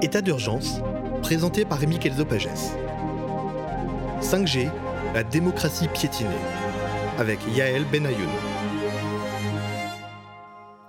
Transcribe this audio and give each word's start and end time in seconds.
État 0.00 0.22
d'urgence, 0.22 0.80
présenté 1.20 1.66
par 1.66 1.78
Rémi 1.78 1.98
Kelso-Pages. 1.98 2.48
5G, 4.22 4.70
la 5.12 5.22
démocratie 5.22 5.86
piétinée, 5.88 6.30
avec 7.18 7.38
Yael 7.54 7.84
Benayoun. 7.84 8.30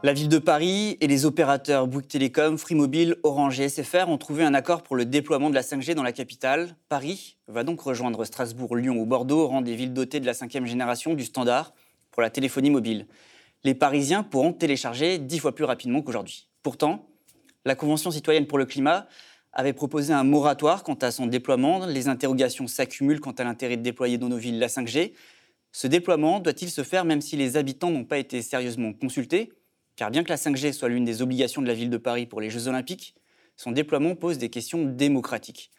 La 0.04 0.13
ville 0.13 0.29
de 0.29 0.38
Paris 0.38 0.96
et 1.02 1.07
les 1.07 1.25
opérateurs 1.25 1.86
Bouygues 1.86 2.07
Télécom, 2.07 2.58
Free 2.58 2.76
Mobile, 2.76 3.18
Orange 3.24 3.60
et 3.60 3.68
SFR 3.68 4.08
ont 4.08 4.18
trouvé 4.18 4.46
un 4.46 4.54
accord 4.54 4.84
pour 4.84 4.96
le 4.96 5.04
déploiement 5.04 5.50
de 5.50 5.56
la 5.56 5.64
5G 5.64 5.96
dans 5.96 6.04
la 6.04 6.14
capitale. 6.14 6.78
Paris 6.88 7.36
va 7.50 7.66
donc 7.66 7.82
rejoindre 7.82 8.24
Strasbourg, 8.24 8.78
Lyon 8.78 8.96
ou 8.96 9.06
Bordeaux, 9.06 9.48
rang 9.48 9.62
des 9.62 9.76
villes 9.76 9.94
dotées 9.94 10.22
de 10.22 10.26
la 10.26 10.34
cinquième 10.34 10.66
génération 10.66 11.14
du 11.14 11.26
standard 11.26 11.74
pour 12.12 12.22
la 12.22 12.29
téléphonie 12.29 12.70
mobile. 12.70 13.06
Les 13.63 13.74
Parisiens 13.74 14.24
pourront 14.24 14.53
télécharger 14.53 15.17
dix 15.17 15.40
fois 15.40 15.55
plus 15.55 15.65
rapidement 15.65 16.02
qu'aujourd'hui. 16.02 16.48
Pourtant, 16.63 17.08
la 17.66 17.76
Convention 17.76 18.12
citoyenne 18.12 18.48
pour 18.48 18.58
le 18.58 18.66
climat 18.66 19.08
avait 19.52 19.73
proposé 19.73 20.13
un 20.13 20.23
moratoire 20.23 20.84
quant 20.84 20.98
à 21.02 21.12
son 21.12 21.26
déploiement. 21.26 21.85
Les 21.85 22.08
interrogations 22.08 22.68
s'accumulent 22.68 23.20
quant 23.20 23.32
à 23.32 23.44
l'intérêt 23.44 23.77
de 23.77 23.82
déployer 23.82 24.18
dans 24.18 24.30
nos 24.30 24.38
villes 24.38 24.59
la 24.59 24.68
5G. 24.68 25.13
Ce 25.72 25.88
déploiement 25.88 26.40
doit-il 26.40 26.70
se 26.70 26.84
faire 26.84 27.05
même 27.05 27.22
si 27.22 27.35
les 27.35 27.58
habitants 27.58 27.90
n'ont 27.90 28.05
pas 28.05 28.20
été 28.20 28.41
sérieusement 28.41 28.94
consultés? 28.94 29.52
Car 29.96 30.12
bien 30.12 30.24
que 30.24 30.30
la 30.30 30.38
5G 30.38 30.74
soit 30.74 30.90
l'une 30.90 31.05
des 31.05 31.21
obligations 31.24 31.62
de 31.62 31.68
la 31.68 31.74
ville 31.74 31.90
de 31.90 31.98
Paris 31.98 32.27
pour 32.27 32.40
les 32.40 32.52
Jeux 32.52 32.68
Olympiques, 32.68 33.16
son 33.55 33.71
déploiement 33.71 34.16
pose 34.16 34.38
des 34.38 34.49
questions 34.49 34.85
démocratiques. 34.85 35.71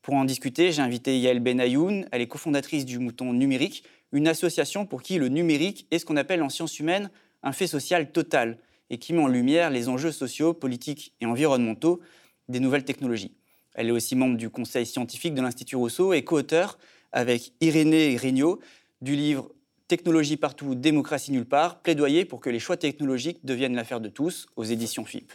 Pour 0.00 0.14
en 0.14 0.24
discuter, 0.24 0.72
j'ai 0.72 0.80
invité 0.80 1.18
Yael 1.18 1.40
Benayoun. 1.40 2.06
Elle 2.10 2.22
est 2.22 2.28
cofondatrice 2.28 2.86
du 2.86 2.98
Mouton 2.98 3.34
Numérique, 3.34 3.84
une 4.12 4.28
association 4.28 4.86
pour 4.86 5.02
qui 5.02 5.18
le 5.18 5.28
numérique 5.28 5.86
est 5.90 5.98
ce 5.98 6.06
qu'on 6.06 6.16
appelle 6.16 6.42
en 6.42 6.48
sciences 6.48 6.78
humaines 6.78 7.10
un 7.42 7.52
fait 7.52 7.66
social 7.66 8.12
total 8.12 8.58
et 8.90 8.98
qui 8.98 9.12
met 9.12 9.22
en 9.22 9.28
lumière 9.28 9.70
les 9.70 9.88
enjeux 9.88 10.12
sociaux, 10.12 10.54
politiques 10.54 11.14
et 11.20 11.26
environnementaux 11.26 12.00
des 12.48 12.60
nouvelles 12.60 12.84
technologies. 12.84 13.34
Elle 13.74 13.88
est 13.88 13.92
aussi 13.92 14.16
membre 14.16 14.36
du 14.36 14.48
conseil 14.48 14.86
scientifique 14.86 15.34
de 15.34 15.42
l'Institut 15.42 15.76
Rousseau 15.76 16.12
et 16.12 16.24
co-auteur 16.24 16.78
avec 17.12 17.52
Irénée 17.60 18.16
Regnault 18.16 18.60
du 19.00 19.16
livre 19.16 19.50
Technologie 19.88 20.36
partout, 20.36 20.74
démocratie 20.74 21.30
nulle 21.30 21.44
part, 21.44 21.80
plaidoyer 21.80 22.24
pour 22.24 22.40
que 22.40 22.50
les 22.50 22.58
choix 22.58 22.76
technologiques 22.76 23.44
deviennent 23.44 23.76
l'affaire 23.76 24.00
de 24.00 24.08
tous 24.08 24.48
aux 24.56 24.64
éditions 24.64 25.04
FIP. 25.04 25.32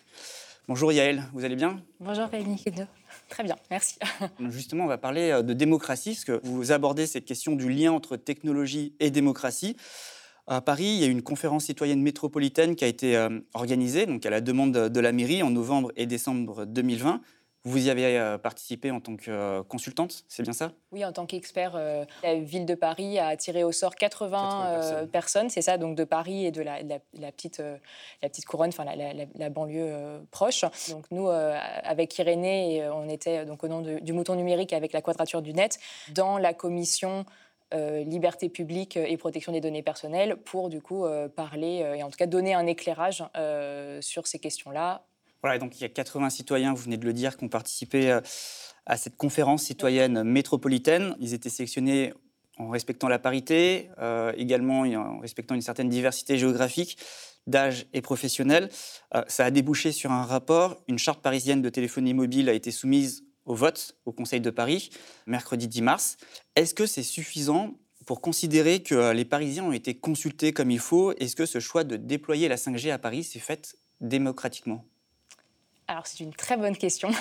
Bonjour 0.68 0.92
Yael, 0.92 1.24
vous 1.32 1.46
allez 1.46 1.56
bien? 1.56 1.82
Bonjour 2.02 2.26
Rémi 2.26 2.62
Très 3.30 3.44
bien, 3.44 3.56
merci. 3.70 3.98
Justement, 4.50 4.84
on 4.84 4.88
va 4.88 4.98
parler 4.98 5.32
euh, 5.32 5.42
de 5.42 5.54
démocratie, 5.54 6.12
parce 6.12 6.26
que 6.26 6.42
vous 6.44 6.74
abordez 6.74 7.08
cette 7.08 7.24
question 7.24 7.56
du 7.56 7.70
lien 7.70 7.94
entre 7.94 8.18
technologie 8.18 8.94
et 9.00 9.10
démocratie. 9.10 9.78
À 10.47 10.61
Paris, 10.61 10.86
il 10.86 11.02
y 11.02 11.03
a 11.03 11.08
une 11.08 11.22
conférence 11.22 11.66
citoyenne 11.66 12.02
métropolitaine 12.02 12.75
qui 12.75 12.84
a 12.84 12.88
été 12.88 13.16
euh, 13.16 13.39
organisée, 13.53 14.06
donc 14.06 14.25
à 14.25 14.30
la 14.30 14.42
demande 14.42 14.72
de 14.72 15.00
la 15.00 15.11
mairie, 15.11 15.44
en 15.44 15.52
novembre 15.52 15.92
et 15.95 16.06
décembre 16.06 16.66
2020. 16.66 17.22
Vous 17.64 17.86
y 17.86 17.92
avez 17.92 18.17
euh, 18.17 18.39
participé 18.39 18.89
en 18.89 19.00
tant 19.00 19.16
que 19.17 19.30
euh, 19.30 19.62
consultante, 19.62 20.25
c'est 20.28 20.42
bien 20.42 20.52
ça? 20.52 20.72
Oui, 20.92 21.06
en 21.06 21.12
tant 21.12 21.28
qu'expert. 21.28 21.78
la 22.23 22.36
ville 22.39 22.66
de 22.66 22.73
Paris 22.73 23.19
a 23.19 23.38
tiré 23.38 23.64
au 23.64 23.72
sort 23.72 23.94
80, 23.94 25.06
personnes, 25.12 25.52
c'est 25.52 25.62
ça, 25.62 25.78
donc 25.78 25.95
de 25.95 26.06
Paris 26.06 26.47
et 26.47 26.52
de 26.52 26.64
la, 26.64 26.81
petite, 27.31 27.62
la 28.23 28.30
petite 28.30 28.45
couronne, 28.45 28.69
enfin 28.69 28.84
la, 28.84 29.50
banlieue 29.52 30.22
proche. 30.31 30.66
Donc 30.89 31.06
nous, 31.12 31.30
avec 31.30 32.17
Irénée, 32.17 32.89
on 32.92 33.08
était 33.08 33.45
donc 33.45 33.64
au 33.64 33.67
nom 33.67 33.81
du 33.81 34.12
mouton 34.12 34.34
numérique 34.34 34.73
avec 34.73 34.92
la 34.92 35.03
Quadrature 35.03 35.44
du 35.44 35.53
Net 35.53 35.78
dans 36.16 36.39
la 36.39 36.56
commission 36.56 37.25
euh, 37.74 38.04
liberté 38.04 38.50
publique 38.50 38.98
et 38.98 39.16
protection 39.16 39.54
des 39.54 39.62
données 39.62 39.82
personnelles 39.82 40.36
pour 40.36 40.68
du 40.68 40.82
coup 40.82 41.06
euh, 41.06 41.30
parler 41.30 41.82
euh, 41.84 41.94
et 41.94 42.04
en 42.04 42.10
tout 42.10 42.18
cas 42.18 42.26
donner 42.26 42.54
un 42.54 42.68
éclairage 42.68 43.24
sur 44.02 44.28
ces 44.28 44.40
questions-là. 44.40 45.06
Voilà, 45.42 45.58
donc 45.58 45.80
il 45.80 45.82
y 45.82 45.86
a 45.86 45.90
80 45.90 46.32
citoyens, 46.32 46.74
vous 46.74 46.84
venez 46.84 46.98
de 46.98 47.06
le 47.06 47.14
dire, 47.14 47.38
qui 47.38 47.46
ont 47.46 47.50
participé 47.50 48.20
à 48.86 48.98
cette 48.98 49.16
conférence 49.16 49.64
citoyenne 49.64 50.22
métropolitaine. 50.24 51.16
Ils 51.20 51.34
étaient 51.34 51.50
sélectionnés 51.50 52.14
en 52.58 52.70
respectant 52.70 53.08
la 53.08 53.18
parité, 53.18 53.90
également 54.38 54.81
en 54.81 55.20
respectant 55.20 55.56
une 55.56 55.62
certaine 55.62 55.90
diversité 55.90 56.38
géographique 56.38 56.98
d'âge 57.48 57.88
et 57.94 58.02
professionnel. 58.02 58.70
ça 59.28 59.46
a 59.46 59.50
débouché 59.50 59.92
sur 59.92 60.12
un 60.12 60.24
rapport. 60.24 60.84
Une 60.88 61.00
charte 61.00 61.22
parisienne 61.22 61.64
de 61.64 61.70
téléphonie 61.70 62.14
mobile 62.14 62.50
a 62.50 62.54
été 62.54 62.70
soumise 62.70 63.24
au 63.46 63.56
vote 63.56 63.96
au 64.06 64.12
Conseil 64.12 64.41
de 64.41 64.50
Paris, 64.50 64.90
mercredi 65.25 65.68
10 65.68 65.81
mars. 65.81 66.18
Est-ce 66.56 66.74
que 66.74 66.85
c'est 66.85 67.03
suffisant 67.03 67.75
pour 68.06 68.22
considérer 68.22 68.81
que 68.81 68.96
euh, 68.96 69.13
les 69.13 69.25
Parisiens 69.25 69.63
ont 69.63 69.72
été 69.72 69.96
consultés 69.96 70.53
comme 70.53 70.72
il 70.72 70.79
faut? 70.79 71.13
Est-ce 71.13 71.35
que 71.35 71.46
ce 71.46 71.59
choix 71.59 71.84
de 71.84 71.97
déployer 71.97 72.47
la 72.47 72.56
5G 72.56 72.91
à 72.91 72.97
Paris 72.97 73.24
s'est 73.24 73.40
fait 73.40 73.75
démocratiquement? 74.00 74.85
Alors 75.88 76.07
c'est 76.07 76.24
une 76.24 76.34
très 76.34 76.57
bonne 76.57 76.78
question. 76.78 77.09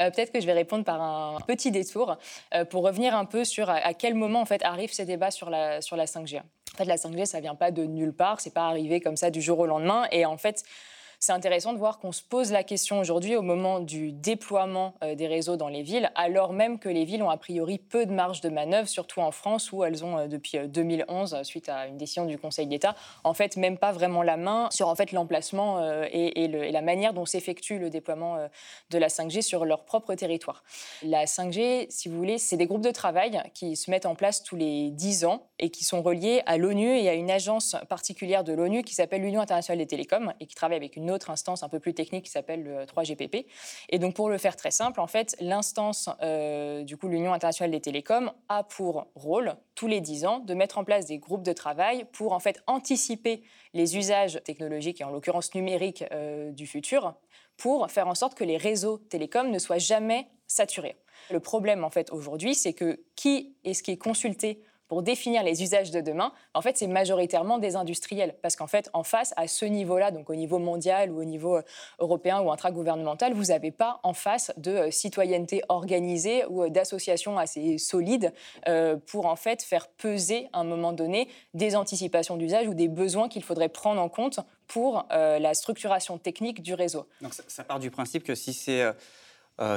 Euh, 0.00 0.10
peut-être 0.10 0.32
que 0.32 0.40
je 0.40 0.46
vais 0.46 0.52
répondre 0.52 0.84
par 0.84 1.00
un 1.02 1.40
petit 1.40 1.72
détour 1.72 2.18
euh, 2.54 2.64
pour 2.64 2.84
revenir 2.84 3.16
un 3.16 3.24
peu 3.24 3.44
sur 3.44 3.68
à, 3.68 3.94
quel 3.94 4.14
moment 4.14 4.40
en 4.40 4.44
fait 4.44 4.62
arrivent 4.62 4.92
ces 4.92 5.04
débats 5.04 5.32
sur 5.32 5.50
la, 5.50 5.80
sur 5.80 5.96
la 5.96 6.04
5G. 6.04 6.38
En 6.38 6.76
fait, 6.76 6.84
la 6.84 6.96
5G, 6.96 7.24
ça 7.24 7.40
vient 7.40 7.56
pas 7.56 7.72
de 7.72 7.84
nulle 7.84 8.12
part, 8.12 8.40
c'est 8.40 8.54
pas 8.54 8.68
arrivé 8.68 9.00
comme 9.00 9.16
ça 9.16 9.30
du 9.30 9.42
jour 9.42 9.58
au 9.58 9.66
lendemain. 9.66 10.06
Et 10.12 10.24
en 10.24 10.36
fait, 10.36 10.62
c'est 11.20 11.32
intéressant 11.32 11.72
de 11.72 11.78
voir 11.78 11.98
qu'on 11.98 12.12
se 12.12 12.22
pose 12.22 12.52
la 12.52 12.62
question 12.62 13.00
aujourd'hui 13.00 13.34
au 13.34 13.42
moment 13.42 13.80
du 13.80 14.12
déploiement 14.12 14.94
euh, 15.02 15.16
des 15.16 15.26
réseaux 15.26 15.56
dans 15.56 15.68
les 15.68 15.82
villes, 15.82 16.12
alors 16.14 16.52
même 16.52 16.78
que 16.78 16.88
les 16.88 17.04
villes 17.04 17.22
ont 17.24 17.30
a 17.30 17.36
priori 17.36 17.78
peu 17.78 18.06
de 18.06 18.12
marge 18.12 18.40
de 18.40 18.48
manœuvre, 18.48 18.88
surtout 18.88 19.20
en 19.20 19.32
France 19.32 19.72
où 19.72 19.82
elles 19.82 20.04
ont 20.04 20.16
euh, 20.18 20.26
depuis 20.28 20.58
2011, 20.68 21.34
euh, 21.34 21.42
suite 21.42 21.68
à 21.68 21.86
une 21.88 21.96
décision 21.96 22.24
du 22.24 22.38
Conseil 22.38 22.68
d'État, 22.68 22.94
en 23.24 23.34
fait 23.34 23.56
même 23.56 23.78
pas 23.78 23.90
vraiment 23.90 24.22
la 24.22 24.36
main 24.36 24.68
sur 24.70 24.88
en 24.88 24.94
fait 24.94 25.10
l'emplacement 25.10 25.80
et, 26.10 26.48
la 26.48 26.82
manière 26.82 27.12
dont 27.12 27.26
s'effectue 27.26 27.78
le 27.78 27.90
déploiement 27.90 28.38
de 28.90 28.98
la 28.98 29.08
5G 29.08 29.42
sur 29.42 29.64
leur 29.64 29.84
propre 29.84 30.14
territoire. 30.14 30.62
La 31.02 31.24
5G, 31.24 31.86
si 31.90 32.08
vous 32.08 32.16
voulez, 32.16 32.38
c'est 32.38 32.56
des 32.56 32.66
groupes 32.66 32.82
de 32.82 32.90
travail 32.90 33.42
qui 33.54 33.76
se 33.76 33.90
mettent 33.90 34.06
en 34.06 34.14
place 34.14 34.42
tous 34.42 34.56
les 34.56 34.90
10 34.90 35.24
ans 35.24 35.46
et 35.58 35.70
qui 35.70 35.84
sont 35.84 36.02
reliés 36.02 36.42
à 36.46 36.56
l'ONU 36.56 36.96
et 36.96 37.08
à 37.08 37.14
une 37.14 37.30
agence 37.30 37.76
particulière 37.88 38.44
de 38.44 38.52
l'ONU 38.52 38.82
qui 38.82 38.94
s'appelle 38.94 39.22
l'Union 39.22 39.40
internationale 39.40 39.78
des 39.78 39.86
télécoms 39.86 40.32
et 40.40 40.46
qui 40.46 40.54
travaille 40.54 40.76
avec 40.76 40.96
une 40.96 41.07
autre 41.10 41.30
instance 41.30 41.62
un 41.62 41.68
peu 41.68 41.80
plus 41.80 41.94
technique 41.94 42.24
qui 42.24 42.30
s'appelle 42.30 42.62
le 42.62 42.84
3GPP. 42.84 43.46
Et 43.88 43.98
donc, 43.98 44.14
pour 44.14 44.28
le 44.28 44.38
faire 44.38 44.56
très 44.56 44.70
simple, 44.70 45.00
en 45.00 45.06
fait, 45.06 45.36
l'instance, 45.40 46.08
euh, 46.22 46.82
du 46.82 46.96
coup, 46.96 47.08
l'Union 47.08 47.32
internationale 47.32 47.70
des 47.70 47.80
télécoms, 47.80 48.32
a 48.48 48.62
pour 48.64 49.08
rôle, 49.14 49.56
tous 49.74 49.86
les 49.86 50.00
10 50.00 50.26
ans, 50.26 50.38
de 50.40 50.54
mettre 50.54 50.78
en 50.78 50.84
place 50.84 51.06
des 51.06 51.18
groupes 51.18 51.42
de 51.42 51.52
travail 51.52 52.06
pour, 52.12 52.32
en 52.32 52.40
fait, 52.40 52.62
anticiper 52.66 53.42
les 53.74 53.96
usages 53.96 54.40
technologiques, 54.44 55.00
et 55.00 55.04
en 55.04 55.10
l'occurrence 55.10 55.54
numériques, 55.54 56.04
euh, 56.12 56.50
du 56.52 56.66
futur, 56.66 57.14
pour 57.56 57.90
faire 57.90 58.08
en 58.08 58.14
sorte 58.14 58.34
que 58.34 58.44
les 58.44 58.56
réseaux 58.56 58.98
télécoms 58.98 59.50
ne 59.50 59.58
soient 59.58 59.78
jamais 59.78 60.28
saturés. 60.46 60.96
Le 61.30 61.40
problème, 61.40 61.84
en 61.84 61.90
fait, 61.90 62.10
aujourd'hui, 62.12 62.54
c'est 62.54 62.72
que 62.72 63.04
qui 63.16 63.56
est 63.64 63.74
ce 63.74 63.82
qui 63.82 63.90
est 63.90 63.98
consulté 63.98 64.62
pour 64.88 65.02
définir 65.02 65.42
les 65.42 65.62
usages 65.62 65.90
de 65.90 66.00
demain, 66.00 66.32
en 66.54 66.62
fait, 66.62 66.78
c'est 66.78 66.86
majoritairement 66.86 67.58
des 67.58 67.76
industriels. 67.76 68.34
Parce 68.42 68.56
qu'en 68.56 68.66
fait, 68.66 68.90
en 68.94 69.04
face, 69.04 69.34
à 69.36 69.46
ce 69.46 69.66
niveau-là, 69.66 70.10
donc 70.10 70.30
au 70.30 70.34
niveau 70.34 70.58
mondial 70.58 71.10
ou 71.10 71.20
au 71.20 71.24
niveau 71.24 71.56
euh, 71.56 71.62
européen 71.98 72.40
ou 72.40 72.50
intragouvernemental, 72.50 73.34
vous 73.34 73.44
n'avez 73.44 73.70
pas 73.70 74.00
en 74.02 74.14
face 74.14 74.50
de 74.56 74.70
euh, 74.70 74.90
citoyenneté 74.90 75.62
organisée 75.68 76.44
ou 76.46 76.64
euh, 76.64 76.70
d'associations 76.70 77.38
assez 77.38 77.76
solides 77.78 78.32
pour 79.06 79.26
en 79.26 79.36
fait 79.36 79.62
faire 79.62 79.88
peser 79.88 80.48
à 80.52 80.60
un 80.60 80.64
moment 80.64 80.92
donné 80.92 81.28
des 81.52 81.76
anticipations 81.76 82.36
d'usage 82.36 82.66
ou 82.66 82.74
des 82.74 82.88
besoins 82.88 83.28
qu'il 83.28 83.42
faudrait 83.44 83.68
prendre 83.68 84.00
en 84.00 84.08
compte 84.08 84.40
pour 84.66 85.06
la 85.10 85.54
structuration 85.54 86.18
technique 86.18 86.62
du 86.62 86.74
réseau. 86.74 87.06
Donc 87.20 87.34
ça, 87.34 87.64
part 87.64 87.78
du 87.78 87.90
principe 87.90 88.24
que 88.24 88.34
si 88.34 88.54
c'est 88.54 88.82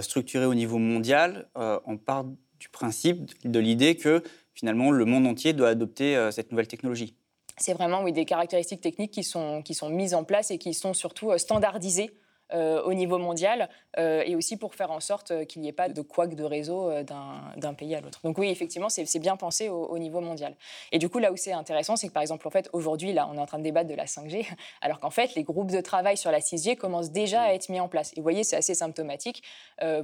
structuré 0.01 0.45
au 0.45 0.53
niveau 0.53 0.77
mondial, 0.77 1.47
on 1.55 1.97
part 1.97 2.25
du 2.61 2.69
principe, 2.69 3.31
de 3.43 3.59
l'idée 3.59 3.95
que 3.95 4.23
finalement, 4.53 4.91
le 4.91 5.05
monde 5.05 5.27
entier 5.27 5.53
doit 5.53 5.69
adopter 5.69 6.15
euh, 6.15 6.31
cette 6.31 6.51
nouvelle 6.51 6.67
technologie. 6.67 7.15
C'est 7.57 7.73
vraiment 7.73 8.01
oui, 8.03 8.11
des 8.11 8.25
caractéristiques 8.25 8.81
techniques 8.81 9.11
qui 9.11 9.23
sont, 9.23 9.61
qui 9.61 9.73
sont 9.73 9.89
mises 9.89 10.13
en 10.13 10.23
place 10.23 10.51
et 10.51 10.57
qui 10.57 10.73
sont 10.73 10.93
surtout 10.93 11.31
euh, 11.31 11.37
standardisées 11.37 12.11
euh, 12.53 12.81
au 12.83 12.93
niveau 12.93 13.17
mondial 13.17 13.69
et 13.97 14.35
aussi 14.35 14.57
pour 14.57 14.75
faire 14.75 14.91
en 14.91 14.99
sorte 14.99 15.45
qu'il 15.45 15.61
n'y 15.61 15.69
ait 15.69 15.73
pas 15.73 15.87
de 15.87 16.01
couac 16.01 16.35
de 16.35 16.43
réseau 16.43 16.91
d'un 17.03 17.73
pays 17.73 17.95
à 17.95 18.01
l'autre. 18.01 18.19
Donc 18.25 18.37
oui, 18.37 18.49
effectivement, 18.49 18.89
c'est 18.89 19.19
bien 19.19 19.37
pensé 19.37 19.69
au, 19.69 19.97
niveau 19.97 20.19
mondial. 20.19 20.55
Et 20.91 20.99
du 20.99 21.07
coup, 21.07 21.19
là 21.19 21.31
où 21.31 21.37
c'est 21.37 21.53
intéressant, 21.53 21.95
c'est 21.95 22.09
que 22.09 22.13
par 22.13 22.21
exemple, 22.21 22.45
en 22.45 22.51
fait, 22.51 22.69
aujourd'hui, 22.73 23.13
là, 23.13 23.29
on 23.31 23.35
est 23.35 23.39
en 23.39 23.45
train 23.45 23.57
de 23.57 23.63
débattre 23.63 23.89
de 23.89 23.95
la 23.95 24.05
5G, 24.05 24.45
alors 24.81 24.99
qu'en 24.99 25.09
fait, 25.09 25.35
les 25.35 25.43
groupes 25.43 25.71
de 25.71 25.79
travail 25.79 26.17
sur 26.17 26.29
la 26.31 26.39
6G 26.39 26.75
commencent 26.75 27.11
déjà 27.11 27.41
à 27.41 27.53
être 27.53 27.69
mis 27.69 27.79
en 27.79 27.87
place. 27.87 28.11
Et 28.13 28.15
vous 28.17 28.23
voyez, 28.23 28.43
c'est 28.43 28.57
assez 28.57 28.75
symptomatique 28.75 29.43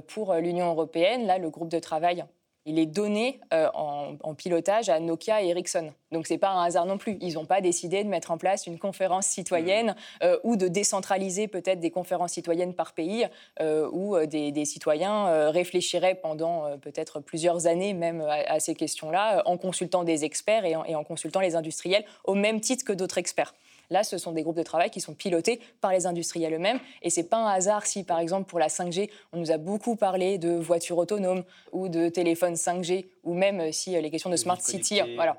pour 0.06 0.34
l'Union 0.34 0.68
européenne. 0.68 1.26
Là, 1.26 1.36
le 1.36 1.50
groupe 1.50 1.68
de 1.68 1.78
travail 1.78 2.24
il 2.68 2.78
est 2.78 2.86
donné 2.86 3.40
euh, 3.54 3.66
en, 3.72 4.34
pilotage 4.34 4.90
à 4.90 5.00
Nokia 5.00 5.42
et 5.42 5.48
Ericsson. 5.48 5.90
Donc 6.12 6.26
c'est 6.26 6.38
pas 6.38 6.50
un 6.50 6.62
hasard 6.62 6.84
non 6.84 6.98
plus. 6.98 7.16
Ils 7.22 7.34
n'ont 7.34 7.46
pas 7.46 7.62
décidé 7.62 8.04
de 8.04 8.08
mettre 8.08 8.30
en 8.30 8.36
place 8.36 8.66
une 8.66 8.78
conférence 8.78 9.26
citoyenne 9.26 9.88
mmh. 9.88 10.24
euh, 10.24 10.38
ou 10.44 10.56
de 10.56 10.68
décentraliser 10.68 11.48
peut-être 11.48 11.80
des 11.80 11.90
conférences 11.90 12.32
citoyennes 12.32 12.74
par 12.74 12.92
pays 12.92 13.26
euh, 13.60 13.88
où 13.90 14.18
des, 14.26 14.64
citoyens 14.66 15.50
réfléchiraient 15.50 16.16
pendant 16.16 16.76
peut-être 16.78 17.20
plusieurs 17.20 17.66
années 17.66 17.94
même 17.94 18.20
à, 18.20 18.60
ces 18.60 18.74
questions-là 18.74 19.42
en 19.46 19.56
consultant 19.56 20.04
des 20.04 20.24
experts 20.24 20.64
et 20.66 20.76
en, 20.76 21.04
consultant 21.04 21.40
les 21.40 21.56
industriels 21.56 22.04
au 22.24 22.34
même 22.34 22.60
titre 22.60 22.84
que 22.84 22.92
d'autres 22.92 23.18
experts. 23.18 23.54
Là, 23.90 24.04
ce 24.04 24.18
sont 24.18 24.32
des 24.32 24.42
groupes 24.42 24.56
de 24.56 24.62
travail 24.62 24.90
qui 24.90 25.00
sont 25.00 25.14
pilotés 25.14 25.60
par 25.80 25.92
les 25.92 26.06
industriels 26.06 26.54
eux-mêmes. 26.54 26.80
Et 27.02 27.10
c'est 27.10 27.24
pas 27.24 27.38
un 27.38 27.48
hasard 27.48 27.86
si, 27.86 28.04
par 28.04 28.18
exemple, 28.18 28.48
pour 28.48 28.58
la 28.58 28.68
5G, 28.68 29.10
on 29.32 29.38
nous 29.38 29.50
a 29.50 29.58
beaucoup 29.58 29.96
parlé 29.96 30.38
de 30.38 30.50
voitures 30.50 30.98
autonomes 30.98 31.44
ou 31.72 31.88
de 31.88 32.08
téléphones 32.08 32.54
5G, 32.54 33.06
ou 33.24 33.34
même 33.34 33.72
si 33.72 34.00
les 34.00 34.10
questions 34.10 34.30
de 34.30 34.36
smart 34.36 34.60
city, 34.60 35.00
voilà, 35.14 35.36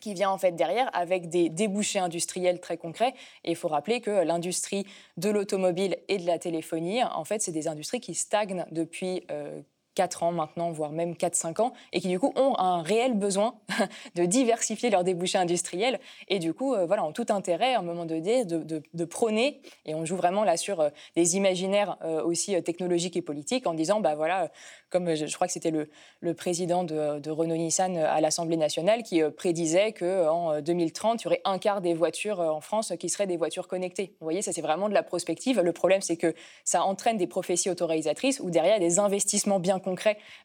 qui 0.00 0.14
vient 0.14 0.30
en 0.30 0.38
fait 0.38 0.52
derrière 0.52 0.90
avec 0.94 1.28
des 1.28 1.48
débouchés 1.48 1.98
industriels 1.98 2.60
très 2.60 2.76
concrets. 2.76 3.14
Et 3.44 3.50
il 3.50 3.56
faut 3.56 3.68
rappeler 3.68 4.00
que 4.00 4.10
l'industrie 4.10 4.86
de 5.16 5.30
l'automobile 5.30 5.96
et 6.08 6.18
de 6.18 6.26
la 6.26 6.38
téléphonie, 6.38 7.04
en 7.04 7.24
fait, 7.24 7.40
c'est 7.42 7.52
des 7.52 7.68
industries 7.68 8.00
qui 8.00 8.14
stagnent 8.14 8.64
depuis 8.72 9.24
euh, 9.30 9.60
4 10.00 10.22
ans 10.22 10.32
maintenant, 10.32 10.70
voire 10.70 10.92
même 10.92 11.12
4-5 11.12 11.60
ans, 11.60 11.74
et 11.92 12.00
qui 12.00 12.08
du 12.08 12.18
coup 12.18 12.32
ont 12.34 12.58
un 12.58 12.80
réel 12.80 13.12
besoin 13.12 13.56
de 14.14 14.24
diversifier 14.24 14.88
leurs 14.88 15.04
débouchés 15.04 15.36
industriels, 15.36 16.00
et 16.28 16.38
du 16.38 16.54
coup, 16.54 16.72
euh, 16.72 16.86
voilà, 16.86 17.04
ont 17.04 17.12
tout 17.12 17.26
intérêt 17.28 17.74
à 17.74 17.80
un 17.80 17.82
moment 17.82 18.06
donné 18.06 18.46
de, 18.46 18.82
de, 18.94 19.04
prôner, 19.04 19.60
et 19.84 19.94
on 19.94 20.06
joue 20.06 20.16
vraiment 20.16 20.42
là 20.42 20.56
sur 20.56 20.80
euh, 20.80 20.88
des 21.16 21.36
imaginaires 21.36 21.98
euh, 22.02 22.22
aussi 22.22 22.62
technologiques 22.62 23.14
et 23.18 23.20
politiques, 23.20 23.66
en 23.66 23.74
disant, 23.74 24.00
bah 24.00 24.14
voilà, 24.14 24.50
comme 24.88 25.14
je, 25.14 25.34
crois 25.34 25.46
que 25.46 25.52
c'était 25.52 25.70
le, 25.70 26.34
président 26.34 26.82
de, 26.82 27.30
Renault-Nissan 27.30 27.98
à 27.98 28.22
l'Assemblée 28.22 28.56
nationale 28.56 29.02
qui 29.02 29.20
prédisait 29.36 29.92
qu'en 29.92 30.60
2030, 30.60 31.20
il 31.20 31.24
y 31.24 31.26
aurait 31.28 31.42
un 31.44 31.58
quart 31.58 31.80
des 31.80 31.94
voitures 31.94 32.40
en 32.40 32.60
France 32.60 32.94
qui 32.98 33.08
seraient 33.08 33.26
des 33.26 33.36
voitures 33.36 33.68
connectées. 33.68 34.14
Vous 34.20 34.24
voyez, 34.24 34.42
ça 34.42 34.52
c'est 34.52 34.62
vraiment 34.62 34.88
de 34.88 34.94
la 34.94 35.02
prospective. 35.02 35.60
Le 35.60 35.72
problème, 35.72 36.00
c'est 36.00 36.16
que 36.16 36.34
ça 36.64 36.82
entraîne 36.84 37.18
des 37.18 37.28
prophéties 37.28 37.70
autoréalisatrices 37.70 38.40
où 38.40 38.50
derrière, 38.50 38.80
des 38.80 38.98
investissements 38.98 39.60
bien 39.60 39.78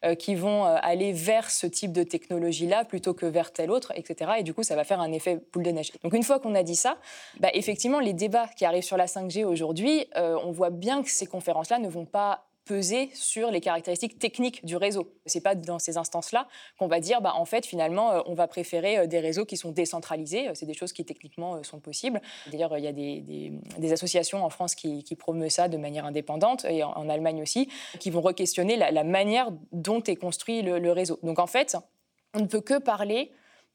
euh, 0.04 0.14
qui 0.14 0.34
vont 0.34 0.66
euh, 0.66 0.76
aller 0.82 1.12
vers 1.12 1.50
ce 1.50 1.66
type 1.66 1.92
de 1.92 2.02
technologie-là 2.02 2.84
plutôt 2.84 3.14
que 3.14 3.26
vers 3.26 3.52
tel 3.52 3.70
autre, 3.70 3.92
etc. 3.96 4.32
Et 4.38 4.42
du 4.42 4.54
coup, 4.54 4.62
ça 4.62 4.76
va 4.76 4.84
faire 4.84 5.00
un 5.00 5.12
effet 5.12 5.40
boule 5.52 5.64
de 5.64 5.70
neige. 5.70 5.92
Donc 6.02 6.14
une 6.14 6.22
fois 6.22 6.38
qu'on 6.38 6.54
a 6.54 6.62
dit 6.62 6.76
ça, 6.76 6.98
bah, 7.40 7.48
effectivement, 7.54 8.00
les 8.00 8.12
débats 8.12 8.48
qui 8.56 8.64
arrivent 8.64 8.82
sur 8.84 8.96
la 8.96 9.06
5G 9.06 9.44
aujourd'hui, 9.44 10.06
euh, 10.16 10.38
on 10.44 10.52
voit 10.52 10.70
bien 10.70 11.02
que 11.02 11.10
ces 11.10 11.26
conférences-là 11.26 11.78
ne 11.78 11.88
vont 11.88 12.06
pas 12.06 12.46
peser 12.66 13.10
sur 13.14 13.50
les 13.50 13.60
caractéristiques 13.60 14.18
techniques 14.18 14.64
du 14.66 14.76
réseau. 14.76 15.10
Ce 15.24 15.38
n'est 15.38 15.42
pas 15.42 15.54
dans 15.54 15.78
ces 15.78 15.96
instances-là 15.96 16.48
qu'on 16.78 16.88
va 16.88 17.00
dire, 17.00 17.22
bah, 17.22 17.32
en 17.34 17.44
fait, 17.44 17.64
finalement, 17.64 18.12
euh, 18.12 18.20
on 18.26 18.34
va 18.34 18.48
préférer 18.48 18.98
euh, 18.98 19.06
des 19.06 19.20
réseaux 19.20 19.46
qui 19.46 19.56
sont 19.56 19.70
décentralisés. 19.70 20.50
C'est 20.54 20.66
des 20.66 20.74
choses 20.74 20.92
qui 20.92 21.04
techniquement 21.04 21.54
euh, 21.54 21.62
sont 21.62 21.78
possibles. 21.78 22.20
D'ailleurs, 22.50 22.76
il 22.76 22.84
y 22.84 22.88
a 22.88 22.92
des, 22.92 23.92
associations 23.92 24.44
en 24.44 24.50
France 24.50 24.74
qui, 24.74 25.04
qui, 25.04 25.14
promeuvent 25.14 25.48
ça 25.48 25.68
de 25.68 25.76
manière 25.76 26.04
indépendante, 26.04 26.64
et 26.64 26.82
en, 26.82 27.08
Allemagne 27.08 27.40
aussi, 27.40 27.68
qui 28.00 28.10
vont 28.10 28.20
re-questionner 28.20 28.76
la, 28.76 29.04
manière 29.04 29.50
dont 29.70 30.02
est 30.02 30.16
construit 30.16 30.62
le, 30.62 30.90
réseau. 30.90 31.20
Donc 31.22 31.38
en 31.38 31.46
fait, 31.46 31.76
on 32.34 32.40
ne 32.40 32.46
peut 32.46 32.60
que 32.60 32.78
parler 32.78 33.30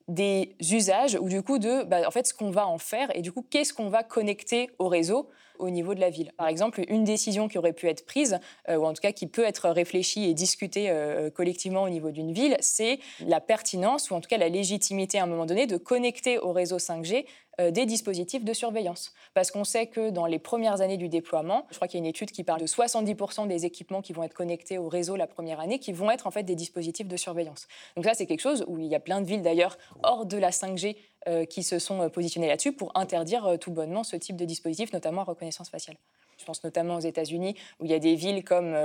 des 0.08 0.56
usages 0.72 1.18
ou 1.20 1.30
du 1.30 1.42
coup 1.42 1.60
de 1.60 1.84
bah, 1.84 2.02
en 2.08 2.12
fait 2.12 2.28
ce 2.28 2.34
qu'on 2.34 2.52
va 2.52 2.68
en 2.68 2.78
faire 2.78 3.16
et 3.16 3.22
du 3.22 3.32
coup 3.32 3.46
qu'est-ce 3.50 3.74
qu'on 3.74 3.90
va 3.90 4.04
connecter 4.04 4.70
au 4.80 4.88
réseau 4.88 5.30
au 5.62 5.70
niveau 5.70 5.94
de 5.96 6.00
la 6.00 6.10
ville. 6.10 6.32
Par 6.38 6.48
exemple, 6.48 6.84
une 6.90 7.04
décision 7.04 7.48
qui 7.48 7.58
aurait 7.58 7.74
pu 7.74 7.88
être 7.88 8.06
prise, 8.06 8.40
euh, 8.68 8.78
ou 8.78 8.86
en 8.86 8.94
tout 8.94 9.02
cas 9.02 9.12
qui 9.12 9.28
peut 9.28 9.44
être 9.46 9.70
réfléchie 9.70 10.26
et 10.26 10.34
discutée 10.34 10.90
euh, 10.90 11.30
collectivement 11.30 11.84
au 11.84 11.90
niveau 11.90 12.12
d'une 12.12 12.34
ville, 12.34 12.58
c'est 12.60 13.00
la 13.26 13.40
pertinence, 13.40 14.10
ou 14.10 14.16
en 14.16 14.22
tout 14.22 14.28
cas 14.28 14.38
la 14.38 14.50
légitimité 14.50 15.20
à 15.20 15.24
un 15.24 15.28
moment 15.28 15.46
donné, 15.46 15.68
de 15.68 15.78
connecter 15.78 16.40
au 16.40 16.52
réseau 16.52 16.78
5G 16.78 17.20
euh, 17.20 17.24
des 17.60 17.86
dispositifs 17.86 18.44
de 18.44 18.54
surveillance. 18.54 19.14
Parce 19.34 19.52
qu'on 19.52 19.64
sait 19.64 19.88
que 19.88 20.10
dans 20.10 20.26
les 20.26 20.40
premières 20.40 20.82
années 20.82 20.98
du 20.98 21.10
déploiement, 21.10 21.66
je 21.70 21.76
crois 21.76 21.88
qu'il 21.88 22.00
y 22.00 22.02
a 22.02 22.04
une 22.04 22.10
étude 22.10 22.32
qui 22.32 22.44
parle 22.44 22.62
de 22.62 22.66
70% 22.66 23.48
des 23.48 23.66
équipements 23.66 24.02
qui 24.02 24.14
vont 24.14 24.24
être 24.24 24.34
connectés 24.34 24.78
au 24.78 24.88
réseau 24.88 25.16
la 25.16 25.28
première 25.28 25.60
année, 25.60 25.78
qui 25.80 25.92
vont 25.92 26.10
être 26.12 26.28
en 26.28 26.32
fait 26.32 26.44
des 26.44 26.56
dispositifs 26.56 27.08
de 27.08 27.18
surveillance. 27.18 27.68
Donc 27.96 28.06
ça, 28.06 28.14
c'est 28.14 28.26
quelque 28.26 28.42
chose 28.42 28.64
où 28.68 28.80
il 28.80 28.88
y 28.88 28.96
a 28.96 29.00
plein 29.00 29.22
de 29.22 29.26
villes 29.26 29.42
d'ailleurs 29.42 29.78
hors 30.04 30.26
de 30.26 30.38
la 30.38 30.50
5G 30.50 30.96
euh, 31.28 31.46
qui 31.46 31.62
se 31.62 31.78
sont 31.78 32.02
euh, 32.02 32.10
positionnés 32.10 32.48
là-dessus 32.48 32.74
pour 32.74 32.92
interdire 32.96 33.46
euh, 33.46 33.58
tout 33.58 33.70
bonnement 33.70 34.04
ce 34.04 34.16
type 34.16 34.36
de 34.36 34.46
dispositif, 34.46 34.92
notamment 34.92 35.24
reconnaissance 35.24 35.70
faciale. 35.70 35.98
Je 36.40 36.46
pense 36.46 36.64
notamment 36.64 36.96
aux 36.96 37.02
États-Unis, 37.02 37.56
où 37.80 37.86
il 37.86 37.92
y 37.92 37.94
a 37.94 38.00
des 38.00 38.16
villes 38.16 38.44
comme 38.44 38.76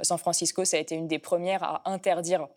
San 0.00 0.18
Francisco, 0.18 0.64
ça 0.64 0.78
a 0.78 0.80
été 0.80 0.96
une 0.96 1.06
des 1.06 1.20
premières 1.20 1.62
à 1.62 1.88
interdire 1.88 2.48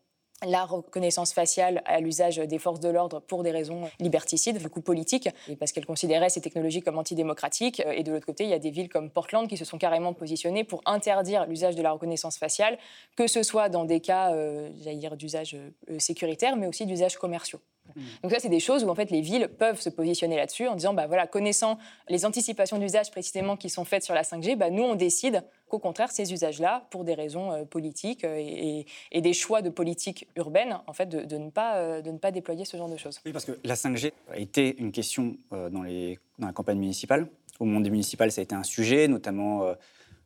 la 0.46 0.66
reconnaissance 0.66 1.34
faciale 1.34 1.82
à 1.86 2.00
l'usage 2.00 2.38
des 2.38 2.60
forces 2.60 2.80
de 2.80 2.90
l'ordre 2.90 3.20
pour 3.22 3.44
des 3.44 3.52
raisons 3.52 3.90
liberticides, 4.00 4.60
du 4.60 4.70
coup 4.70 4.82
politiques, 4.82 5.30
et 5.48 5.56
parce 5.56 5.72
qu'elles 5.72 5.86
considéraient 5.86 6.30
ces 6.30 6.42
technologies 6.42 6.82
comme 6.82 6.98
antidémocratiques. 6.98 7.82
Et 7.92 8.04
de 8.04 8.12
l'autre 8.12 8.26
côté, 8.26 8.44
il 8.44 8.50
y 8.50 8.54
a 8.54 8.60
des 8.60 8.70
villes 8.70 8.90
comme 8.90 9.10
Portland 9.10 9.48
qui 9.48 9.58
se 9.58 9.66
sont 9.66 9.78
carrément 9.78 10.14
positionnées 10.14 10.64
pour 10.64 10.82
interdire 10.86 11.46
l'usage 11.48 11.76
de 11.76 11.82
la 11.82 11.92
reconnaissance 11.92 12.38
faciale, 12.38 12.78
que 13.16 13.28
ce 13.28 13.42
soit 13.42 13.70
dans 13.70 13.86
des 13.86 14.00
cas, 14.00 14.32
dire, 14.74 15.18
d'usage 15.18 15.58
sécuritaire, 15.98 16.56
mais 16.56 16.68
aussi 16.68 16.86
d'usage 16.86 17.18
commerciaux. 17.18 17.60
Mm. 17.96 18.02
Donc 18.24 18.32
ça, 18.32 18.40
c'est 18.40 18.50
des 18.50 18.60
choses 18.60 18.84
où 18.84 18.90
en 18.90 18.96
fait 18.96 19.12
les 19.12 19.22
villes 19.22 19.48
peuvent 19.48 19.80
se 19.80 19.90
positionner 19.90 20.36
là-dessus 20.36 20.68
en 20.68 20.76
disant, 20.76 20.94
bah 20.94 21.08
voilà, 21.08 21.28
connaissant 21.28 21.78
les 22.10 22.26
anticipations 22.26 22.78
d'usage 22.78 23.12
précisément 23.12 23.58
qui 23.58 23.70
sont 23.70 23.86
faites 23.86 24.04
sur 24.04 24.14
la 24.14 24.24
5G, 24.24 24.56
bah 24.56 24.70
nous 24.70 24.84
on 24.84 24.96
décide 24.96 25.44
qu'au 25.68 25.80
contraire 25.80 26.12
ces 26.12 26.34
usages-là, 26.34 26.88
pour 26.90 27.04
des 27.04 27.14
raisons 27.14 27.52
euh, 27.52 27.66
politiques 27.66 28.24
euh, 28.24 28.86
et, 29.12 29.22
des 29.22 29.34
choix 29.34 29.62
de 29.62 29.70
politique 29.70 30.28
urbaine, 30.36 30.80
en 30.88 30.94
fait, 30.94 31.08
de, 31.08 31.38
ne 31.38 31.50
pas, 31.50 31.78
euh, 31.78 32.02
de 32.02 32.12
ne 32.12 32.18
pas 32.18 32.32
déployer 32.32 32.66
ce 32.66 32.78
genre 32.78 32.90
de 32.90 32.98
choses. 32.98 33.20
Oui, 33.26 33.34
parce 33.34 33.46
que 33.46 33.54
la 33.64 33.76
5G 33.76 34.12
a 34.32 34.38
été 34.38 34.78
une 34.80 34.92
question 34.92 35.38
dans, 35.52 35.84
les, 35.84 36.20
dans 36.40 36.48
la 36.48 36.54
campagne 36.54 36.80
municipale. 36.80 37.28
Au 37.60 37.66
monde 37.66 37.84
des 37.84 37.90
municipales, 37.90 38.32
ça 38.32 38.42
a 38.42 38.44
été 38.44 38.56
un 38.56 38.64
sujet, 38.64 39.08
notamment 39.08 39.74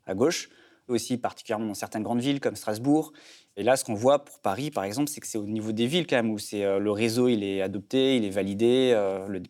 à 0.05 0.13
gauche 0.13 0.49
aussi 0.87 1.17
particulièrement 1.17 1.67
dans 1.67 1.73
certaines 1.73 2.03
grandes 2.03 2.19
villes 2.19 2.41
comme 2.41 2.57
Strasbourg. 2.57 3.13
Et 3.55 3.63
là, 3.63 3.77
ce 3.77 3.85
qu'on 3.85 3.93
voit 3.93 4.25
pour 4.25 4.39
Paris, 4.39 4.71
par 4.71 4.83
exemple, 4.83 5.09
c'est 5.09 5.21
que 5.21 5.27
c'est 5.27 5.37
au 5.37 5.45
niveau 5.45 5.71
des 5.71 5.87
villes 5.87 6.05
quand 6.05 6.17
même 6.17 6.31
où 6.31 6.37
c'est 6.37 6.79
le 6.79 6.91
réseau, 6.91 7.29
il 7.29 7.45
est 7.45 7.61
adopté, 7.61 8.17
il 8.17 8.25
est 8.25 8.29
validé 8.29 8.93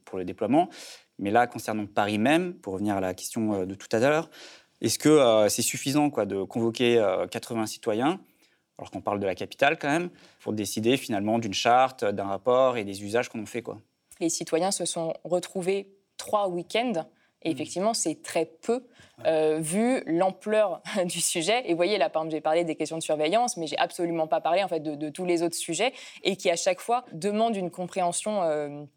pour 0.05 0.19
le 0.19 0.25
déploiement. 0.25 0.69
Mais 1.17 1.31
là, 1.31 1.47
concernant 1.47 1.87
Paris 1.87 2.19
même, 2.19 2.53
pour 2.53 2.73
revenir 2.73 2.95
à 2.95 3.01
la 3.01 3.15
question 3.15 3.65
de 3.65 3.73
tout 3.73 3.87
à 3.91 3.99
l'heure, 3.99 4.29
est-ce 4.81 4.99
que 4.99 5.47
c'est 5.49 5.61
suffisant 5.61 6.09
quoi, 6.09 6.25
de 6.25 6.43
convoquer 6.43 7.03
80 7.29 7.67
citoyens, 7.67 8.19
alors 8.77 8.91
qu'on 8.91 9.01
parle 9.01 9.19
de 9.19 9.25
la 9.25 9.35
capitale 9.35 9.77
quand 9.79 9.89
même, 9.89 10.09
pour 10.39 10.53
décider 10.53 10.97
finalement 10.97 11.39
d'une 11.39 11.53
charte, 11.53 12.03
d'un 12.03 12.25
rapport 12.25 12.77
et 12.77 12.83
des 12.83 13.03
usages 13.03 13.29
qu'on 13.29 13.41
en 13.41 13.45
fait 13.45 13.61
quoi? 13.61 13.79
Les 14.19 14.29
citoyens 14.29 14.71
se 14.71 14.85
sont 14.85 15.13
retrouvés 15.23 15.93
trois 16.17 16.47
week-ends 16.47 17.05
et 17.43 17.49
mmh. 17.49 17.51
effectivement, 17.51 17.93
c'est 17.93 18.21
très 18.21 18.45
peu 18.45 18.85
euh, 19.25 19.57
vu 19.59 20.03
l'ampleur 20.05 20.81
du 21.05 21.21
sujet. 21.21 21.63
Et 21.65 21.71
vous 21.71 21.75
voyez, 21.77 21.97
là, 21.97 22.09
par 22.09 22.21
exemple, 22.21 22.35
j'ai 22.35 22.41
parlé 22.41 22.63
des 22.63 22.75
questions 22.75 22.97
de 22.97 23.03
surveillance, 23.03 23.57
mais 23.57 23.67
j'ai 23.67 23.77
absolument 23.77 24.27
pas 24.27 24.41
parlé 24.41 24.63
en 24.63 24.67
fait 24.67 24.79
de, 24.79 25.09
tous 25.09 25.25
les 25.25 25.43
autres 25.43 25.55
sujets 25.55 25.93
et 26.23 26.35
qui 26.35 26.49
à 26.49 26.55
chaque 26.55 26.79
fois 26.79 27.05
demandent 27.11 27.55
une 27.55 27.71
compréhension. 27.71 28.87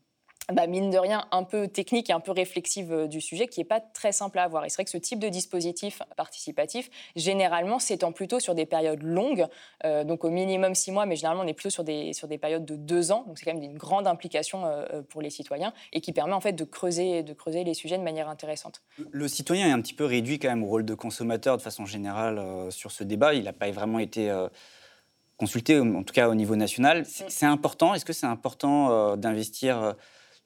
Bah, 0.52 0.66
mine 0.66 0.90
de 0.90 0.98
rien, 0.98 1.24
un 1.30 1.42
peu 1.42 1.68
technique 1.68 2.10
et 2.10 2.12
un 2.12 2.20
peu 2.20 2.30
réflexive 2.30 2.92
euh, 2.92 3.06
du 3.06 3.22
sujet 3.22 3.48
qui 3.48 3.60
n'est 3.60 3.64
pas 3.64 3.80
très 3.80 4.12
simple 4.12 4.38
à 4.38 4.42
avoir. 4.42 4.66
Et 4.66 4.68
c'est 4.68 4.76
vrai 4.76 4.84
que 4.84 4.90
ce 4.90 4.98
type 4.98 5.18
de 5.18 5.30
dispositif 5.30 6.02
participatif, 6.18 6.90
généralement, 7.16 7.78
s'étend 7.78 8.12
plutôt 8.12 8.40
sur 8.40 8.54
des 8.54 8.66
périodes 8.66 9.02
longues, 9.02 9.46
euh, 9.86 10.04
donc 10.04 10.22
au 10.22 10.28
minimum 10.28 10.74
six 10.74 10.92
mois, 10.92 11.06
mais 11.06 11.16
généralement, 11.16 11.44
on 11.44 11.46
est 11.46 11.54
plutôt 11.54 11.70
sur 11.70 11.82
des, 11.82 12.12
sur 12.12 12.28
des 12.28 12.36
périodes 12.36 12.66
de 12.66 12.76
deux 12.76 13.10
ans. 13.10 13.24
Donc 13.26 13.38
c'est 13.38 13.46
quand 13.46 13.54
même 13.54 13.62
une 13.62 13.78
grande 13.78 14.06
implication 14.06 14.66
euh, 14.66 15.00
pour 15.08 15.22
les 15.22 15.30
citoyens 15.30 15.72
et 15.94 16.02
qui 16.02 16.12
permet 16.12 16.34
en 16.34 16.40
fait 16.40 16.52
de 16.52 16.64
creuser, 16.64 17.22
de 17.22 17.32
creuser 17.32 17.64
les 17.64 17.74
sujets 17.74 17.96
de 17.96 18.02
manière 18.02 18.28
intéressante. 18.28 18.82
Le 19.10 19.28
citoyen 19.28 19.68
est 19.68 19.72
un 19.72 19.80
petit 19.80 19.94
peu 19.94 20.04
réduit 20.04 20.38
quand 20.38 20.48
même 20.48 20.62
au 20.62 20.68
rôle 20.68 20.84
de 20.84 20.94
consommateur 20.94 21.56
de 21.56 21.62
façon 21.62 21.86
générale 21.86 22.70
sur 22.70 22.90
ce 22.90 23.02
débat. 23.02 23.32
Il 23.32 23.44
n'a 23.44 23.54
pas 23.54 23.70
vraiment 23.70 23.98
été 23.98 24.30
consulté, 25.38 25.78
en 25.80 26.02
tout 26.02 26.12
cas 26.12 26.28
au 26.28 26.34
niveau 26.34 26.54
national. 26.54 27.04
C'est 27.06 27.46
mm. 27.46 27.50
important? 27.50 27.94
Est-ce 27.94 28.04
que 28.04 28.12
c'est 28.12 28.26
important 28.26 29.16
d'investir 29.16 29.94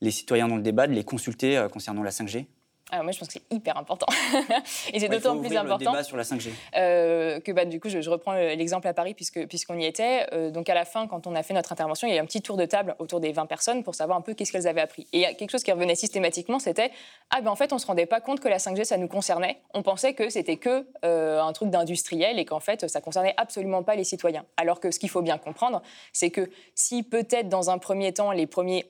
les 0.01 0.11
citoyens 0.11 0.49
dans 0.49 0.57
le 0.57 0.63
débat, 0.63 0.87
de 0.87 0.93
les 0.93 1.05
consulter 1.05 1.57
euh, 1.57 1.69
concernant 1.69 2.03
la 2.03 2.11
5G 2.11 2.47
alors 2.91 3.05
moi, 3.05 3.13
je 3.13 3.19
pense 3.19 3.29
que 3.29 3.35
c'est 3.35 3.55
hyper 3.55 3.77
important. 3.77 4.07
et 4.95 4.99
c'est 4.99 5.09
d'autant 5.09 5.39
plus 5.39 5.55
important. 5.55 5.91
Le 5.91 5.97
débat 5.99 6.03
sur 6.03 6.17
la 6.17 6.23
5G. 6.23 6.49
Euh, 6.77 7.39
que 7.41 7.53
bah, 7.53 7.67
du 7.67 7.81
coup, 7.81 7.91
je, 7.91 8.09
reprends 8.09 8.33
l'exemple 8.33 8.89
à 8.89 8.95
Paris 8.95 9.13
puisque 9.13 9.47
puisqu'on 9.47 9.79
y 9.79 9.85
était. 9.85 10.27
Euh, 10.33 10.51
donc 10.51 10.71
à 10.71 10.75
la 10.75 10.87
fin, 10.87 11.07
quand 11.07 11.27
on 11.27 11.35
a 11.35 11.43
fait 11.43 11.53
notre 11.53 11.71
intervention, 11.71 12.09
il 12.09 12.13
y 12.13 12.15
a 12.15 12.17
eu 12.17 12.23
un 12.23 12.25
petit 12.25 12.41
tour 12.41 12.57
de 12.57 12.65
table 12.65 12.97
autour 12.99 13.21
des 13.21 13.31
20 13.31 13.45
personnes 13.45 13.85
pour 13.85 13.95
savoir 13.95 14.17
un 14.17 14.23
peu 14.23 14.33
qu'est-ce 14.33 14.53
qu'elles 14.53 14.67
avaient 14.67 14.81
appris. 14.81 15.07
Et 15.13 15.25
quelque 15.37 15.51
chose 15.51 15.63
qui 15.63 15.71
revenait 15.71 15.97
systématiquement, 15.97 16.59
c'était 16.59 16.91
ah 17.29 17.43
ben 17.43 17.51
en 17.51 17.57
fait, 17.57 17.75
on 17.75 17.79
se 17.79 17.87
rendait 17.87 18.07
pas 18.07 18.23
compte 18.23 18.41
que 18.41 18.49
la 18.49 18.57
5G 18.57 18.85
ça 18.85 18.97
nous 18.97 19.09
concernait. 19.09 19.61
On 19.75 19.83
pensait 19.83 20.15
que 20.15 20.31
c'était 20.31 20.57
que 20.57 20.87
un 21.03 21.53
truc 21.53 21.69
d'industriel 21.69 22.39
et 22.39 22.47
qu'en 22.47 22.61
fait 22.61 22.89
ça 22.89 23.03
concernait 23.03 23.35
absolument 23.37 23.83
pas 23.83 23.97
les 23.97 24.05
citoyens. 24.05 24.47
Alors 24.57 24.81
que 24.81 24.91
ce 24.91 24.99
qu'il 24.99 25.11
faut 25.11 25.23
bien 25.23 25.37
comprendre, 25.37 25.83
c'est 26.15 26.31
que 26.31 26.49
si 26.75 27.03
peut-être 27.03 27.51
dans 27.51 27.69
un 27.69 27.77
premier 27.77 28.15
temps 28.15 28.33
les 28.33 28.47
premiers 28.47 28.87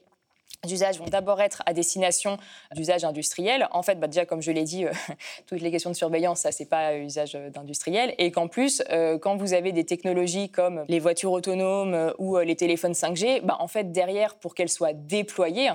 usages 0.67 0.99
vont 0.99 1.05
d'abord 1.05 1.41
être 1.41 1.63
à 1.65 1.73
destination 1.73 2.37
d'usages 2.75 3.03
industriels. 3.03 3.67
En 3.71 3.81
fait, 3.81 3.95
bah 3.95 4.07
déjà, 4.07 4.25
comme 4.25 4.41
je 4.41 4.51
l'ai 4.51 4.63
dit, 4.63 4.85
euh, 4.85 4.91
toutes 5.47 5.61
les 5.61 5.71
questions 5.71 5.89
de 5.89 5.95
surveillance, 5.95 6.41
ça, 6.41 6.51
c'est 6.51 6.65
pas 6.65 6.97
usage 6.97 7.33
d'industriel. 7.33 8.13
Et 8.17 8.31
qu'en 8.31 8.47
plus, 8.47 8.83
euh, 8.89 9.17
quand 9.17 9.37
vous 9.37 9.53
avez 9.53 9.71
des 9.71 9.85
technologies 9.85 10.49
comme 10.49 10.83
les 10.87 10.99
voitures 10.99 11.31
autonomes 11.31 11.93
euh, 11.93 12.11
ou 12.17 12.37
les 12.37 12.55
téléphones 12.55 12.93
5G, 12.93 13.41
bah, 13.41 13.57
en 13.59 13.67
fait, 13.67 13.91
derrière, 13.91 14.35
pour 14.35 14.55
qu'elles 14.55 14.69
soient 14.69 14.93
déployées, 14.93 15.71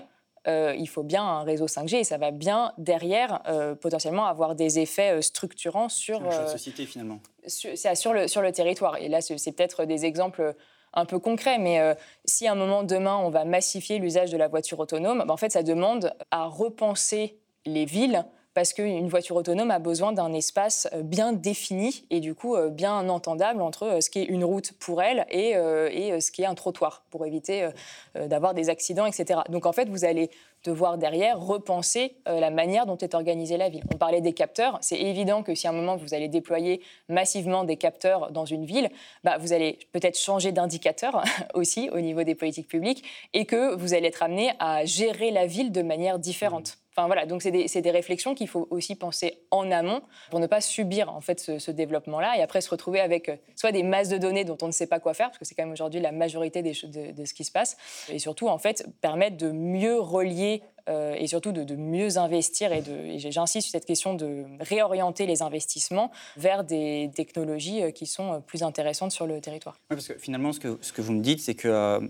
il 0.47 0.87
faut 0.89 1.03
bien 1.03 1.25
un 1.25 1.43
réseau 1.43 1.67
5G 1.67 2.01
et 2.01 2.05
ça 2.05 2.19
va 2.19 2.31
bien 2.31 2.75
derrière 2.77 3.41
potentiellement 3.81 4.27
avoir 4.27 4.55
des 4.55 4.79
effets 4.79 5.23
structurants 5.23 5.89
sur, 5.89 6.21
la 6.21 6.49
société 6.49 6.85
finalement. 6.85 7.19
Sur, 7.47 7.71
sur, 7.97 8.13
le, 8.13 8.29
sur 8.29 8.43
le 8.43 8.53
territoire. 8.53 8.99
Et 8.99 9.09
là, 9.09 9.23
c'est 9.23 9.53
peut-être 9.53 9.87
des 9.87 10.05
exemples 10.05 10.55
un 10.95 11.05
peu 11.05 11.19
concret, 11.19 11.59
mais 11.59 11.81
euh, 11.81 11.95
si 12.25 12.47
à 12.47 12.53
un 12.53 12.55
moment 12.55 12.83
demain 12.83 13.17
on 13.17 13.31
va 13.31 13.45
massifier 13.45 13.99
l'usage 13.99 14.31
de 14.31 14.37
la 14.37 14.49
voiture 14.49 14.79
autonome, 14.79 15.25
bah, 15.27 15.33
en 15.33 15.37
fait 15.37 15.53
ça 15.53 15.63
demande 15.63 16.13
à 16.31 16.47
repenser 16.47 17.39
les 17.67 17.85
villes 17.85 18.25
parce 18.55 18.73
qu'une 18.73 19.09
voiture 19.09 19.35
autonome 19.35 19.73
a 19.73 19.81
besoin 19.81 20.13
d'un 20.13 20.33
espace 20.33 20.89
euh, 20.93 21.03
bien 21.03 21.33
défini 21.33 22.07
et 22.11 22.21
du 22.21 22.35
coup 22.35 22.55
euh, 22.55 22.71
bien 22.71 23.09
entendable 23.09 23.61
entre 23.61 23.99
ce 24.01 24.09
qui 24.11 24.21
est 24.21 24.25
une 24.25 24.45
route 24.45 24.73
pour 24.79 25.03
elle 25.03 25.27
et, 25.31 25.51
et 25.51 26.21
ce 26.21 26.31
qui 26.31 26.43
est 26.43 26.47
un 26.47 26.55
trottoir 26.55 27.05
pour 27.11 27.27
éviter 27.27 27.69
d'avoir 28.15 28.55
des 28.55 28.71
accidents, 28.71 29.07
etc. 29.07 29.41
Donc 29.49 29.67
en 29.67 29.73
fait, 29.73 29.89
vous 29.89 30.05
allez 30.05 30.31
devoir 30.65 30.99
derrière 30.99 31.39
repenser 31.39 32.17
la 32.27 32.51
manière 32.51 32.87
dont 32.87 32.97
est 32.97 33.15
organisée 33.15 33.57
la 33.57 33.69
ville. 33.69 33.85
On 33.93 33.99
parlait 33.99 34.21
des 34.21 34.33
capteurs. 34.33 34.79
C'est 34.81 34.99
évident 34.99 35.43
que 35.43 35.55
si 35.55 35.67
à 35.67 35.71
un 35.71 35.75
moment 35.75 35.97
vous 35.97 36.15
allez 36.15 36.29
déployer 36.29 36.81
massivement 37.09 37.65
des 37.65 37.77
capteurs 37.77 38.33
dans 38.33 38.45
une 38.45 38.65
ville, 38.65 38.89
bah, 39.23 39.37
vous 39.39 39.53
allez 39.53 39.79
peut-être 39.93 40.19
changer 40.19 40.53
d'indicateur 40.53 41.23
aussi 41.55 41.91
au 41.91 42.01
niveau 42.01 42.23
des 42.23 42.35
politiques 42.35 42.69
publiques 42.69 43.05
et 43.33 43.45
que 43.45 43.75
vous 43.75 43.95
allez 43.95 44.09
être 44.09 44.23
amené 44.23 44.53
à 44.59 44.85
gérer 44.85 45.31
la 45.31 45.47
ville 45.47 45.71
de 45.71 45.83
manière 45.83 46.19
différente. 46.19 46.79
Enfin 46.97 47.07
voilà, 47.07 47.27
donc 47.27 47.43
c'est 47.43 47.51
des, 47.51 47.91
réflexions 47.91 48.37
qu'il 48.37 48.47
faut 48.47 48.69
aussi 48.71 48.95
penser 48.95 49.41
en 49.51 49.71
amont 49.73 50.03
pour 50.31 50.39
ne 50.39 50.47
pas 50.47 50.61
subir 50.61 51.13
en 51.13 51.21
fait 51.21 51.41
ce, 51.59 51.71
développement-là 51.73 52.39
et 52.39 52.43
après 52.43 52.61
se 52.61 52.71
retrouver 52.71 53.01
avec 53.01 53.29
euh, 53.29 53.37
soit 53.57 53.73
des 53.73 53.83
masses 53.83 54.09
de 54.09 54.17
données 54.17 54.45
dont 54.45 54.57
on 54.63 54.69
ne 54.69 54.73
sait 54.73 54.87
pas 54.87 55.01
quoi 55.01 55.13
faire 55.13 55.27
parce 55.27 55.39
que 55.39 55.45
c'est 55.45 55.57
quand 55.57 55.65
même 55.65 55.73
aujourd'hui 55.73 56.01
la 56.01 56.13
majorité 56.13 56.63
des, 56.63 56.73
de, 56.73 57.25
ce 57.25 57.35
qui 57.35 57.43
se 57.43 57.51
passe 57.51 57.77
et 58.09 58.21
surtout 58.21 58.47
en 58.47 58.59
fait 58.59 58.87
permettre 59.01 59.37
de 59.37 59.51
mieux 59.51 59.99
relier 59.99 60.63
euh, 60.89 61.15
et 61.15 61.27
surtout 61.27 61.51
de, 61.51 61.75
mieux 61.75 62.17
investir 62.17 62.73
et, 62.73 62.83
j'insiste 63.19 63.69
sur 63.69 63.73
cette 63.73 63.87
question 63.87 64.15
de 64.15 64.45
réorienter 64.61 65.27
les 65.27 65.43
investissements 65.43 66.13
vers 66.37 66.63
des 66.63 67.11
technologies 67.17 67.83
euh, 67.83 67.91
qui 67.91 68.07
sont 68.07 68.41
plus 68.43 68.63
intéressantes 68.63 69.11
sur 69.11 69.27
le 69.27 69.41
territoire. 69.41 69.77
Parce 69.89 70.07
que 70.07 70.19
finalement 70.19 70.53
ce 70.53 70.61
que, 70.61 70.79
ce 70.81 70.93
que 70.93 71.03
vous 71.03 71.13
me 71.13 71.23
dites 71.23 71.41
c'est 71.41 71.55
que 71.55 72.09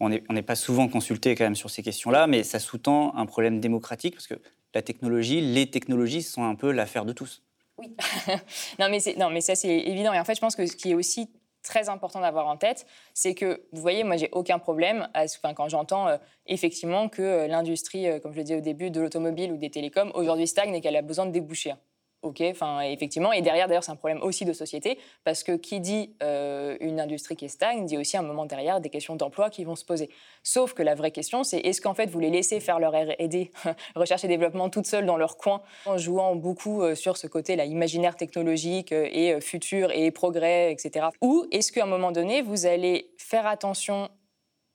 on 0.00 0.08
n'est 0.08 0.42
pas 0.42 0.56
souvent 0.56 0.88
consulté 0.88 1.34
quand 1.34 1.44
même 1.44 1.56
sur 1.56 1.70
ces 1.70 1.82
questions-là, 1.82 2.26
mais 2.26 2.42
ça 2.42 2.58
sous-tend 2.58 3.14
un 3.16 3.26
problème 3.26 3.60
démocratique, 3.60 4.14
parce 4.14 4.26
que 4.26 4.34
la 4.74 4.82
technologie, 4.82 5.40
les 5.40 5.70
technologies 5.70 6.22
sont 6.22 6.44
un 6.44 6.54
peu 6.54 6.70
l'affaire 6.70 7.04
de 7.04 7.12
tous. 7.12 7.42
Oui, 7.78 7.94
non, 8.78 8.88
mais 8.90 8.98
non, 9.18 9.30
mais 9.30 9.40
ça 9.40 9.54
c'est 9.54 9.74
évident. 9.74 10.12
Et 10.12 10.20
en 10.20 10.24
fait, 10.24 10.34
je 10.34 10.40
pense 10.40 10.56
que 10.56 10.66
ce 10.66 10.76
qui 10.76 10.90
est 10.90 10.94
aussi 10.94 11.30
très 11.62 11.88
important 11.88 12.20
d'avoir 12.20 12.46
en 12.46 12.56
tête, 12.56 12.86
c'est 13.12 13.34
que, 13.34 13.62
vous 13.72 13.80
voyez, 13.80 14.04
moi, 14.04 14.16
j'ai 14.16 14.28
aucun 14.32 14.58
problème 14.58 15.08
à, 15.14 15.24
enfin, 15.24 15.52
quand 15.52 15.68
j'entends 15.68 16.08
euh, 16.08 16.16
effectivement 16.46 17.08
que 17.08 17.22
euh, 17.22 17.46
l'industrie, 17.48 18.06
euh, 18.06 18.20
comme 18.20 18.32
je 18.32 18.38
le 18.38 18.44
disais 18.44 18.56
au 18.56 18.60
début, 18.60 18.90
de 18.90 19.00
l'automobile 19.00 19.52
ou 19.52 19.56
des 19.56 19.70
télécoms, 19.70 20.12
aujourd'hui 20.14 20.46
stagne 20.46 20.74
et 20.74 20.80
qu'elle 20.80 20.96
a 20.96 21.02
besoin 21.02 21.26
de 21.26 21.32
déboucher. 21.32 21.74
Ok, 22.22 22.42
enfin 22.50 22.80
effectivement, 22.80 23.32
et 23.32 23.42
derrière 23.42 23.68
d'ailleurs 23.68 23.84
c'est 23.84 23.92
un 23.92 23.96
problème 23.96 24.20
aussi 24.22 24.44
de 24.44 24.52
société 24.52 24.98
parce 25.22 25.44
que 25.44 25.52
qui 25.52 25.80
dit 25.80 26.16
euh, 26.22 26.76
une 26.80 26.98
industrie 26.98 27.36
qui 27.36 27.48
stagne 27.48 27.84
dit 27.84 27.98
aussi 27.98 28.16
un 28.16 28.22
moment 28.22 28.46
derrière 28.46 28.80
des 28.80 28.88
questions 28.88 29.16
d'emploi 29.16 29.50
qui 29.50 29.64
vont 29.64 29.76
se 29.76 29.84
poser. 29.84 30.10
Sauf 30.42 30.72
que 30.72 30.82
la 30.82 30.94
vraie 30.94 31.10
question 31.10 31.44
c'est 31.44 31.58
est-ce 31.58 31.80
qu'en 31.80 31.94
fait 31.94 32.06
vous 32.06 32.18
les 32.18 32.30
laissez 32.30 32.58
faire 32.58 32.80
leur 32.80 32.94
R&D, 32.94 33.50
recherche 33.94 34.24
et 34.24 34.28
développement 34.28 34.70
toutes 34.70 34.86
seules 34.86 35.06
dans 35.06 35.18
leur 35.18 35.36
coin, 35.36 35.62
en 35.84 35.98
jouant 35.98 36.34
beaucoup 36.34 36.82
euh, 36.82 36.94
sur 36.94 37.16
ce 37.16 37.26
côté 37.26 37.54
là 37.54 37.64
imaginaire 37.64 38.16
technologique 38.16 38.92
euh, 38.92 39.08
et 39.12 39.40
futur 39.40 39.92
et 39.92 40.10
progrès, 40.10 40.72
etc. 40.72 41.08
Ou 41.20 41.46
est-ce 41.52 41.70
qu'à 41.70 41.84
un 41.84 41.86
moment 41.86 42.12
donné 42.12 42.42
vous 42.42 42.66
allez 42.66 43.10
faire 43.18 43.46
attention 43.46 44.08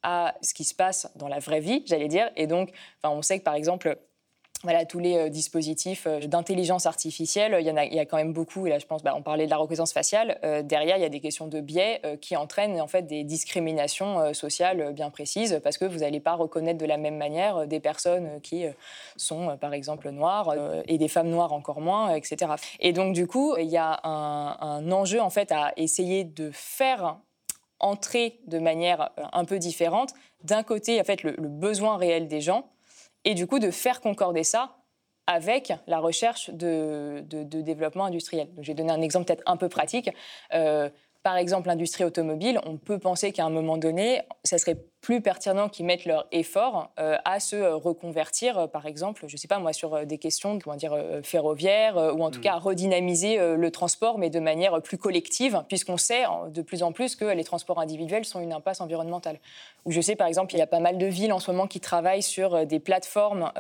à 0.03 0.36
ce 0.41 0.53
qui 0.53 0.63
se 0.63 0.74
passe 0.74 1.12
dans 1.15 1.27
la 1.27 1.39
vraie 1.39 1.60
vie, 1.60 1.83
j'allais 1.86 2.07
dire, 2.07 2.31
et 2.36 2.48
donc, 2.48 2.71
on 3.03 3.21
sait 3.21 3.39
que 3.39 3.43
par 3.43 3.53
exemple 3.53 4.00
voilà, 4.63 4.86
tous 4.86 5.00
les 5.00 5.18
euh, 5.18 5.30
dispositifs 5.30 6.06
euh, 6.06 6.20
d'intelligence 6.20 6.86
artificielle, 6.86 7.58
il 7.60 7.65
y, 7.65 7.72
en 7.72 7.77
a, 7.77 7.86
il 7.86 7.94
y 7.94 8.00
a 8.00 8.06
quand 8.06 8.18
même 8.18 8.34
beaucoup. 8.34 8.68
Et 8.68 8.70
là, 8.70 8.77
je 8.77 8.86
pense, 8.86 9.01
bah, 9.03 9.13
on 9.15 9.24
parlait 9.24 9.46
de 9.46 9.50
la 9.50 9.58
reconnaissance 9.58 9.94
faciale. 9.94 10.39
Euh, 10.44 10.62
derrière, 10.62 10.98
il 10.98 11.01
y 11.01 11.06
a 11.06 11.10
des 11.10 11.20
questions 11.20 11.48
de 11.48 11.60
biais 11.62 12.01
qui 12.22 12.36
entraînent 12.36 12.80
en 12.80 12.88
fait 12.88 13.03
des 13.03 13.24
discriminations 13.24 14.34
sociales 14.34 14.94
bien 14.94 15.10
précises 15.10 15.60
parce 15.63 15.77
que 15.77 15.86
vous 15.86 16.00
n'allez 16.00 16.20
pas 16.20 16.34
reconnaître 16.34 16.80
de 16.80 16.86
la 16.86 16.98
même 16.98 17.18
manière 17.18 17.68
des 17.68 17.80
personnes 17.80 18.39
qui 18.41 18.65
sont, 19.15 19.58
par 19.60 19.74
exemple, 19.74 20.10
noires 20.10 20.53
et 20.88 20.98
des 20.98 21.08
femmes 21.08 21.30
noires 21.30 21.53
encore 21.53 21.82
moins, 21.82 22.13
etc. 22.15 22.53
Et 22.80 22.94
donc, 22.94 23.13
du 23.13 23.27
coup, 23.27 23.56
il 23.58 23.68
y 23.68 23.77
a 23.77 24.00
un, 24.03 24.91
enjeu 24.91 25.22
en 25.22 25.30
fait 25.30 25.51
à 25.51 25.74
essayer 25.77 26.24
de 26.24 26.51
faire 26.53 27.18
entrer 27.80 28.39
de 28.48 28.60
manière 28.60 29.12
un 29.34 29.46
peu 29.46 29.60
différente, 29.60 30.13
d'un 30.44 30.63
côté, 30.63 31.00
en 31.00 31.03
fait, 31.03 31.24
le 31.24 31.34
besoin 31.34 31.98
réel 31.98 32.27
des 32.27 32.41
gens 32.41 32.65
et 33.25 33.34
du 33.34 33.48
coup 33.48 33.60
de 33.60 33.72
faire 33.72 34.01
concorder 34.01 34.44
ça 34.44 34.78
avec 35.28 35.74
la 35.88 36.00
recherche 36.00 36.50
de, 36.50 37.24
développement 37.30 38.06
industriel. 38.06 38.50
Vais 38.58 38.74
donner 38.74 38.92
un 38.92 39.01
exemple 39.01 39.28
peut-être 39.28 39.44
un 39.46 39.58
peu 39.58 39.70
pratique. 39.70 40.10
Euh, 40.54 40.90
par 41.24 41.38
exemple, 41.38 41.68
l'industrie 41.68 42.04
automobile, 42.04 42.60
on 42.66 42.78
peut 42.78 42.98
penser 42.98 43.32
qu'à 43.32 43.46
un 43.46 43.50
moment 43.50 43.78
donné, 43.78 44.24
ça 44.44 44.58
serait 44.58 44.78
plus 45.01 45.20
pertinent 45.20 45.67
qu'ils 45.67 45.86
mettent 45.86 46.05
leur 46.05 46.27
effort 46.31 46.91
euh, 47.00 47.17
à 47.25 47.39
se 47.39 47.55
euh, 47.55 47.75
reconvertir, 47.75 48.58
euh, 48.58 48.67
par 48.67 48.86
exemple, 48.86 49.25
je 49.27 49.34
ne 49.34 49.38
sais 49.38 49.48
pas 49.48 49.58
moi, 49.58 49.74
sur 49.74 50.05
des 50.05 50.20
questions 50.20 50.60
comment 50.60 50.75
dire, 50.75 50.96
ferroviaires, 51.24 51.98
ou 52.15 52.24
en 52.24 52.29
tout 52.29 52.39
mm. 52.39 52.43
cas 52.43 52.55
redynamiser 52.55 53.55
le 53.55 53.72
transport, 53.72 54.20
mais 54.20 54.29
de 54.29 54.39
manière 54.39 54.79
plus 54.81 54.98
collective, 54.98 55.63
puisqu'on 55.67 55.98
sait 55.98 56.24
de 56.50 56.62
plus 56.62 56.84
en 56.84 56.91
plus 56.91 57.15
que 57.15 57.25
les 57.25 57.43
transports 57.43 57.79
individuels 57.79 58.25
sont 58.25 58.39
une 58.39 58.53
impasse 58.53 58.81
environnementale. 58.81 59.39
Ou 59.86 59.91
je 59.91 60.01
sais, 60.01 60.15
par 60.15 60.27
exemple, 60.27 60.53
il 60.53 60.60
y 60.60 60.62
a 60.62 60.67
pas 60.67 60.79
mal 60.79 60.98
de 60.98 61.05
villes 61.08 61.34
en 61.34 61.39
ce 61.39 61.50
moment 61.50 61.67
qui 61.67 61.79
travaillent 61.79 62.22
sur 62.22 62.65
des 62.65 62.79
plateformes 62.79 63.51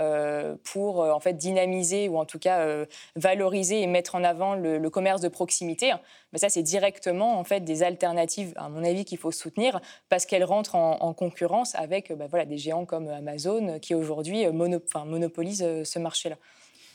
pour 0.63 0.99
en 0.99 1.19
fait 1.19 1.33
dynamiser 1.33 2.09
ou 2.09 2.17
en 2.17 2.25
tout 2.25 2.39
cas 2.39 2.85
valoriser 3.15 3.81
et 3.81 3.87
mettre 3.87 4.15
en 4.15 4.23
avant 4.23 4.53
le, 4.55 4.89
commerce 4.89 5.21
de 5.21 5.29
proximité. 5.29 5.91
Mais 6.33 6.39
ça, 6.39 6.49
c'est 6.49 6.63
directement 6.63 7.39
en 7.39 7.43
fait 7.43 7.61
des 7.61 7.83
alternatives, 7.83 8.53
à 8.55 8.69
mon 8.69 8.83
avis, 8.83 9.05
qu'il 9.05 9.17
faut 9.17 9.31
soutenir 9.31 9.81
parce 10.09 10.25
qu'elles 10.25 10.43
rentrent 10.43 10.75
en, 10.75 10.97
en 11.01 11.13
concurrence 11.13 11.30
avec 11.75 12.11
bah, 12.13 12.27
voilà, 12.29 12.45
des 12.45 12.57
géants 12.57 12.85
comme 12.85 13.07
Amazon 13.07 13.79
qui 13.79 13.95
aujourd'hui 13.95 14.45
euh, 14.45 14.51
monopolisent 14.51 15.63
euh, 15.63 15.83
ce 15.83 15.99
marché-là. 15.99 16.37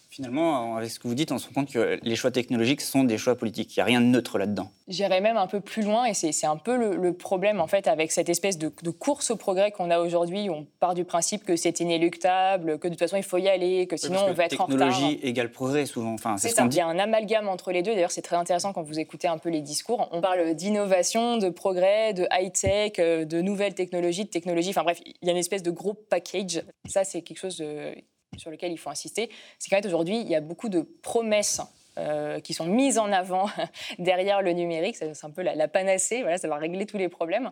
Finalement, 0.08 0.76
avec 0.76 0.90
ce 0.90 1.00
que 1.00 1.08
vous 1.08 1.14
dites, 1.14 1.32
on 1.32 1.38
se 1.38 1.48
rend 1.48 1.54
compte 1.54 1.70
que 1.70 1.98
les 2.02 2.16
choix 2.16 2.30
technologiques 2.30 2.80
sont 2.80 3.04
des 3.04 3.18
choix 3.18 3.34
politiques. 3.36 3.76
Il 3.76 3.80
n'y 3.80 3.82
a 3.82 3.84
rien 3.84 4.00
de 4.00 4.06
neutre 4.06 4.38
là-dedans. 4.38 4.70
J'irais 4.88 5.20
même 5.20 5.36
un 5.36 5.48
peu 5.48 5.60
plus 5.60 5.82
loin, 5.82 6.04
et 6.04 6.14
c'est 6.14 6.46
un 6.46 6.56
peu 6.56 6.76
le, 6.76 7.12
problème 7.12 7.60
en 7.60 7.66
fait 7.66 7.88
avec 7.88 8.12
cette 8.12 8.28
espèce 8.28 8.56
de, 8.56 8.68
course 8.90 9.30
au 9.30 9.36
progrès 9.36 9.72
qu'on 9.72 9.90
a 9.90 9.98
aujourd'hui. 9.98 10.48
On 10.48 10.66
part 10.80 10.94
du 10.94 11.04
principe 11.04 11.44
que 11.44 11.56
c'est 11.56 11.80
inéluctable, 11.80 12.78
que 12.78 12.86
de 12.86 12.92
toute 12.92 13.00
façon 13.00 13.16
il 13.16 13.24
faut 13.24 13.38
y 13.38 13.48
aller, 13.48 13.86
que 13.86 13.96
sinon 13.96 14.20
on 14.28 14.32
va 14.32 14.44
être 14.44 14.60
en 14.60 14.66
retard. 14.66 14.88
Technologie 14.90 15.18
égale 15.22 15.50
progrès 15.50 15.86
souvent. 15.86 16.14
Enfin, 16.14 16.36
c'est 16.36 16.50
ça. 16.50 16.66
Il 16.70 16.74
y 16.74 16.80
a 16.80 16.86
un 16.86 16.98
amalgame 16.98 17.48
entre 17.48 17.72
les 17.72 17.82
deux. 17.82 17.94
D'ailleurs, 17.94 18.10
c'est 18.10 18.22
très 18.22 18.36
intéressant 18.36 18.72
quand 18.72 18.82
vous 18.82 18.98
écoutez 18.98 19.28
un 19.28 19.38
peu 19.38 19.50
les 19.50 19.60
discours. 19.60 20.08
On 20.12 20.20
parle 20.20 20.54
d'innovation, 20.54 21.36
de 21.36 21.48
progrès, 21.48 22.14
de 22.14 22.26
high 22.32 22.52
tech, 22.52 22.92
euh, 22.98 23.24
de 23.24 23.40
nouvelles 23.40 23.74
technologies, 23.74 24.24
de 24.24 24.30
technologies. 24.30 24.70
Enfin 24.70 24.84
bref, 24.84 25.00
il 25.04 25.26
y 25.26 25.28
a 25.28 25.32
une 25.32 25.38
espèce 25.38 25.62
de 25.62 25.70
gros 25.70 25.94
package. 25.94 26.62
Ça, 26.88 27.04
c'est 27.04 27.22
quelque 27.22 27.38
chose 27.38 27.56
de 27.56 27.92
sur 28.36 28.50
lequel 28.50 28.72
il 28.72 28.78
faut 28.78 28.90
insister, 28.90 29.30
c'est 29.58 29.70
qu'en 29.70 29.76
fait 29.76 29.86
aujourd'hui, 29.86 30.20
il 30.20 30.28
y 30.28 30.34
a 30.34 30.40
beaucoup 30.40 30.68
de 30.68 30.80
promesses 30.80 31.60
euh, 31.98 32.40
qui 32.40 32.52
sont 32.52 32.66
mises 32.66 32.98
en 32.98 33.10
avant 33.10 33.48
derrière 33.98 34.42
le 34.42 34.52
numérique. 34.52 34.96
C'est 34.96 35.24
un 35.24 35.30
peu 35.30 35.42
la, 35.42 35.68
panacée, 35.68 36.20
voilà, 36.20 36.36
ça 36.36 36.46
va 36.48 36.56
régler 36.56 36.84
tous 36.84 36.98
les 36.98 37.08
problèmes. 37.08 37.50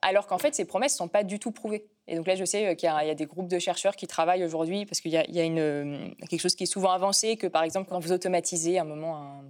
Alors 0.00 0.26
qu'en 0.26 0.38
fait, 0.38 0.54
ces 0.54 0.64
promesses 0.64 0.94
ne 0.94 0.98
sont 0.98 1.08
pas 1.08 1.22
du 1.22 1.38
tout 1.38 1.50
prouvées. 1.50 1.86
Et 2.06 2.16
donc 2.16 2.26
là, 2.26 2.34
je 2.34 2.44
sais 2.44 2.76
qu'il 2.76 2.88
y, 2.88 2.90
a 2.90 3.14
des 3.14 3.26
groupes 3.26 3.48
de 3.48 3.58
chercheurs 3.58 3.96
qui 3.96 4.06
travaillent 4.06 4.44
aujourd'hui 4.44 4.86
parce 4.86 5.00
qu'il 5.00 5.10
y 5.10 5.16
a, 5.16 5.44
une, 5.44 6.14
quelque 6.28 6.40
chose 6.40 6.54
qui 6.54 6.64
est 6.64 6.66
souvent 6.66 6.92
avancé, 6.92 7.36
que 7.36 7.46
par 7.46 7.62
exemple, 7.62 7.88
quand 7.90 7.98
vous 7.98 8.12
automatisez 8.12 8.78
un 8.78 8.84
moment 8.84 9.42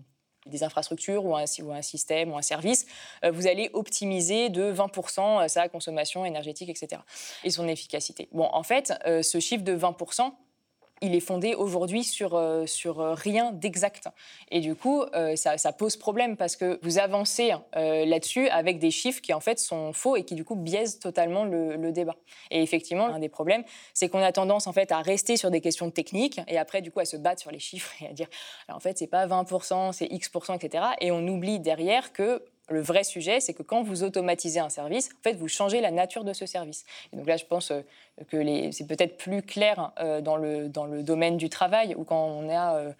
des 0.46 0.62
infrastructures 0.62 1.24
ou 1.24 1.36
un, 1.36 1.46
système 1.82 2.32
ou 2.32 2.36
un 2.36 2.42
service, 2.42 2.86
euh, 3.24 3.30
vous 3.30 3.46
allez 3.46 3.70
optimiser 3.72 4.48
de 4.48 4.72
20% 4.72 5.48
sa 5.48 5.68
consommation 5.68 6.24
énergétique, 6.24 6.68
etc. 6.68 7.02
et 7.44 7.50
son 7.50 7.68
efficacité. 7.68 8.28
Bon, 8.32 8.48
en 8.52 8.62
fait, 8.62 8.92
euh, 9.06 9.22
ce 9.22 9.40
chiffre 9.40 9.64
de 9.64 9.76
20%, 9.76 10.32
il 11.02 11.14
est 11.14 11.20
fondé 11.20 11.54
aujourd'hui 11.54 12.04
sur, 12.04 12.34
euh, 12.34 12.66
sur 12.66 13.00
euh, 13.00 13.14
rien 13.14 13.52
d'exact. 13.52 14.08
Et 14.50 14.60
du 14.60 14.74
coup, 14.74 15.02
euh, 15.14 15.36
ça, 15.36 15.72
pose 15.72 15.96
problème 15.96 16.36
parce 16.36 16.56
que 16.56 16.78
vous 16.82 16.98
avancez 16.98 17.52
là-dessus 17.74 18.48
avec 18.48 18.78
des 18.78 18.90
chiffres 18.90 19.20
qui 19.20 19.32
en 19.32 19.40
fait 19.40 19.58
sont 19.58 19.92
faux 19.92 20.16
et 20.16 20.24
qui 20.24 20.34
du 20.34 20.44
coup 20.44 20.54
biaisent 20.54 20.98
totalement 20.98 21.44
le, 21.44 21.92
débat. 21.92 22.16
Et 22.50 22.62
effectivement, 22.62 23.06
un 23.06 23.18
des 23.18 23.28
problèmes, 23.28 23.64
c'est 23.92 24.08
qu'on 24.08 24.20
a 24.20 24.32
tendance 24.32 24.66
en 24.66 24.72
fait 24.72 24.92
à 24.92 25.00
rester 25.00 25.36
sur 25.36 25.50
des 25.50 25.60
questions 25.60 25.90
techniques 25.90 26.40
et 26.48 26.58
après 26.58 26.80
du 26.80 26.90
coup 26.90 27.00
à 27.00 27.04
se 27.04 27.16
battre 27.16 27.40
sur 27.40 27.50
les 27.50 27.58
chiffres 27.58 27.92
et 28.00 28.08
à 28.08 28.12
dire 28.12 28.28
en 28.68 28.80
fait 28.80 28.98
c'est 28.98 29.06
pas 29.06 29.26
20%, 29.26 29.92
c'est 29.92 30.06
X%, 30.06 30.54
etc. 30.54 30.84
Et 31.00 31.10
on 31.10 31.26
oublie 31.26 31.60
derrière 31.60 32.12
que 32.12 32.42
le 32.68 32.80
vrai 32.80 33.04
sujet, 33.04 33.40
c'est 33.40 33.52
que 33.52 33.62
quand 33.62 33.82
vous 33.82 34.02
automatisez 34.02 34.60
un 34.60 34.70
service, 34.70 35.10
en 35.20 35.22
fait, 35.22 35.34
vous 35.34 35.48
changez 35.48 35.80
la 35.80 35.90
nature 35.90 36.24
de 36.24 36.32
ce 36.32 36.46
service. 36.46 36.84
Et 37.12 37.16
donc 37.16 37.26
là, 37.26 37.36
je 37.36 37.44
pense 37.44 37.70
euh, 37.70 37.80
que 38.28 38.70
c'est 38.72 38.86
peut-être 38.86 39.16
plus 39.16 39.42
clair 39.42 39.92
euh, 40.00 40.20
dans, 40.20 40.36
le, 40.36 40.68
dans 40.68 40.86
le 40.86 41.02
domaine 41.02 41.36
du 41.36 41.50
travail, 41.50 41.94
où 41.96 42.04
quand 42.04 42.24
on 42.24 42.48
a 42.48 42.76
euh, 42.76 42.92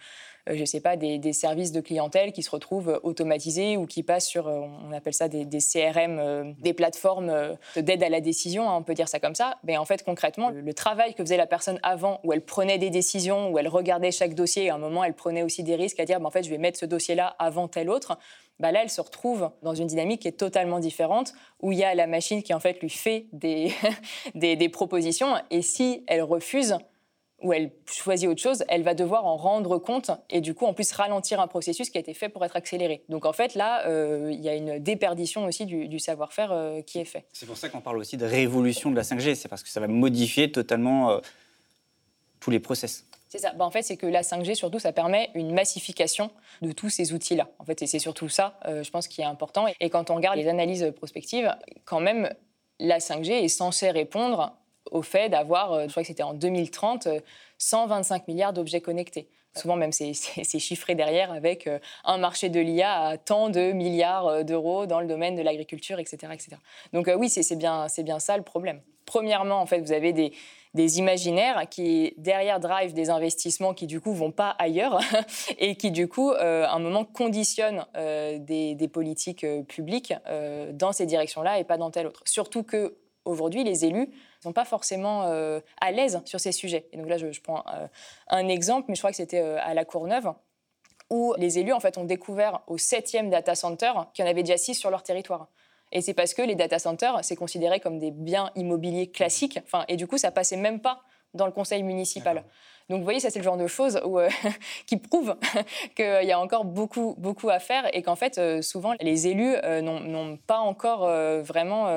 je 0.46 0.60
ne 0.60 0.66
sais 0.66 0.80
pas, 0.80 0.96
des, 0.96 1.32
services 1.32 1.72
de 1.72 1.80
clientèle 1.80 2.32
qui 2.32 2.42
se 2.42 2.50
retrouvent 2.50 3.00
automatisés 3.02 3.78
ou 3.78 3.86
qui 3.86 4.02
passent 4.02 4.26
sur, 4.26 4.46
on 4.46 4.92
appelle 4.92 5.14
ça 5.14 5.26
des, 5.26 5.46
CRM, 5.46 6.54
des 6.58 6.74
plateformes 6.74 7.56
d'aide 7.76 8.02
à 8.02 8.10
la 8.10 8.20
décision, 8.20 8.68
hein, 8.68 8.76
on 8.76 8.82
peut 8.82 8.92
dire 8.92 9.08
ça 9.08 9.20
comme 9.20 9.34
ça. 9.34 9.56
Mais 9.64 9.78
en 9.78 9.86
fait, 9.86 10.04
concrètement, 10.04 10.50
le, 10.50 10.74
travail 10.74 11.14
que 11.14 11.24
faisait 11.24 11.38
la 11.38 11.46
personne 11.46 11.80
avant, 11.82 12.20
où 12.24 12.32
elle 12.34 12.42
prenait 12.42 12.76
des 12.76 12.90
décisions, 12.90 13.50
où 13.50 13.58
elle 13.58 13.68
regardait 13.68 14.10
chaque 14.10 14.34
dossier, 14.34 14.64
et 14.64 14.70
à 14.70 14.74
un 14.74 14.78
moment, 14.78 15.02
elle 15.02 15.14
prenait 15.14 15.42
aussi 15.42 15.62
des 15.62 15.76
risques 15.76 15.98
à 15.98 16.04
dire, 16.04 16.20
bah, 16.20 16.26
en 16.26 16.30
fait, 16.30 16.42
je 16.42 16.50
vais 16.50 16.58
mettre 16.58 16.78
ce 16.78 16.84
dossier-là 16.84 17.34
avant 17.38 17.66
tel 17.66 17.88
autre. 17.88 18.18
Bah 18.60 18.70
là, 18.70 18.82
elle 18.82 18.90
se 18.90 19.00
retrouve 19.00 19.50
dans 19.62 19.74
une 19.74 19.86
dynamique 19.86 20.22
qui 20.22 20.28
est 20.28 20.32
totalement 20.32 20.78
différente, 20.78 21.32
où 21.60 21.72
il 21.72 21.78
y 21.78 21.84
a 21.84 21.94
la 21.94 22.06
machine 22.06 22.42
qui 22.42 22.54
en 22.54 22.60
fait 22.60 22.80
lui 22.80 22.90
fait 22.90 23.26
des, 23.32 23.72
des, 24.34 24.68
propositions, 24.68 25.34
et 25.50 25.62
si 25.62 26.04
elle 26.06 26.22
refuse, 26.22 26.76
où 27.42 27.52
elle 27.52 27.72
choisit 27.86 28.28
autre 28.28 28.40
chose, 28.40 28.64
elle 28.68 28.82
va 28.82 28.94
devoir 28.94 29.26
en 29.26 29.36
rendre 29.36 29.78
compte 29.78 30.10
et 30.30 30.40
du 30.40 30.54
coup 30.54 30.64
en 30.64 30.72
plus 30.72 30.90
ralentir 30.92 31.40
un 31.40 31.46
processus 31.46 31.90
qui 31.90 31.98
a 31.98 32.00
été 32.00 32.14
fait 32.14 32.30
pour 32.30 32.44
être 32.44 32.56
accéléré. 32.56 33.04
Donc 33.10 33.26
en 33.26 33.34
fait 33.34 33.54
là, 33.54 33.86
euh, 33.86 34.30
il 34.32 34.40
y 34.40 34.48
a 34.48 34.54
une 34.54 34.78
déperdition 34.78 35.44
aussi 35.44 35.66
du, 35.66 35.98
savoir-faire 35.98 36.52
euh, 36.52 36.80
qui 36.80 37.00
est 37.00 37.04
fait. 37.04 37.26
C'est 37.32 37.44
pour 37.44 37.58
ça 37.58 37.68
qu'on 37.68 37.82
parle 37.82 37.98
aussi 37.98 38.16
de 38.16 38.24
révolution 38.24 38.90
de 38.90 38.96
la 38.96 39.02
5G, 39.02 39.34
c'est 39.34 39.48
parce 39.48 39.62
que 39.62 39.68
ça 39.68 39.80
va 39.80 39.88
modifier 39.88 40.50
totalement 40.50 41.10
euh, 41.10 41.18
tous 42.40 42.50
les 42.50 42.60
process. 42.60 43.04
C'est 43.34 43.40
ça. 43.40 43.52
Bah, 43.52 43.64
en 43.64 43.70
fait, 43.72 43.82
c'est 43.82 43.96
que 43.96 44.06
la 44.06 44.22
5G, 44.22 44.54
surtout, 44.54 44.78
ça 44.78 44.92
permet 44.92 45.28
une 45.34 45.52
massification 45.52 46.30
de 46.62 46.70
tous 46.70 46.88
ces 46.88 47.12
outils-là. 47.12 47.48
En 47.58 47.64
fait, 47.64 47.84
c'est 47.84 47.98
surtout 47.98 48.28
ça, 48.28 48.60
je 48.64 48.88
pense, 48.90 49.08
qui 49.08 49.22
est 49.22 49.24
important. 49.24 49.66
Et 49.80 49.90
quand 49.90 50.08
on 50.10 50.14
regarde 50.14 50.36
les 50.36 50.46
analyses 50.46 50.92
prospectives, 50.96 51.52
quand 51.84 51.98
même, 51.98 52.32
la 52.78 52.98
5G 52.98 53.32
est 53.32 53.48
censée 53.48 53.90
répondre 53.90 54.54
au 54.92 55.02
fait 55.02 55.28
d'avoir, 55.28 55.72
euh, 55.72 55.84
je 55.86 55.90
crois 55.90 56.02
que 56.02 56.06
c'était 56.06 56.22
en 56.22 56.34
2030, 56.34 57.08
125 57.58 58.14
euh, 58.14 58.24
milliards 58.28 58.52
d'objets 58.52 58.80
connectés. 58.80 59.28
Souvent 59.56 59.76
même 59.76 59.92
c'est 59.92 60.14
chiffré 60.58 60.96
derrière 60.96 61.30
avec 61.32 61.68
euh, 61.68 61.78
un 62.04 62.18
marché 62.18 62.48
de 62.48 62.58
l'IA 62.58 62.92
à 62.92 63.18
tant 63.18 63.50
de 63.50 63.72
milliards 63.72 64.44
d'euros 64.44 64.86
dans 64.86 65.00
le 65.00 65.06
domaine 65.06 65.36
de 65.36 65.42
l'agriculture, 65.42 66.00
etc., 66.00 66.32
etc. 66.32 66.56
Donc 66.92 67.08
oui, 67.16 67.28
c'est 67.28 67.56
bien, 67.56 67.86
bien 67.98 68.18
ça 68.18 68.36
le 68.36 68.42
problème. 68.42 68.80
Premièrement, 69.06 69.60
en 69.60 69.66
fait, 69.66 69.80
vous 69.80 69.92
avez 69.92 70.12
des, 70.12 70.32
des 70.74 70.98
imaginaires 70.98 71.68
qui 71.68 72.14
derrière 72.16 72.60
drive 72.60 72.92
des 72.92 73.10
investissements 73.10 73.74
qui 73.74 73.86
du 73.86 74.00
coup 74.00 74.12
vont 74.12 74.32
pas 74.32 74.50
ailleurs 74.58 75.00
et 75.58 75.76
qui 75.76 75.90
du 75.90 76.08
coup 76.08 76.32
à 76.32 76.72
un 76.72 76.78
moment 76.78 77.04
conditionnent 77.04 77.86
des, 77.94 78.74
des, 78.74 78.88
politiques 78.88 79.46
publiques 79.68 80.12
dans 80.72 80.92
ces 80.92 81.06
directions-là 81.06 81.58
et 81.58 81.64
pas 81.64 81.78
dans 81.78 81.90
telle 81.90 82.06
autre. 82.06 82.22
Surtout 82.24 82.62
que 82.62 82.96
aujourd'hui 83.24 83.64
les 83.64 83.84
élus 83.84 84.10
sont 84.42 84.52
pas 84.52 84.64
forcément 84.64 85.24
euh, 85.24 85.60
à 85.80 85.90
l'aise 85.90 86.20
sur 86.24 86.40
ces 86.40 86.52
sujets. 86.52 86.86
Et 86.92 86.96
donc 86.96 87.08
là, 87.08 87.18
je, 87.18 87.40
prends 87.40 87.64
euh, 87.72 87.86
un 88.28 88.48
exemple, 88.48 88.86
mais 88.88 88.94
je 88.94 89.00
crois 89.00 89.10
que 89.10 89.16
c'était 89.16 89.40
euh, 89.40 89.58
à 89.62 89.74
La 89.74 89.84
Courneuve, 89.84 90.32
où 91.10 91.34
les 91.38 91.58
élus 91.58 91.72
en 91.72 91.80
fait 91.80 91.98
ont 91.98 92.04
découvert 92.04 92.62
au 92.66 92.78
septième 92.78 93.30
data 93.30 93.54
center 93.54 93.92
qu'il 94.12 94.24
y 94.24 94.28
en 94.28 94.30
avait 94.30 94.42
déjà 94.42 94.56
six 94.56 94.74
sur 94.74 94.90
leur 94.90 95.02
territoire. 95.02 95.48
Et 95.94 96.00
c'est 96.00 96.14
parce 96.14 96.34
que 96.34 96.42
les 96.42 96.54
data 96.54 96.78
centers, 96.78 97.20
c'est 97.22 97.36
considéré 97.36 97.80
comme 97.80 97.98
des 97.98 98.10
biens 98.10 98.50
immobiliers 98.56 99.10
classiques. 99.10 99.58
Enfin, 99.64 99.84
et 99.88 99.96
du 99.96 100.06
coup, 100.06 100.18
ça 100.18 100.30
passait 100.30 100.56
même 100.56 100.80
pas 100.80 101.02
dans 101.32 101.46
le 101.46 101.52
conseil 101.52 101.82
municipal. 101.82 102.44
Donc 102.90 102.98
vous 102.98 103.04
voyez, 103.04 103.20
ça 103.20 103.30
c'est 103.30 103.38
le 103.38 103.44
genre 103.44 103.56
de 103.56 103.66
choses 103.66 103.98
où, 104.04 104.18
qui 104.86 104.98
prouvent 104.98 105.36
qu'il 105.96 106.24
y 106.24 106.32
a 106.32 106.38
encore 106.38 106.64
beaucoup, 106.64 107.14
beaucoup 107.16 107.48
à 107.48 107.58
faire 107.58 107.88
et 107.96 108.02
qu'en 108.02 108.16
fait, 108.16 108.38
souvent, 108.62 108.94
les 109.00 109.26
élus 109.28 109.56
n'ont 109.82 110.36
pas 110.46 110.58
encore 110.58 111.08
vraiment 111.42 111.88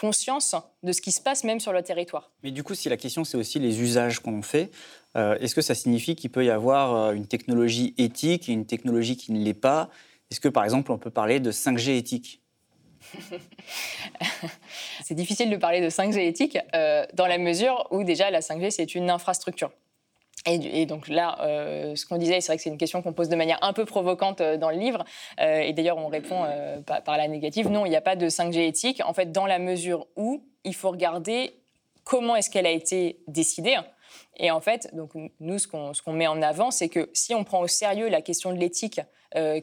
conscience 0.00 0.56
de 0.82 0.92
ce 0.92 1.02
qui 1.02 1.12
se 1.12 1.20
passe 1.20 1.44
même 1.44 1.60
sur 1.60 1.74
le 1.74 1.82
territoire. 1.82 2.30
Mais 2.42 2.50
du 2.50 2.62
coup, 2.62 2.74
si 2.74 2.88
la 2.88 2.96
question 2.96 3.22
c'est 3.24 3.36
aussi 3.36 3.58
les 3.58 3.80
usages 3.82 4.20
qu'on 4.20 4.40
fait, 4.40 4.70
euh, 5.16 5.36
est-ce 5.40 5.54
que 5.54 5.60
ça 5.60 5.74
signifie 5.74 6.16
qu'il 6.16 6.30
peut 6.30 6.44
y 6.44 6.50
avoir 6.50 6.94
euh, 6.94 7.12
une 7.12 7.26
technologie 7.26 7.94
éthique 7.98 8.48
et 8.48 8.52
une 8.52 8.64
technologie 8.64 9.16
qui 9.16 9.32
ne 9.32 9.44
l'est 9.44 9.52
pas? 9.52 9.90
Est-ce 10.30 10.40
que 10.40 10.48
par 10.48 10.64
exemple 10.64 10.90
on 10.90 10.98
peut 10.98 11.10
parler 11.10 11.38
de 11.38 11.52
5G 11.52 11.96
éthique? 11.98 12.40
c'est 15.02 15.14
difficile 15.14 15.50
de 15.50 15.56
parler 15.56 15.80
de 15.80 15.88
5G 15.88 16.20
éthique 16.20 16.58
euh, 16.74 17.04
dans 17.14 17.26
la 17.26 17.38
mesure 17.38 17.86
où 17.90 18.04
déjà 18.04 18.30
la 18.30 18.40
5G 18.40 18.70
c'est 18.70 18.94
une 18.94 19.10
infrastructure. 19.10 19.70
Et, 20.46 20.86
donc 20.86 21.08
là, 21.08 21.36
euh, 21.42 21.94
ce 21.96 22.06
qu'on 22.06 22.16
disait, 22.16 22.40
c'est 22.40 22.46
vrai 22.46 22.56
que 22.56 22.62
c'est 22.62 22.70
une 22.70 22.78
question 22.78 23.02
qu'on 23.02 23.12
pose 23.12 23.28
de 23.28 23.36
manière 23.36 23.58
un 23.60 23.74
peu 23.74 23.84
provocante 23.84 24.40
euh, 24.40 24.56
dans 24.56 24.70
le 24.70 24.78
livre. 24.78 25.04
Et 25.38 25.74
d'ailleurs, 25.74 25.98
on 25.98 26.08
répond 26.08 26.46
par, 26.86 27.18
la 27.18 27.28
négative. 27.28 27.68
Non, 27.68 27.84
il 27.84 27.90
n'y 27.90 27.96
a 27.96 28.00
pas 28.00 28.16
de 28.16 28.26
5G 28.26 28.66
éthique. 28.66 29.02
En 29.04 29.12
fait, 29.12 29.32
dans 29.32 29.44
la 29.44 29.58
mesure 29.58 30.06
où 30.16 30.42
il 30.64 30.74
faut 30.74 30.90
regarder 30.90 31.52
comment 32.04 32.36
est-ce 32.36 32.48
qu'elle 32.48 32.64
a 32.64 32.70
été 32.70 33.18
décidée. 33.28 33.76
Et 34.38 34.50
en 34.50 34.62
fait, 34.62 34.88
donc, 34.94 35.10
nous, 35.40 35.58
ce 35.58 35.68
qu'on 35.68 36.12
met 36.14 36.26
en 36.26 36.40
avant, 36.40 36.70
c'est 36.70 36.88
que 36.88 37.10
si 37.12 37.34
on 37.34 37.44
prend 37.44 37.60
au 37.60 37.68
sérieux 37.68 38.08
la 38.08 38.22
question 38.22 38.54
de 38.54 38.58
l'éthique, 38.58 39.02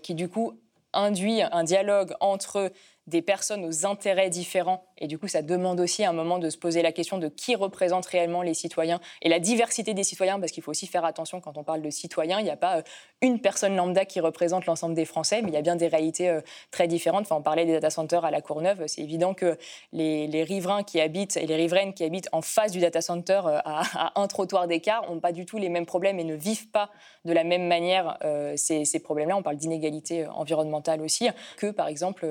qui 0.03 0.13
du 0.13 0.29
coup 0.29 0.59
induit 0.93 1.41
un 1.41 1.63
dialogue 1.63 2.13
entre 2.19 2.71
des 3.07 3.21
personnes 3.21 3.63
aux 3.65 3.85
intérêts 3.85 4.29
différents. 4.29 4.83
Et 4.97 5.07
du 5.07 5.17
coup, 5.17 5.27
ça 5.27 5.41
demande 5.41 5.79
aussi 5.79 6.03
un 6.03 6.11
moment 6.11 6.39
de 6.39 6.49
se 6.49 6.57
poser 6.57 6.81
la 6.81 6.91
question 6.91 7.17
de 7.17 7.29
qui 7.29 7.55
représente 7.55 8.05
réellement 8.05 8.41
les 8.41 8.53
citoyens 8.53 8.99
et 9.21 9.29
la 9.29 9.39
diversité 9.39 9.93
des 9.93 10.03
citoyens, 10.03 10.39
parce 10.39 10.51
qu'il 10.51 10.61
faut 10.61 10.71
aussi 10.71 10.87
faire 10.87 11.05
attention 11.05 11.39
quand 11.39 11.57
on 11.57 11.63
parle 11.63 11.81
de 11.81 11.89
citoyens. 11.89 12.39
Il 12.39 12.43
n'y 12.43 12.49
a 12.49 12.57
pas 12.57 12.77
euh, 12.77 12.81
une 13.21 13.39
personne 13.39 13.75
lambda 13.75 14.03
qui 14.03 14.19
représente 14.19 14.65
l'ensemble 14.65 14.93
des 14.93 15.05
Français, 15.05 15.41
mais 15.41 15.49
il 15.49 15.53
y 15.53 15.57
a 15.57 15.61
bien 15.61 15.77
des 15.77 15.87
réalités 15.87 16.29
euh, 16.29 16.41
très 16.71 16.87
différentes. 16.87 17.21
Enfin, 17.21 17.37
on 17.37 17.41
parlait 17.41 17.65
des 17.65 17.73
data 17.73 17.89
centers 17.89 18.25
à 18.25 18.31
la 18.31 18.41
Courneuve. 18.41 18.83
C'est 18.87 19.01
évident 19.01 19.33
que 19.33 19.57
les, 19.93 20.43
riverains 20.43 20.83
qui 20.83 20.99
habitent 20.99 21.37
et 21.37 21.47
les 21.47 21.55
riveraines 21.55 21.93
qui 21.93 22.03
habitent 22.03 22.29
en 22.31 22.41
face 22.41 22.71
du 22.71 22.79
data 22.79 23.01
center 23.01 23.41
euh, 23.45 23.59
à, 23.63 24.19
un 24.19 24.27
trottoir 24.27 24.67
d'écart 24.67 25.09
n'ont 25.09 25.19
pas 25.19 25.31
du 25.31 25.45
tout 25.45 25.57
les 25.57 25.69
mêmes 25.69 25.85
problèmes 25.85 26.19
et 26.19 26.23
ne 26.23 26.35
vivent 26.35 26.69
pas 26.69 26.89
de 27.25 27.33
la 27.33 27.43
même 27.43 27.67
manière 27.67 28.17
ces, 28.55 28.85
ces 28.85 28.99
problèmes-là. 28.99 29.35
On 29.35 29.43
parle 29.43 29.57
d'inégalité 29.57 30.27
environnementale 30.27 31.01
aussi, 31.01 31.27
que 31.57 31.71
par 31.71 31.87
exemple 31.87 32.25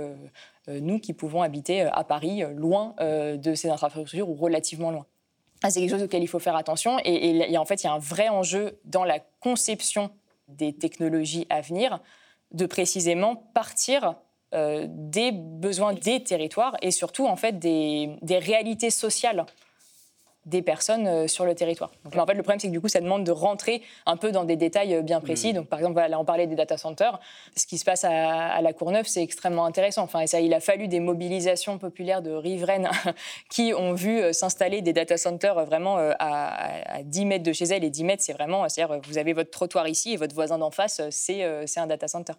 nous 0.69 0.99
qui 0.99 1.13
pouvons 1.13 1.43
habiter 1.43 1.83
euh, 1.83 1.91
à 1.93 2.05
Paris, 2.05 2.43
euh, 2.43 2.51
loin 2.51 2.95
de 2.99 3.55
ces 3.55 3.69
infrastructures 3.69 4.29
ou 4.29 4.35
relativement 4.35 4.91
loin. 4.91 5.07
Ah, 5.63 5.71
c'est 5.71 5.81
quelque 5.81 5.91
chose 5.91 6.03
auquel 6.03 6.23
il 6.23 6.29
faut 6.29 6.39
faire 6.39 6.57
attention. 6.57 6.99
Et, 7.05 7.57
en 7.57 7.65
fait, 7.65 7.83
il 7.83 7.87
y 7.87 7.89
a 7.89 7.93
un 7.93 7.99
vrai 7.99 8.29
enjeu 8.29 8.79
dans 8.85 9.05
la 9.05 9.21
conception 9.41 10.11
des 10.49 10.73
technologies 10.73 11.47
à 11.49 11.61
venir 11.61 11.99
de 12.53 12.67
précisément 12.67 13.37
partir 13.55 14.17
des 14.53 15.33
besoins 15.33 15.93
des 15.93 16.23
territoires 16.23 16.77
et 16.83 16.91
surtout 16.91 17.27
en 17.27 17.37
fait 17.37 17.59
des 17.59 18.39
réalités 18.39 18.91
sociales 18.91 19.45
des 20.47 20.63
personnes 20.63 21.09
euh, 21.09 21.27
sur 21.27 21.45
le 21.45 21.55
territoire. 21.55 21.91
Donc, 22.05 22.17
en 22.17 22.25
fait, 22.25 22.35
le 22.35 22.43
problème, 22.43 22.61
c'est 22.61 22.69
que 22.69 22.73
du 22.73 22.81
coup, 22.81 22.89
ça 22.89 23.01
demande 23.01 23.25
de 23.25 23.33
rentrer 23.33 23.83
un 24.07 24.17
peu 24.17 24.31
dans 24.31 24.45
des 24.45 24.55
détails 24.55 24.95
euh, 24.95 25.03
bien 25.03 25.21
précis. 25.21 25.53
Mm. 25.53 25.57
Donc, 25.57 25.67
par 25.67 25.81
exemple, 25.81 25.95
voilà, 25.95 26.09
là, 26.09 26.21
on 26.21 26.25
parlait 26.25 26.47
des 26.47 26.55
data 26.55 26.79
centers. 26.79 27.19
Ce 27.57 27.67
qui 27.67 27.79
se 27.79 27.85
passe 27.85 28.05
à, 28.05 28.61
la 28.63 28.73
Courneuve, 28.73 29.07
c'est 29.07 29.23
extrêmement 29.23 29.65
intéressant. 29.65 30.03
Enfin, 30.03 30.21
et 30.21 30.29
ça, 30.29 30.41
il 30.41 30.55
a 30.55 30.61
fallu 30.61 30.87
des 30.87 31.01
mobilisations 31.01 31.79
populaires 31.79 32.23
de 32.23 32.31
riveraines 32.31 32.89
qui 33.51 33.75
ont 33.75 33.93
vu 33.93 34.21
euh, 34.21 34.33
s'installer 34.33 34.83
des 34.83 34.93
data 34.93 35.17
centers 35.17 35.65
vraiment 35.65 35.97
à, 35.99 37.03
10 37.03 37.25
mètres 37.25 37.45
de 37.45 37.53
chez 37.53 37.65
elles. 37.65 37.83
Et 37.83 37.91
10 37.91 38.05
mètres, 38.05 38.23
c'est 38.23 38.33
vraiment, 38.33 38.69
c'est-à-dire, 38.69 39.01
vous 39.05 39.19
avez 39.19 39.33
votre 39.33 39.51
trottoir 39.51 39.89
ici 39.89 40.13
et 40.13 40.17
votre 40.17 40.35
voisin 40.35 40.59
d'en 40.59 40.71
face, 40.71 41.01
c'est 41.11 41.43
un 41.43 41.87
data 41.87 42.07
center. 42.07 42.35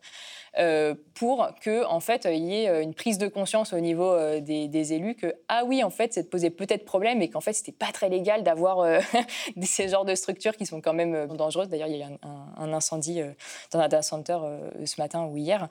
pour 1.14 1.50
que, 1.62 1.86
en 1.86 2.00
fait, 2.00 2.28
il 2.32 2.46
y 2.46 2.56
ait 2.56 2.84
une 2.84 2.94
prise 2.94 3.18
de 3.18 3.28
conscience 3.28 3.74
au 3.74 3.80
niveau 3.80 4.18
des, 4.40 4.68
des 4.68 4.94
élus 4.94 5.16
que, 5.16 5.36
ah 5.50 5.64
oui, 5.66 5.84
en 5.84 5.90
fait, 5.90 6.14
ça 6.14 6.24
posait 6.24 6.50
peut-être 6.50 6.86
problème 6.86 7.22
et 7.22 7.30
qu'en 7.30 7.42
fait, 7.42 7.54
c'était 7.54 7.72
pas 7.72 7.92
très 7.98 8.10
légal 8.10 8.44
d'avoir 8.44 8.80
euh, 8.80 9.00
ces 9.64 9.90
genres 9.90 10.06
de 10.06 10.14
structures 10.14 10.56
qui 10.56 10.68
sont 10.68 10.82
quand 10.82 10.94
même 10.94 11.16
euh, 11.16 11.26
dangereuses. 11.26 11.68
D'ailleurs, 11.68 11.88
il 11.88 11.98
y 11.98 12.04
a 12.04 12.08
eu 12.08 12.10
un, 12.22 12.74
incendie 12.74 13.22
euh, 13.22 13.32
dans 13.72 13.80
un 13.80 13.84
data 13.88 14.04
center 14.04 14.38
ce 14.86 15.02
matin 15.02 15.26
ou 15.26 15.36
hier, 15.36 15.68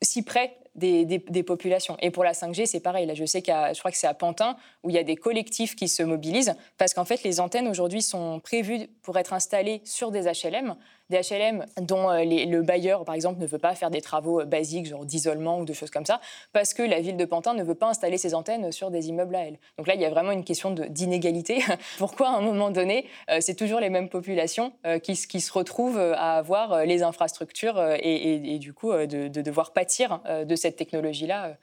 si 0.00 0.22
près 0.22 0.56
des, 0.74 1.04
des, 1.04 1.42
populations. 1.42 1.96
Et 2.00 2.10
pour 2.10 2.24
la 2.24 2.32
5G, 2.32 2.66
c'est 2.66 2.80
pareil. 2.80 3.06
Là, 3.06 3.14
je 3.14 3.24
sais 3.24 3.42
qu'à, 3.42 3.72
je 3.72 3.78
crois 3.78 3.90
que 3.90 3.96
c'est 3.96 4.06
à 4.06 4.14
Pantin 4.14 4.56
où 4.82 4.90
il 4.90 4.96
y 4.96 4.98
a 4.98 5.02
des 5.02 5.16
collectifs 5.16 5.76
qui 5.76 5.88
se 5.88 6.02
mobilisent 6.02 6.54
parce 6.78 6.94
qu'en 6.94 7.04
fait, 7.04 7.22
les 7.22 7.40
antennes 7.40 7.68
aujourd'hui 7.68 8.02
sont 8.02 8.40
prévues 8.40 8.86
pour 9.02 9.18
être 9.18 9.32
installées 9.32 9.82
sur 9.84 10.10
des 10.10 10.24
HLM 10.24 10.76
des 11.10 11.20
HLM 11.20 11.64
dont 11.80 12.10
euh, 12.10 12.24
le 12.24 12.62
bailleur, 12.62 13.04
par 13.04 13.14
exemple, 13.14 13.40
ne 13.40 13.46
veut 13.46 13.58
pas 13.58 13.74
faire 13.74 13.90
des 13.90 14.00
travaux 14.00 14.40
euh, 14.40 14.44
basiques, 14.44 14.86
genre 14.86 15.04
d'isolement 15.04 15.60
ou 15.60 15.64
de 15.64 15.72
choses 15.72 15.90
comme 15.90 16.06
ça, 16.06 16.20
parce 16.52 16.74
que 16.74 16.82
la 16.82 17.00
ville 17.00 17.16
de 17.16 17.24
Pantin 17.24 17.54
ne 17.54 17.62
veut 17.62 17.74
pas 17.74 17.88
installer 17.88 18.18
ses 18.18 18.34
antennes 18.34 18.72
sur 18.72 18.90
des 18.90 19.08
immeubles 19.08 19.36
à 19.36 19.44
elle. 19.44 19.58
Donc 19.78 19.86
là, 19.86 19.94
il 19.94 20.00
y 20.00 20.04
a 20.04 20.10
vraiment 20.10 20.32
une 20.32 20.44
question 20.44 20.70
d'inégalité. 20.70 21.62
Pourquoi, 21.98 22.28
à 22.28 22.36
un 22.36 22.40
moment 22.40 22.70
donné, 22.70 23.06
euh, 23.30 23.38
c'est 23.40 23.54
toujours 23.54 23.80
les 23.80 23.90
mêmes 23.90 24.08
populations 24.08 24.72
qui, 25.02 25.16
se 25.16 25.52
retrouvent 25.52 25.98
à 25.98 26.38
avoir 26.38 26.84
les 26.84 27.02
infrastructures 27.02 27.80
et, 28.00 28.58
du 28.58 28.72
coup 28.72 28.92
de, 28.92 29.28
de, 29.28 29.42
devoir 29.42 29.72
pâtir 29.72 30.20
de 30.44 30.56
cette 30.56 30.76
technologie-là 30.76 31.56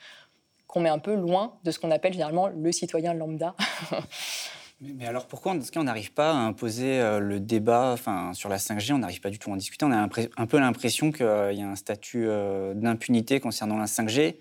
qu'on 0.67 0.79
met 0.79 0.89
un 0.89 0.99
peu 0.99 1.15
loin 1.15 1.57
de 1.63 1.71
ce 1.71 1.79
qu'on 1.79 1.91
appelle 1.91 2.13
généralement 2.13 2.47
le 2.47 2.71
citoyen 2.71 3.13
lambda 3.13 3.55
Mais, 4.97 5.05
alors 5.05 5.27
pourquoi 5.27 5.55
est-ce 5.55 5.71
qu'on 5.71 5.83
n'arrive 5.83 6.11
pas 6.11 6.31
à 6.31 6.35
imposer 6.35 6.99
euh, 6.99 7.19
le 7.19 7.39
débat 7.39 7.91
enfin, 7.93 8.33
sur 8.33 8.49
la 8.49 8.57
5G 8.57 8.93
On 8.93 8.97
n'arrive 8.99 9.21
pas 9.21 9.29
du 9.29 9.39
tout 9.39 9.49
à 9.49 9.53
en 9.53 9.55
discuter. 9.55 9.85
On 9.85 9.91
a 9.91 9.97
un 9.97 10.47
peu 10.47 10.59
l'impression 10.59 11.11
qu'il 11.11 11.25
y 11.25 11.61
a 11.61 11.67
un 11.67 11.75
statut 11.75 12.25
euh, 12.27 12.73
d'impunité 12.73 13.39
concernant 13.39 13.77
la 13.77 13.85
5G. 13.85 14.37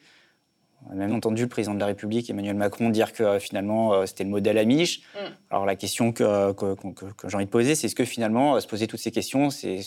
On 0.89 0.93
a 0.93 0.95
même 0.95 1.15
entendu 1.15 1.43
le 1.43 1.49
président 1.49 1.75
de 1.75 1.81
la 1.81 1.87
République, 1.87 2.29
Emmanuel 2.29 2.57
Macron, 2.57 2.91
dire 2.91 3.13
que 3.13 3.23
euh, 3.23 3.39
finalement 3.39 4.05
c'était 4.05 4.25
le 4.25 4.31
modèle 4.31 4.59
Amish. 4.59 5.03
Mm. 5.15 5.19
Alors 5.51 5.65
la 5.65 5.77
question 5.77 6.13
que, 6.13 6.53
que 6.53 7.29
j'ai 7.29 7.37
envie 7.37 7.45
de 7.45 7.51
poser, 7.51 7.77
c'est 7.77 7.87
est-ce 7.87 7.95
que 7.95 8.05
finalement 8.05 8.59
se 8.59 8.67
poser 8.67 8.89
toutes 8.89 9.01
ces 9.01 9.13
questions, 9.13 9.51
c'est 9.51 9.81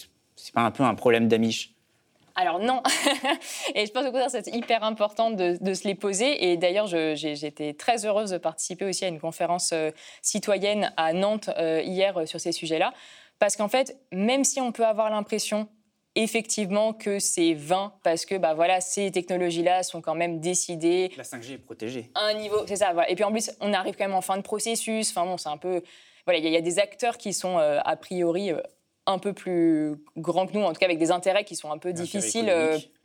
pas 0.53 0.61
un 0.61 0.71
peu 0.71 0.83
un 0.83 0.95
problème 0.95 1.27
d'Amish? 1.27 1.74
Alors 2.35 2.59
non. 2.59 2.83
et 3.75 3.85
je 3.85 3.91
pense 3.91 4.03
que 4.09 4.29
c'est 4.29 4.53
hyper 4.53 4.83
important 4.83 5.31
de, 5.31 5.73
se 5.73 5.87
les 5.87 5.95
poser. 5.95 6.51
Et 6.51 6.57
d'ailleurs, 6.57 6.87
j'étais 6.87 7.73
très 7.73 8.05
heureuse 8.05 8.31
de 8.31 8.37
participer 8.37 8.85
aussi 8.85 9.05
à 9.05 9.07
une 9.07 9.19
conférence 9.19 9.71
euh, 9.73 9.91
citoyenne 10.21 10.93
à 10.97 11.13
Nantes 11.13 11.49
euh, 11.57 11.81
hier 11.81 12.17
euh, 12.17 12.25
sur 12.25 12.39
ces 12.39 12.51
sujets-là. 12.51 12.93
Parce 13.39 13.55
qu'en 13.55 13.69
fait, 13.69 13.97
même 14.11 14.43
si 14.43 14.59
on 14.59 14.71
peut 14.71 14.85
avoir 14.85 15.09
l'impression 15.09 15.69
effectivement 16.17 16.93
que 16.93 17.19
c'est 17.19 17.53
vain 17.53 17.93
parce 18.01 18.25
que 18.25 18.35
bah 18.35 18.53
voilà 18.53 18.79
ces 18.79 19.11
technologies-là 19.11 19.83
sont 19.83 20.01
quand 20.01 20.15
même 20.15 20.39
décidées. 20.39 21.11
La 21.17 21.23
5G 21.23 21.53
est 21.53 21.57
protégée. 21.57 22.09
Un 22.15 22.33
niveau, 22.35 22.65
c'est 22.67 22.77
ça. 22.77 22.93
Et 23.09 23.15
puis 23.15 23.25
en 23.25 23.31
plus, 23.31 23.51
on 23.59 23.73
arrive 23.73 23.95
quand 23.95 24.05
même 24.05 24.15
en 24.15 24.21
fin 24.21 24.37
de 24.37 24.41
processus. 24.41 25.09
Enfin 25.09 25.25
bon, 25.25 25.37
c'est 25.37 25.49
un 25.49 25.57
peu 25.57 25.81
voilà, 26.25 26.39
il 26.39 26.47
y, 26.47 26.57
a 26.57 26.61
des 26.61 26.79
acteurs 26.79 27.17
qui 27.17 27.33
sont 27.33 27.57
a 27.59 27.95
priori 27.97 28.51
un 29.05 29.19
peu 29.19 29.33
plus 29.33 29.95
grands 30.17 30.47
que 30.47 30.53
nous, 30.53 30.63
en 30.63 30.73
tout 30.73 30.79
cas 30.79 30.85
avec 30.85 30.97
des 30.97 31.11
intérêts 31.11 31.43
qui 31.43 31.55
sont 31.55 31.71
un 31.71 31.77
peu 31.77 31.93
difficiles. 31.93 32.51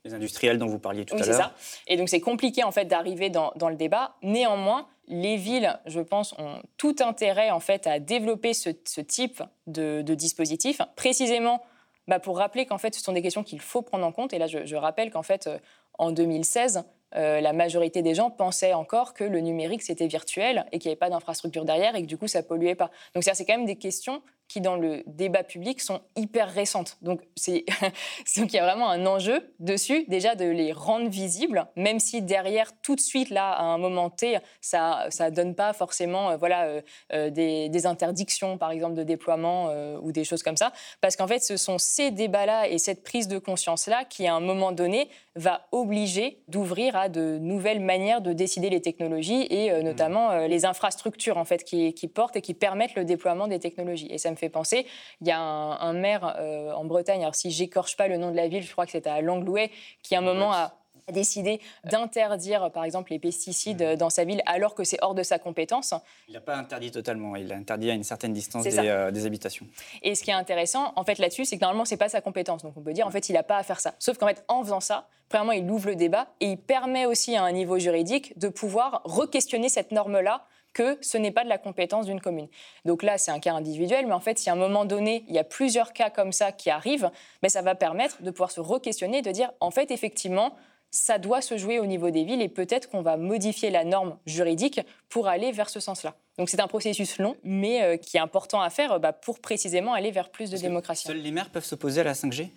les 0.04 0.14
industriels 0.14 0.58
dont 0.58 0.66
vous 0.66 0.78
parliez 0.78 1.04
tout 1.04 1.14
à 1.14 1.18
l'heure. 1.18 1.26
c'est 1.26 1.32
ça. 1.34 1.54
Et 1.86 1.96
donc 1.96 2.08
c'est 2.08 2.20
compliqué 2.20 2.64
en 2.64 2.72
fait 2.72 2.86
d'arriver 2.86 3.28
dans, 3.28 3.52
dans, 3.56 3.68
le 3.68 3.76
débat. 3.76 4.16
Néanmoins, 4.22 4.86
les 5.10 5.36
villes, 5.36 5.78
je 5.86 6.00
pense, 6.00 6.34
ont 6.38 6.62
tout 6.76 6.96
intérêt 7.00 7.50
en 7.50 7.60
fait 7.60 7.86
à 7.86 7.98
développer 7.98 8.54
ce, 8.54 8.70
type 9.00 9.42
de, 9.66 10.02
dispositif, 10.02 10.80
précisément 10.96 11.62
bah, 12.08 12.20
pour 12.20 12.38
rappeler 12.38 12.64
qu'en 12.64 12.78
fait 12.78 12.94
ce 12.94 13.02
sont 13.02 13.12
des 13.12 13.22
questions 13.22 13.42
qu'il 13.42 13.60
faut 13.60 13.82
prendre 13.82 14.06
en 14.06 14.12
compte. 14.12 14.32
Et 14.32 14.38
là, 14.38 14.46
je, 14.46 14.76
rappelle 14.76 15.10
qu'en 15.10 15.22
fait, 15.22 15.48
euh, 15.48 15.58
en 15.98 16.12
2016, 16.12 16.84
euh, 17.16 17.40
la 17.40 17.52
majorité 17.52 18.02
des 18.02 18.14
gens 18.14 18.30
pensaient 18.30 18.72
encore 18.72 19.14
que 19.14 19.24
le 19.24 19.40
numérique 19.40 19.82
c'était 19.82 20.06
virtuel 20.06 20.64
et 20.70 20.78
qu'il 20.78 20.88
n'y 20.88 20.92
avait 20.92 20.98
pas 20.98 21.10
d'infrastructure 21.10 21.64
derrière 21.64 21.96
et 21.96 22.02
que 22.02 22.06
du 22.06 22.16
coup 22.16 22.28
ça 22.28 22.42
polluait 22.44 22.76
pas. 22.76 22.90
Donc 23.14 23.24
c'est 23.24 23.44
quand 23.44 23.56
même 23.56 23.66
des 23.66 23.76
questions 23.76 24.22
qui, 24.50 24.60
dans 24.60 24.74
le 24.74 25.04
débat 25.06 25.44
public, 25.44 25.80
sont 25.80 26.00
hyper 26.16 26.52
récentes. 26.52 26.98
Donc, 27.02 27.20
c'est 27.36 27.64
il 28.36 28.52
y 28.52 28.58
a 28.58 28.64
vraiment 28.64 28.90
un 28.90 29.06
enjeu 29.06 29.54
dessus, 29.60 30.04
déjà 30.08 30.34
de 30.34 30.44
les 30.44 30.72
rendre 30.72 31.08
visibles, 31.08 31.68
même 31.76 32.00
si 32.00 32.20
derrière, 32.20 32.72
tout 32.82 32.96
de 32.96 33.00
suite, 33.00 33.30
là, 33.30 33.52
à 33.52 33.62
un 33.62 33.78
moment 33.78 34.10
T, 34.10 34.38
ça 34.60 35.08
ne 35.08 35.30
donne 35.30 35.54
pas 35.54 35.72
forcément 35.72 36.30
euh, 36.30 36.36
voilà, 36.36 36.64
euh, 36.64 36.80
euh, 37.12 37.30
des, 37.30 37.86
interdictions, 37.86 38.58
par 38.58 38.72
exemple, 38.72 38.94
de 38.94 39.04
déploiement 39.04 39.70
ou 40.02 40.12
des 40.12 40.24
choses 40.24 40.42
comme 40.42 40.56
ça. 40.56 40.72
Parce 41.00 41.16
qu'en 41.16 41.26
fait, 41.26 41.38
ce 41.38 41.56
sont 41.56 41.78
ces 41.78 42.10
débats-là 42.10 42.68
et 42.68 42.78
cette 42.78 43.02
prise 43.04 43.28
de 43.28 43.38
conscience-là 43.38 44.04
qui, 44.04 44.26
à 44.26 44.34
un 44.34 44.40
moment 44.40 44.72
donné, 44.72 45.08
va 45.36 45.66
obliger 45.72 46.42
d'ouvrir 46.48 46.96
à 46.96 47.08
de 47.08 47.38
nouvelles 47.38 47.80
manières 47.80 48.20
de 48.20 48.32
décider 48.32 48.68
les 48.68 48.82
technologies 48.82 49.46
et 49.48 49.70
mmh. 49.70 49.80
notamment 49.80 50.46
les 50.46 50.64
infrastructures, 50.66 51.38
en 51.38 51.46
fait, 51.46 51.64
qui, 51.64 51.94
qui 51.94 52.08
portent 52.08 52.36
et 52.36 52.42
qui 52.42 52.52
permettent 52.52 52.96
le 52.96 53.04
déploiement 53.04 53.48
des 53.48 53.60
technologies. 53.60 54.08
Et 54.10 54.18
ça 54.18 54.30
me 54.30 54.36
fait 54.40 54.48
penser. 54.48 54.86
Il 55.20 55.28
y 55.28 55.30
a 55.30 55.38
un, 55.38 55.92
maire 55.92 56.36
euh, 56.38 56.72
en 56.72 56.84
Bretagne, 56.84 57.22
alors 57.22 57.34
si 57.34 57.50
j'écorche 57.50 57.96
pas 57.96 58.08
le 58.08 58.16
nom 58.16 58.30
de 58.30 58.36
la 58.36 58.48
ville, 58.48 58.62
je 58.62 58.72
crois 58.72 58.86
que 58.86 58.92
c'était 58.92 59.10
à 59.10 59.20
Langlouet, 59.20 59.70
qui 60.02 60.14
à 60.14 60.18
un 60.18 60.22
moment 60.22 60.52
a 60.52 60.72
décidé 61.12 61.60
d'interdire, 61.84 62.70
par 62.70 62.84
exemple, 62.84 63.12
les 63.12 63.18
pesticides 63.18 63.82
mmh. 63.82 63.96
dans 63.96 64.10
sa 64.10 64.24
ville 64.24 64.42
alors 64.46 64.74
que 64.74 64.84
c'est 64.84 64.98
hors 65.02 65.14
de 65.14 65.22
sa 65.22 65.38
compétence. 65.38 65.94
Il 66.28 66.34
n'a 66.34 66.40
pas 66.40 66.56
interdit 66.56 66.90
totalement, 66.90 67.36
il 67.36 67.52
a 67.52 67.56
interdit 67.56 67.90
à 67.90 67.94
une 67.94 68.04
certaine 68.04 68.32
distance 68.32 68.66
euh, 68.66 69.10
des, 69.10 69.26
habitations. 69.26 69.66
Et 70.02 70.14
ce 70.14 70.22
qui 70.22 70.30
est 70.30 70.34
intéressant, 70.34 70.92
en 70.96 71.04
fait, 71.04 71.18
là-dessus, 71.18 71.44
c'est 71.44 71.56
que 71.56 71.62
normalement, 71.62 71.84
c'est 71.84 71.96
pas 71.96 72.08
sa 72.08 72.20
compétence. 72.20 72.62
Donc 72.62 72.74
on 72.76 72.82
peut 72.82 72.92
dire, 72.92 73.06
en 73.06 73.10
fait, 73.10 73.28
il 73.28 73.34
n'a 73.34 73.42
pas 73.42 73.56
à 73.56 73.62
faire 73.62 73.80
ça. 73.80 73.94
Sauf 73.98 74.18
qu'en 74.18 74.26
fait, 74.26 74.44
en 74.48 74.62
faisant 74.62 74.80
ça, 74.80 75.08
premièrement, 75.28 75.52
il 75.52 75.70
ouvre 75.70 75.88
le 75.88 75.96
débat 75.96 76.28
et 76.40 76.46
il 76.46 76.58
permet 76.58 77.06
aussi 77.06 77.36
à 77.36 77.42
un 77.42 77.52
niveau 77.52 77.78
juridique 77.78 78.38
de 78.38 78.48
pouvoir 78.48 79.02
re-questionner 79.04 79.68
cette 79.68 79.92
norme-là 79.92 80.46
que 80.80 80.96
ce 81.02 81.18
n'est 81.18 81.30
pas 81.30 81.44
de 81.44 81.50
la 81.50 81.58
compétence 81.58 82.06
d'une 82.06 82.22
commune. 82.22 82.48
Donc 82.86 83.02
là, 83.02 83.18
c'est 83.18 83.30
un 83.30 83.38
cas 83.38 83.52
individuel, 83.52 84.06
mais 84.06 84.14
en 84.14 84.20
fait, 84.20 84.38
si 84.38 84.48
à 84.48 84.54
un 84.54 84.56
moment 84.56 84.86
donné, 84.86 85.24
il 85.28 85.34
y 85.34 85.38
a 85.38 85.44
plusieurs 85.44 85.92
cas 85.92 86.08
comme 86.08 86.32
ça 86.32 86.52
qui 86.52 86.70
arrivent, 86.70 87.10
mais 87.42 87.50
ça 87.50 87.60
va 87.60 87.74
permettre 87.74 88.22
de 88.22 88.30
pouvoir 88.30 88.50
se 88.50 88.60
re-questionner, 88.60 89.20
de 89.20 89.30
dire, 89.30 89.52
en 89.60 89.70
fait, 89.70 89.90
effectivement, 89.90 90.56
ça 90.90 91.18
doit 91.18 91.42
se 91.42 91.58
jouer 91.58 91.78
au 91.80 91.84
niveau 91.84 92.10
des 92.10 92.24
villes 92.24 92.40
et 92.40 92.48
peut-être 92.48 92.88
qu'on 92.88 93.02
va 93.02 93.18
modifier 93.18 93.70
la 93.70 93.84
norme 93.84 94.16
juridique 94.24 94.80
pour 95.10 95.28
aller 95.28 95.52
vers 95.52 95.68
ce 95.68 95.80
sens-là. 95.80 96.16
Donc 96.38 96.48
c'est 96.48 96.60
un 96.60 96.66
processus 96.66 97.18
long, 97.18 97.36
mais 97.44 97.82
euh, 97.82 97.96
qui 97.98 98.16
est 98.16 98.20
important 98.20 98.62
à 98.62 98.70
faire 98.70 98.98
bah, 99.00 99.12
pour 99.12 99.38
précisément 99.38 99.92
aller 99.92 100.10
vers 100.10 100.30
plus 100.30 100.50
de 100.50 100.56
démocratie. 100.56 101.06
Seuls 101.06 101.18
les 101.18 101.30
maires 101.30 101.50
peuvent 101.50 101.64
s'opposer 101.64 102.00
à 102.00 102.04
la 102.04 102.14
5G 102.14 102.48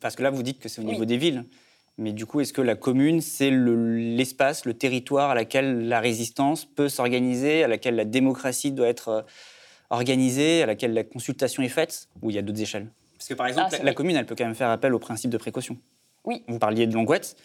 Parce 0.00 0.16
que 0.16 0.22
là, 0.22 0.30
vous 0.30 0.42
dites 0.42 0.58
que 0.60 0.70
c'est 0.70 0.80
au 0.80 0.84
niveau 0.84 1.04
des 1.04 1.18
villes. 1.18 1.44
Mais 1.98 2.12
du 2.12 2.26
coup, 2.26 2.40
est-ce 2.40 2.52
que 2.52 2.62
la 2.62 2.74
commune, 2.74 3.20
c'est 3.20 3.50
l'espace, 3.50 4.64
le, 4.64 4.74
territoire 4.74 5.30
à 5.30 5.34
laquelle 5.34 5.88
la 5.88 6.00
résistance 6.00 6.64
peut 6.64 6.88
s'organiser, 6.88 7.64
à 7.64 7.68
laquelle 7.68 7.96
la 7.96 8.04
démocratie 8.04 8.72
doit 8.72 8.88
être 8.88 9.08
euh, 9.08 9.22
organisée, 9.90 10.62
à 10.62 10.66
laquelle 10.66 10.94
la 10.94 11.04
consultation 11.04 11.62
est 11.62 11.68
faite, 11.68 12.08
ou 12.22 12.30
il 12.30 12.36
y 12.36 12.38
a 12.38 12.42
d'autres 12.42 12.62
échelles? 12.62 12.90
Parce 13.18 13.28
que 13.28 13.34
par 13.34 13.46
exemple, 13.46 13.76
ah, 13.78 13.84
la, 13.84 13.94
commune, 13.94 14.16
elle 14.16 14.26
peut 14.26 14.34
quand 14.36 14.44
même 14.44 14.54
faire 14.54 14.70
appel 14.70 14.94
au 14.94 14.98
principe 14.98 15.30
de 15.30 15.36
précaution. 15.36 15.76
Oui. 16.24 16.42
Vous 16.48 16.58
parliez 16.58 16.86
de 16.86 16.94
Langouette. 16.94 17.36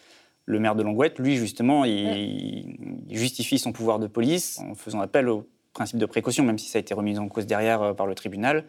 Le 0.46 0.58
maire 0.58 0.74
de 0.74 0.82
Langouette, 0.82 1.18
lui, 1.18 1.36
justement, 1.36 1.84
il, 1.84 3.04
justifie 3.10 3.58
son 3.58 3.72
pouvoir 3.72 3.98
de 3.98 4.06
police 4.06 4.58
en 4.60 4.74
faisant 4.74 5.00
appel 5.00 5.28
au 5.28 5.46
principe 5.74 5.98
de 5.98 6.06
précaution, 6.06 6.42
même 6.42 6.58
si 6.58 6.70
ça 6.70 6.78
a 6.78 6.80
été 6.80 6.94
remis 6.94 7.18
en 7.18 7.28
cause 7.28 7.46
derrière 7.46 7.82
euh, 7.82 7.92
par 7.92 8.06
le 8.06 8.14
tribunal 8.14 8.64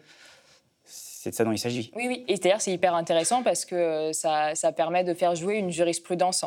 c'est 1.20 1.30
de 1.30 1.34
ça 1.34 1.44
dont 1.44 1.52
il 1.52 1.58
s'agit. 1.58 1.92
Oui, 1.94 2.06
oui. 2.08 2.24
Et 2.28 2.36
d'ailleurs, 2.36 2.62
c'est 2.62 2.72
hyper 2.72 2.94
intéressant 2.94 3.42
parce 3.42 3.66
que 3.66 4.10
ça, 4.14 4.54
ça, 4.54 4.72
permet 4.72 5.04
de 5.04 5.12
faire 5.12 5.34
jouer 5.34 5.56
une 5.56 5.68
jurisprudence 5.68 6.46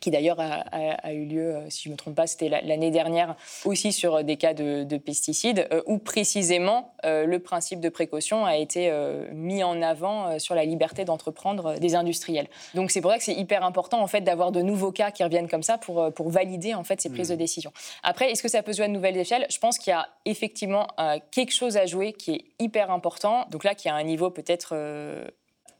qui 0.00 0.10
d'ailleurs 0.10 0.38
a, 0.40 1.12
eu 1.12 1.24
lieu, 1.24 1.56
euh, 1.56 1.70
si 1.70 1.84
je 1.84 1.88
ne 1.88 1.94
me 1.94 1.98
trompe 1.98 2.14
pas, 2.14 2.26
c'était 2.26 2.48
l'année 2.48 2.90
dernière, 2.90 3.36
aussi 3.64 3.92
sur 3.92 4.24
des 4.24 4.36
cas 4.36 4.54
de, 4.54 4.96
pesticides, 4.98 5.66
euh, 5.72 5.82
où 5.86 5.98
précisément 5.98 6.92
euh, 7.04 7.24
le 7.24 7.38
principe 7.38 7.80
de 7.80 7.88
précaution 7.88 8.44
a 8.44 8.56
été 8.56 8.90
mis 9.32 9.62
en 9.62 9.82
avant 9.82 10.38
sur 10.38 10.54
la 10.54 10.64
liberté 10.64 11.04
d'entreprendre 11.04 11.78
des 11.78 11.94
industriels. 11.94 12.48
Donc 12.74 12.90
c'est 12.90 13.00
pour 13.00 13.10
ça 13.10 13.18
que 13.18 13.24
c'est 13.24 13.34
hyper 13.34 13.64
important 13.64 14.00
en 14.00 14.06
fait 14.06 14.20
d'avoir 14.20 14.52
de 14.52 14.62
nouveaux 14.62 14.92
cas 14.92 15.10
qui 15.10 15.24
reviennent 15.24 15.48
comme 15.48 15.62
ça 15.62 15.78
pour, 15.78 16.12
pour 16.12 16.30
valider 16.30 16.74
en 16.74 16.84
fait 16.84 17.00
ces 17.00 17.10
prises 17.10 17.28
de 17.28 17.34
mmh. 17.34 17.38
décision. 17.38 17.72
Après, 18.02 18.30
est-ce 18.30 18.42
que 18.42 18.48
ça 18.48 18.62
peut 18.62 18.72
jouer 18.72 18.84
à 18.84 18.88
de 18.88 18.92
nouvelles 18.92 19.16
échelles? 19.16 19.46
Je 19.50 19.58
pense 19.58 19.78
qu'il 19.78 19.90
y 19.90 19.94
a 19.94 20.08
effectivement 20.24 20.86
quelque 21.30 21.52
chose 21.52 21.76
à 21.76 21.86
jouer 21.86 22.12
qui 22.12 22.32
est 22.32 22.44
hyper 22.58 22.90
important. 22.90 23.46
Donc 23.50 23.64
là, 23.64 23.74
qui 23.74 23.88
a 23.88 23.94
un 23.94 24.02
niveau 24.02 24.30
peut-être 24.30 24.74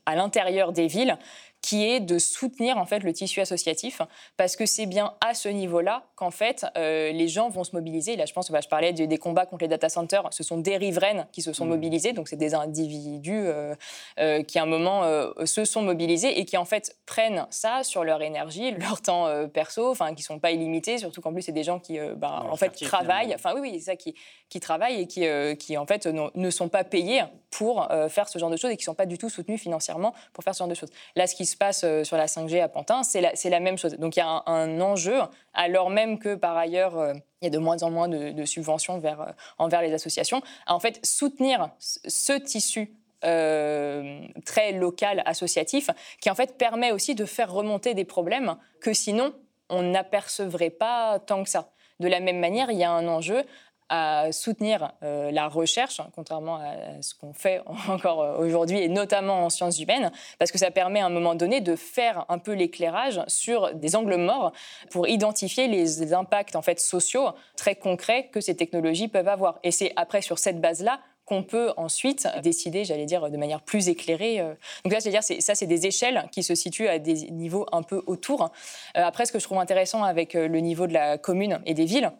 à 0.08 0.14
l'intérieur 0.14 0.72
des 0.72 0.86
villes, 0.86 1.18
qui 1.60 1.84
est 1.84 2.00
de 2.00 2.18
soutenir 2.18 2.78
en 2.78 2.86
fait 2.86 3.00
le 3.00 3.12
tissu 3.12 3.40
associatif 3.40 4.00
parce 4.36 4.56
que 4.56 4.66
c'est 4.66 4.86
bien 4.86 5.14
à 5.20 5.34
ce 5.34 5.48
niveau-là 5.48 6.04
qu'en 6.14 6.30
fait 6.30 6.64
euh, 6.76 7.10
les 7.12 7.28
gens 7.28 7.48
vont 7.48 7.64
se 7.64 7.74
mobiliser. 7.74 8.16
Là, 8.16 8.26
je 8.26 8.32
pense, 8.32 8.50
bah, 8.50 8.60
je 8.62 8.68
parlais 8.68 8.92
des, 8.92 9.18
combats 9.18 9.46
contre 9.46 9.62
les 9.62 9.68
data 9.68 9.88
centers, 9.88 10.22
ce 10.30 10.42
sont 10.42 10.58
des 10.58 10.76
riveraines 10.76 11.26
qui 11.32 11.42
se 11.42 11.52
sont 11.52 11.64
mmh. 11.64 11.68
mobilisés, 11.68 12.12
donc 12.12 12.28
c'est 12.28 12.36
des 12.36 12.54
individus 12.54 13.32
euh, 13.34 13.74
euh, 14.20 14.42
qui 14.42 14.58
à 14.58 14.62
un 14.62 14.66
moment 14.66 15.02
se 15.44 15.64
sont 15.64 15.82
mobilisés 15.82 16.38
et 16.38 16.44
qui 16.44 16.56
en 16.56 16.64
fait 16.64 16.96
prennent 17.06 17.46
ça 17.50 17.82
sur 17.82 18.04
leur 18.04 18.22
énergie, 18.22 18.70
leur 18.78 19.02
temps 19.02 19.26
perso, 19.48 19.90
enfin 19.90 20.14
qui 20.14 20.22
sont 20.22 20.38
pas 20.38 20.52
illimités, 20.52 20.98
surtout 20.98 21.20
qu'en 21.20 21.32
plus 21.32 21.42
c'est 21.42 21.52
des 21.52 21.64
gens 21.64 21.80
qui 21.80 21.98
bah, 22.16 22.46
en 22.48 22.56
fait 22.56 22.70
travaillent, 22.70 23.34
enfin 23.34 23.52
oui 23.54 23.60
oui 23.62 23.72
c'est 23.74 23.90
ça 23.90 23.96
qui 23.96 24.14
qui 24.48 24.60
travaillent 24.60 25.02
et 25.02 25.06
qui 25.06 25.26
qui 25.58 25.76
en 25.76 25.86
fait 25.86 26.06
ne 26.06 26.50
sont 26.50 26.68
pas 26.68 26.84
payés 26.84 27.22
pour 27.50 27.88
faire 28.08 28.28
ce 28.28 28.38
genre 28.38 28.50
de 28.50 28.56
choses 28.56 28.70
et 28.70 28.76
qui 28.76 28.84
sont 28.84 28.94
pas 28.94 29.06
du 29.06 29.18
tout 29.18 29.28
soutenus 29.28 29.60
financièrement 29.60 30.14
pour 30.32 30.44
faire 30.44 30.54
ce 30.54 30.58
genre 30.58 30.68
de 30.68 30.74
choses. 30.74 30.90
Là, 31.16 31.26
ce 31.26 31.34
qui 31.34 31.46
se 31.48 31.56
passe 31.56 31.82
euh, 31.84 32.04
sur 32.04 32.16
la 32.16 32.26
5G 32.26 32.62
à 32.62 32.68
Pantin, 32.68 33.02
c'est 33.02 33.20
la, 33.20 33.60
même 33.60 33.78
chose. 33.78 33.94
Donc 33.94 34.16
il 34.16 34.20
y 34.20 34.22
a 34.22 34.42
un, 34.46 34.80
enjeu, 34.80 35.18
alors 35.54 35.90
même 35.90 36.18
que 36.18 36.34
par 36.34 36.56
ailleurs, 36.56 36.98
euh, 36.98 37.14
il 37.40 37.44
y 37.44 37.48
a 37.48 37.50
de 37.50 37.58
moins 37.58 37.82
en 37.82 37.90
moins 37.90 38.08
de, 38.08 38.44
subventions 38.44 39.00
euh, 39.04 39.32
envers 39.58 39.82
les 39.82 39.92
associations, 39.92 40.42
à 40.66 40.74
en 40.74 40.80
fait 40.80 41.04
soutenir 41.04 41.70
ce 41.80 42.32
tissu 42.34 42.92
très 43.20 44.72
local, 44.72 45.24
associatif, 45.26 45.90
qui 46.20 46.30
en 46.30 46.36
fait 46.36 46.56
permet 46.56 46.92
aussi 46.92 47.16
de 47.16 47.24
faire 47.24 47.52
remonter 47.52 47.94
des 47.94 48.04
problèmes 48.04 48.56
que 48.80 48.92
sinon 48.92 49.34
on 49.68 49.82
n'apercevrait 49.82 50.70
pas 50.70 51.18
tant 51.18 51.42
que 51.42 51.50
ça. 51.50 51.72
De 51.98 52.06
la 52.06 52.20
même 52.20 52.38
manière, 52.38 52.70
il 52.70 52.78
y 52.78 52.84
a 52.84 52.92
un 52.92 53.08
enjeu 53.08 53.42
à 53.88 54.32
soutenir 54.32 54.92
euh, 55.02 55.30
la 55.30 55.48
recherche, 55.48 56.00
hein, 56.00 56.08
contrairement 56.14 56.56
à 56.56 57.00
ce 57.00 57.14
qu'on 57.14 57.32
fait 57.32 57.62
encore 57.88 58.22
euh, 58.22 58.38
aujourd'hui, 58.38 58.80
et 58.80 58.88
notamment 58.88 59.44
en 59.44 59.50
sciences 59.50 59.78
humaines, 59.78 60.10
parce 60.38 60.52
que 60.52 60.58
ça 60.58 60.70
permet 60.70 61.00
à 61.00 61.06
un 61.06 61.10
moment 61.10 61.34
donné 61.34 61.60
de 61.60 61.76
faire 61.76 62.24
un 62.28 62.38
peu 62.38 62.52
l'éclairage 62.52 63.20
sur 63.26 63.74
des 63.74 63.96
angles 63.96 64.16
morts 64.16 64.52
pour 64.90 65.08
identifier 65.08 65.68
les 65.68 66.12
impacts 66.12 66.56
en 66.56 66.62
fait 66.62 66.80
sociaux 66.80 67.28
très 67.56 67.74
concrets 67.74 68.28
que 68.32 68.40
ces 68.40 68.56
technologies 68.56 69.08
peuvent 69.08 69.28
avoir. 69.28 69.58
Et 69.62 69.70
c'est 69.70 69.92
après 69.96 70.22
sur 70.22 70.38
cette 70.38 70.60
base-là 70.60 71.00
qu'on 71.24 71.42
peut 71.42 71.72
ensuite 71.76 72.26
décider, 72.42 72.86
j'allais 72.86 73.04
dire, 73.04 73.30
de 73.30 73.36
manière 73.36 73.60
plus 73.60 73.90
éclairée. 73.90 74.40
Euh. 74.40 74.54
Donc 74.84 74.94
là, 74.94 75.00
dire, 75.00 75.22
ça, 75.22 75.54
c'est 75.54 75.66
des 75.66 75.86
échelles 75.86 76.26
qui 76.32 76.42
se 76.42 76.54
situent 76.54 76.88
à 76.88 76.98
des 76.98 77.30
niveaux 77.30 77.66
un 77.70 77.82
peu 77.82 78.02
autour. 78.06 78.50
Après, 78.94 79.26
ce 79.26 79.32
que 79.32 79.38
je 79.38 79.44
trouve 79.44 79.58
intéressant 79.58 80.04
avec 80.04 80.32
le 80.32 80.60
niveau 80.60 80.86
de 80.86 80.94
la 80.94 81.18
commune 81.18 81.60
et 81.66 81.74
des 81.74 81.84
villes, 81.84 82.12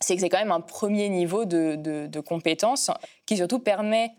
c'est 0.00 0.14
que 0.14 0.20
c'est 0.20 0.28
quand 0.28 0.38
même 0.38 0.52
un 0.52 0.60
premier 0.60 1.08
niveau 1.08 1.44
de, 1.44 1.76
de, 1.76 2.20
compétence 2.20 2.90
qui 3.26 3.36
surtout 3.36 3.58
permet 3.58 4.12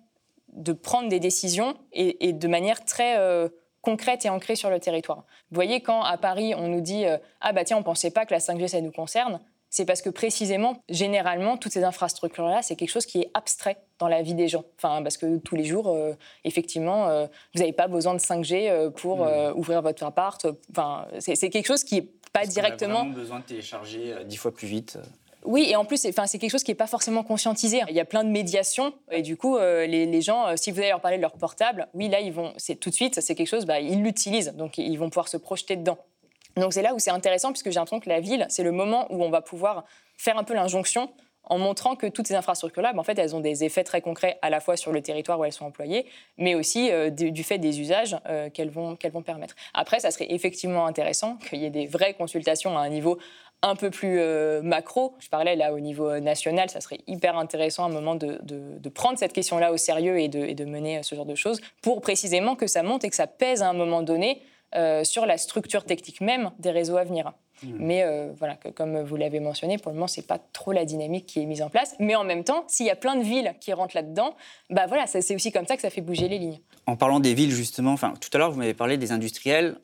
de 0.53 0.73
prendre 0.73 1.09
des 1.09 1.19
décisions 1.19 1.75
et, 1.93 2.33
de 2.33 2.47
manière 2.47 2.83
très 2.83 3.17
euh, 3.17 3.49
concrète 3.81 4.25
et 4.25 4.29
ancrée 4.29 4.55
sur 4.55 4.69
le 4.69 4.79
territoire. 4.79 5.25
Vous 5.51 5.55
voyez, 5.55 5.81
quand 5.81 6.01
à 6.01 6.17
Paris, 6.17 6.53
on 6.55 6.67
nous 6.67 6.81
dit 6.81 7.05
euh, 7.05 7.17
Ah 7.41 7.53
bah 7.53 7.63
tiens, 7.63 7.77
on 7.77 7.81
ne 7.81 7.85
pensait 7.85 8.11
pas 8.11 8.25
que 8.25 8.33
la 8.33 8.39
5G, 8.39 8.67
ça 8.67 8.81
nous 8.81 8.91
concerne», 8.91 9.39
c'est 9.71 9.85
parce 9.85 10.01
que 10.01 10.09
précisément, 10.09 10.81
généralement, 10.89 11.55
toutes 11.55 11.73
ces 11.73 11.83
infrastructures-là, 11.83 12.63
c'est 12.63 12.75
quelque 12.75 12.89
chose 12.89 13.05
qui 13.05 13.19
est 13.19 13.29
abstrait 13.35 13.77
dans 13.99 14.07
la 14.07 14.23
vie 14.23 14.33
des 14.33 14.47
gens. 14.47 14.63
Enfin, 14.77 15.03
parce 15.03 15.15
que 15.15 15.37
tous 15.37 15.55
les 15.55 15.63
jours, 15.63 15.89
euh, 15.89 16.13
effectivement, 16.43 17.05
vous 17.53 17.59
n'avez 17.59 17.73
pas 17.73 17.87
besoin 17.87 18.15
de 18.15 18.19
5G 18.19 18.89
pour 18.93 19.17
mmh. 19.17 19.53
ouvrir 19.55 19.83
votre 19.83 20.03
appart. 20.03 20.47
Enfin, 20.71 21.05
c'est 21.19 21.51
quelque 21.51 21.67
chose 21.67 21.83
qui 21.83 21.95
n'est 21.95 22.07
pas 22.33 22.47
directement. 22.47 23.01
On 23.01 23.11
a 23.11 23.15
besoin 23.15 23.39
de 23.41 23.43
télécharger 23.43 24.15
dix 24.25 24.37
fois 24.37 24.51
plus 24.51 24.67
vite. 24.67 24.97
Oui, 25.45 25.67
et 25.69 25.75
en 25.75 25.85
plus, 25.85 25.97
c'est 25.97 26.37
quelque 26.37 26.49
chose 26.49 26.63
qui 26.63 26.71
n'est 26.71 26.75
pas 26.75 26.87
forcément 26.87 27.23
conscientisé. 27.23 27.81
Il 27.89 27.95
y 27.95 27.99
a 27.99 28.05
plein 28.05 28.23
de 28.23 28.29
médiations, 28.29 28.93
et 29.09 29.21
du 29.21 29.37
coup, 29.37 29.57
euh, 29.57 29.85
les, 29.85 30.21
gens, 30.21 30.47
euh, 30.47 30.55
si 30.57 30.71
vous 30.71 30.79
allez 30.79 30.89
leur 30.89 31.01
parler 31.01 31.17
de 31.17 31.21
leur 31.21 31.33
portable, 31.33 31.87
oui, 31.93 32.09
là, 32.09 32.19
ils 32.19 32.33
vont, 32.33 32.53
c'est 32.57 32.75
tout 32.75 32.89
de 32.89 32.95
suite, 32.95 33.21
c'est 33.21 33.35
quelque 33.35 33.47
chose, 33.47 33.65
bah, 33.65 33.79
ils 33.79 34.03
l'utilisent, 34.03 34.53
donc 34.55 34.77
ils 34.77 34.97
vont 34.97 35.09
pouvoir 35.09 35.29
se 35.29 35.37
projeter 35.37 35.77
dedans. 35.77 35.97
Donc 36.57 36.73
c'est 36.73 36.81
là 36.81 36.93
où 36.93 36.99
c'est 36.99 37.11
intéressant, 37.11 37.51
puisque 37.51 37.69
j'ai 37.69 37.75
l'impression 37.75 38.01
que 38.01 38.09
la 38.09 38.19
ville, 38.19 38.45
c'est 38.49 38.63
le 38.63 38.71
moment 38.71 39.07
où 39.11 39.23
on 39.23 39.29
va 39.29 39.41
pouvoir 39.41 39.85
faire 40.17 40.37
un 40.37 40.43
peu 40.43 40.53
l'injonction 40.53 41.09
en 41.43 41.57
montrant 41.57 41.95
que 41.95 42.05
toutes 42.05 42.27
ces 42.27 42.35
infrastructures-là, 42.35 42.91
ben, 42.91 42.99
en 42.99 43.03
fait, 43.03 43.17
elles 43.17 43.35
ont 43.35 43.39
des 43.39 43.63
effets 43.63 43.83
très 43.83 44.01
concrets 44.01 44.37
à 44.41 44.49
la 44.49 44.59
fois 44.59 44.75
sur 44.75 44.91
le 44.91 45.01
territoire 45.01 45.39
où 45.39 45.45
elles 45.45 45.53
sont 45.53 45.65
employées, 45.65 46.05
mais 46.37 46.53
aussi 46.53 46.91
euh, 46.91 47.09
du, 47.09 47.43
fait 47.43 47.57
des 47.57 47.79
usages 47.79 48.17
qu'elles 48.53 48.69
vont, 48.69 48.97
qu'elles 48.97 49.13
vont 49.13 49.23
permettre. 49.23 49.55
Après, 49.73 49.99
ça 49.99 50.11
serait 50.11 50.27
effectivement 50.29 50.85
intéressant 50.85 51.37
qu'il 51.37 51.59
y 51.59 51.65
ait 51.65 51.71
des 51.71 51.87
vraies 51.87 52.13
consultations 52.13 52.77
à 52.77 52.81
un 52.81 52.89
niveau 52.89 53.17
un 53.61 53.75
peu 53.75 53.89
plus 53.89 54.19
euh, 54.19 54.61
macro. 54.61 55.15
Je 55.19 55.29
parlais 55.29 55.55
là 55.55 55.73
au 55.73 55.79
niveau 55.79 56.19
national, 56.19 56.69
ça 56.69 56.81
serait 56.81 56.99
hyper 57.07 57.37
intéressant 57.37 57.83
à 57.83 57.87
un 57.87 57.91
moment 57.91 58.15
de, 58.15 58.39
de, 58.41 58.89
prendre 58.89 59.17
cette 59.17 59.33
question-là 59.33 59.71
au 59.71 59.77
sérieux 59.77 60.19
et 60.19 60.27
de, 60.27 60.39
et 60.39 60.55
de, 60.55 60.65
mener 60.65 61.03
ce 61.03 61.15
genre 61.15 61.25
de 61.25 61.35
choses 61.35 61.61
pour 61.81 62.01
précisément 62.01 62.55
que 62.55 62.67
ça 62.67 62.83
monte 62.83 63.03
et 63.03 63.09
que 63.09 63.15
ça 63.15 63.27
pèse 63.27 63.61
à 63.61 63.69
un 63.69 63.73
moment 63.73 64.01
donné 64.01 64.41
sur 65.03 65.25
la 65.25 65.37
structure 65.37 65.83
technique 65.83 66.21
même 66.21 66.51
des 66.59 66.71
réseaux 66.71 66.97
à 66.97 67.03
venir. 67.03 67.33
Hmm. 67.63 67.75
Mais 67.79 68.03
euh, 68.03 68.31
voilà, 68.37 68.57
comme 68.75 69.01
vous 69.01 69.15
l'avez 69.15 69.39
mentionné, 69.39 69.77
pour 69.77 69.91
le 69.91 69.95
moment, 69.95 70.07
c'est 70.07 70.25
pas 70.25 70.39
trop 70.53 70.71
la 70.71 70.85
dynamique 70.85 71.25
qui 71.25 71.41
est 71.41 71.45
mise 71.45 71.61
en 71.61 71.69
place. 71.69 71.95
Mais 71.99 72.15
en 72.15 72.23
même 72.23 72.43
temps, 72.43 72.63
s'il 72.67 72.85
y 72.85 72.89
a 72.89 72.95
plein 72.95 73.15
de 73.15 73.23
villes 73.23 73.53
qui 73.59 73.73
rentrent 73.73 73.95
là-dedans, 73.95 74.35
bah 74.69 74.85
voilà, 74.87 75.07
c'est 75.07 75.35
aussi 75.35 75.51
comme 75.51 75.65
ça 75.65 75.75
que 75.75 75.81
ça 75.81 75.89
fait 75.89 76.01
bouger 76.01 76.27
les 76.27 76.39
lignes. 76.39 76.59
En 76.85 76.95
parlant 76.95 77.19
des 77.19 77.33
villes, 77.33 77.51
justement, 77.51 77.93
enfin, 77.93 78.13
tout 78.19 78.29
à 78.33 78.37
l'heure, 78.37 78.51
vous 78.51 78.59
m'avez 78.59 78.73
parlé 78.73 78.97
des 78.97 79.11
industriels. 79.11 79.77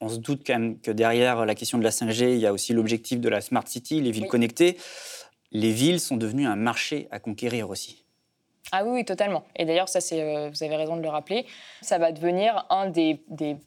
On 0.00 0.08
se 0.08 0.16
doute 0.16 0.42
quand 0.46 0.54
même 0.54 0.80
que 0.80 0.90
derrière 0.90 1.44
la 1.44 1.54
question 1.54 1.78
de 1.78 1.84
la 1.84 1.90
5G, 1.90 2.32
il 2.32 2.38
y 2.38 2.46
a 2.46 2.52
aussi 2.52 2.72
l'objectif 2.72 3.20
de 3.20 3.28
la 3.28 3.40
smart 3.40 3.66
city, 3.66 4.00
les 4.00 4.10
villes 4.10 4.28
connectées. 4.28 4.78
Les 5.52 5.72
villes 5.72 6.00
sont 6.00 6.16
devenues 6.16 6.46
un 6.46 6.56
marché 6.56 7.08
à 7.10 7.18
conquérir 7.18 7.68
aussi. 7.68 8.04
Ah 8.72 8.84
oui, 8.84 9.04
totalement. 9.04 9.42
Et 9.56 9.64
d'ailleurs, 9.64 9.88
ça, 9.88 10.00
c'est, 10.00 10.22
euh, 10.22 10.48
vous 10.48 10.62
avez 10.62 10.76
raison 10.76 10.96
de 10.96 11.02
le 11.02 11.08
rappeler, 11.08 11.44
ça 11.82 11.98
va 11.98 12.12
devenir 12.12 12.66
un 12.70 12.88
des, 12.88 13.20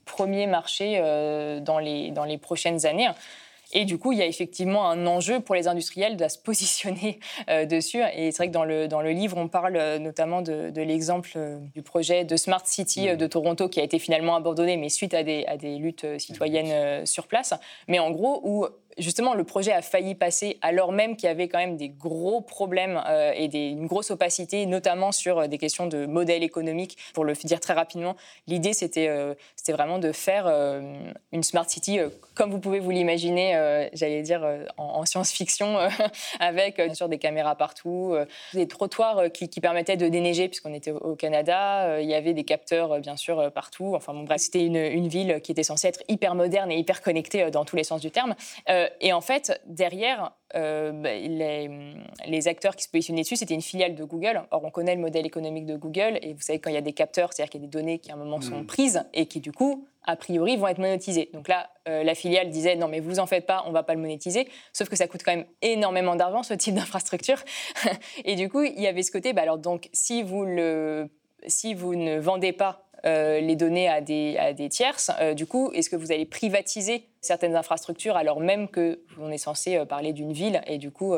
premiers 0.05 0.47
marchés 0.47 0.97
euh, 0.97 1.59
dans, 1.59 1.79
les, 1.79 2.11
dans 2.11 2.23
les 2.23 2.37
prochaines 2.37 2.85
années. 2.85 3.09
Et 3.73 3.85
du 3.85 3.97
coup, 3.97 4.11
il 4.11 4.19
y 4.19 4.21
a 4.21 4.27
effectivement 4.27 4.89
un 4.89 5.05
enjeu 5.07 5.39
pour 5.39 5.55
les 5.55 5.67
industriels 5.67 6.15
de 6.15 6.27
se 6.27 6.37
positionner 6.37 7.19
euh, 7.49 7.65
dessus. 7.65 8.01
Et 8.15 8.31
c'est 8.31 8.37
vrai 8.37 8.47
que 8.47 8.53
dans 8.53 8.63
le, 8.63 8.87
dans 8.87 9.01
le 9.01 9.11
livre, 9.11 9.37
on 9.37 9.47
parle 9.47 9.75
euh, 9.75 9.99
notamment 9.99 10.41
de, 10.41 10.71
l'exemple 10.75 11.31
euh, 11.35 11.57
du 11.73 11.81
projet 11.81 12.23
de 12.23 12.37
Smart 12.37 12.61
City 12.65 13.09
mmh. 13.09 13.17
de 13.17 13.27
Toronto 13.27 13.67
qui 13.67 13.79
a 13.79 13.83
été 13.83 13.99
finalement 13.99 14.35
abandonné, 14.35 14.77
mais 14.77 14.89
suite 14.89 15.13
à 15.13 15.23
des, 15.23 15.45
à 15.47 15.57
des 15.57 15.77
luttes 15.77 16.05
citoyennes 16.19 17.05
sur 17.05 17.27
place. 17.27 17.53
Mais 17.87 17.99
en 17.99 18.11
gros, 18.11 18.41
où 18.43 18.67
justement, 18.97 19.33
le 19.33 19.43
projet 19.43 19.71
a 19.71 19.81
failli 19.81 20.15
passer 20.15 20.57
alors 20.61 20.91
même 20.91 21.15
qu'il 21.15 21.27
y 21.27 21.31
avait 21.31 21.47
quand 21.47 21.59
même 21.59 21.77
des 21.77 21.89
gros 21.89 22.41
problèmes 22.41 23.01
et 23.35 23.47
des, 23.47 23.69
une 23.69 23.87
grosse 23.87 24.11
opacité, 24.11 24.65
notamment 24.65 25.11
sur 25.11 25.47
des 25.47 25.57
questions 25.57 25.87
de 25.87 26.05
modèle 26.05 26.43
économique. 26.43 26.97
Pour 27.13 27.25
le 27.25 27.33
dire 27.33 27.59
très 27.59 27.73
rapidement, 27.73 28.15
l'idée, 28.47 28.73
c'était 28.73 29.09
c'était 29.55 29.73
vraiment 29.73 29.99
de 29.99 30.11
faire 30.11 30.47
une 31.31 31.43
smart 31.43 31.69
city 31.69 31.99
comme 32.35 32.51
vous 32.51 32.59
pouvez 32.59 32.79
vous 32.79 32.91
l'imaginer, 32.91 33.55
euh, 33.55 33.87
j'allais 33.93 34.21
dire 34.21 34.43
euh, 34.43 34.65
en, 34.77 35.05
science-fiction, 35.05 35.77
euh, 35.77 35.89
avec 36.39 36.81
sûr 36.93 37.09
des 37.09 37.17
caméras 37.17 37.55
partout, 37.55 38.15
des 38.53 38.67
trottoirs 38.67 39.31
qui, 39.31 39.47
permettaient 39.47 39.97
de 39.97 40.07
déneiger 40.09 40.47
puisqu'on 40.47 40.73
était 40.73 40.91
au, 40.91 41.15
Canada. 41.15 42.01
il 42.01 42.09
y 42.09 42.15
avait 42.15 42.33
des 42.33 42.43
capteurs 42.43 42.99
bien 42.99 43.15
sûr 43.15 43.51
partout. 43.51 43.93
Enfin 43.95 44.13
bon 44.13 44.23
bref, 44.23 44.41
c'était 44.41 44.65
une, 44.65 45.07
ville 45.07 45.39
qui 45.41 45.51
était 45.51 45.63
censée 45.63 45.87
être 45.87 46.03
hyper 46.07 46.35
moderne 46.35 46.71
et 46.71 46.77
hyper 46.77 47.01
connectée 47.01 47.49
dans 47.51 47.65
tous 47.65 47.75
les 47.75 47.83
sens 47.83 48.01
du 48.01 48.11
terme. 48.11 48.35
Et 49.01 49.13
en 49.13 49.21
fait, 49.21 49.61
derrière, 49.65 50.31
bah, 50.53 50.93
les, 51.03 51.69
les, 52.27 52.47
acteurs 52.47 52.75
qui 52.75 52.83
se 52.83 52.89
positionnaient 52.89 53.21
dessus, 53.21 53.35
c'était 53.35 53.55
une 53.55 53.61
filiale 53.61 53.95
de 53.95 54.03
Google. 54.03 54.43
Or, 54.51 54.63
on 54.63 54.69
connaît 54.69 54.95
le 54.95 55.01
modèle 55.01 55.25
économique 55.25 55.65
de 55.65 55.75
Google, 55.75 56.19
et 56.21 56.33
vous 56.33 56.41
savez, 56.41 56.59
quand 56.59 56.69
il 56.69 56.75
y 56.75 56.77
a 56.77 56.81
des 56.81 56.93
capteurs, 56.93 57.33
c'est-à-dire 57.33 57.49
qu'il 57.49 57.61
y 57.61 57.63
a 57.63 57.67
des 57.67 57.71
données 57.71 57.99
qui 57.99 58.11
à 58.11 58.13
un 58.13 58.17
moment 58.17 58.39
sont 58.41 58.61
mmh. 58.61 58.67
prises 58.67 59.03
et 59.13 59.25
qui 59.25 59.39
du 59.39 59.51
coup 59.51 59.87
a 60.05 60.15
priori, 60.15 60.57
vont 60.57 60.67
être 60.67 60.79
monétisés. 60.79 61.29
Donc 61.33 61.47
là, 61.47 61.69
euh, 61.87 62.03
la 62.03 62.15
filiale 62.15 62.49
disait 62.49 62.75
non, 62.75 62.87
mais 62.87 62.99
vous 62.99 63.19
en 63.19 63.25
faites 63.25 63.45
pas, 63.45 63.63
on 63.67 63.71
va 63.71 63.83
pas 63.83 63.93
le 63.93 64.01
monétiser. 64.01 64.47
Sauf 64.73 64.89
que 64.89 64.95
ça 64.95 65.07
coûte 65.07 65.21
quand 65.23 65.35
même 65.35 65.45
énormément 65.61 66.15
d'argent, 66.15 66.43
ce 66.43 66.53
type 66.53 66.75
d'infrastructure. 66.75 67.37
et 68.25 68.35
du 68.35 68.49
coup, 68.49 68.63
il 68.63 68.81
y 68.81 68.87
avait 68.87 69.03
ce 69.03 69.11
côté, 69.11 69.33
bah 69.33 69.43
alors 69.43 69.57
donc, 69.57 69.89
si 69.93 70.23
vous, 70.23 70.45
le, 70.45 71.09
si 71.47 71.73
vous 71.73 71.95
ne 71.95 72.19
vendez 72.19 72.51
pas 72.51 72.81
euh, 72.81 72.82
les 73.03 73.55
données 73.55 73.89
à 73.89 74.01
des, 74.01 74.37
à 74.37 74.53
des 74.53 74.69
tierces, 74.69 75.11
euh, 75.19 75.33
du 75.33 75.45
coup, 75.45 75.71
est-ce 75.73 75.89
que 75.89 75.95
vous 75.95 76.11
allez 76.11 76.25
privatiser 76.25 77.07
certaines 77.21 77.55
infrastructures 77.55 78.15
alors 78.15 78.39
même 78.39 78.67
que 78.67 78.99
on 79.19 79.31
est 79.31 79.37
censé 79.37 79.83
parler 79.85 80.13
d'une 80.13 80.33
ville 80.33 80.61
et 80.67 80.77
du 80.77 80.91
coup 80.91 81.13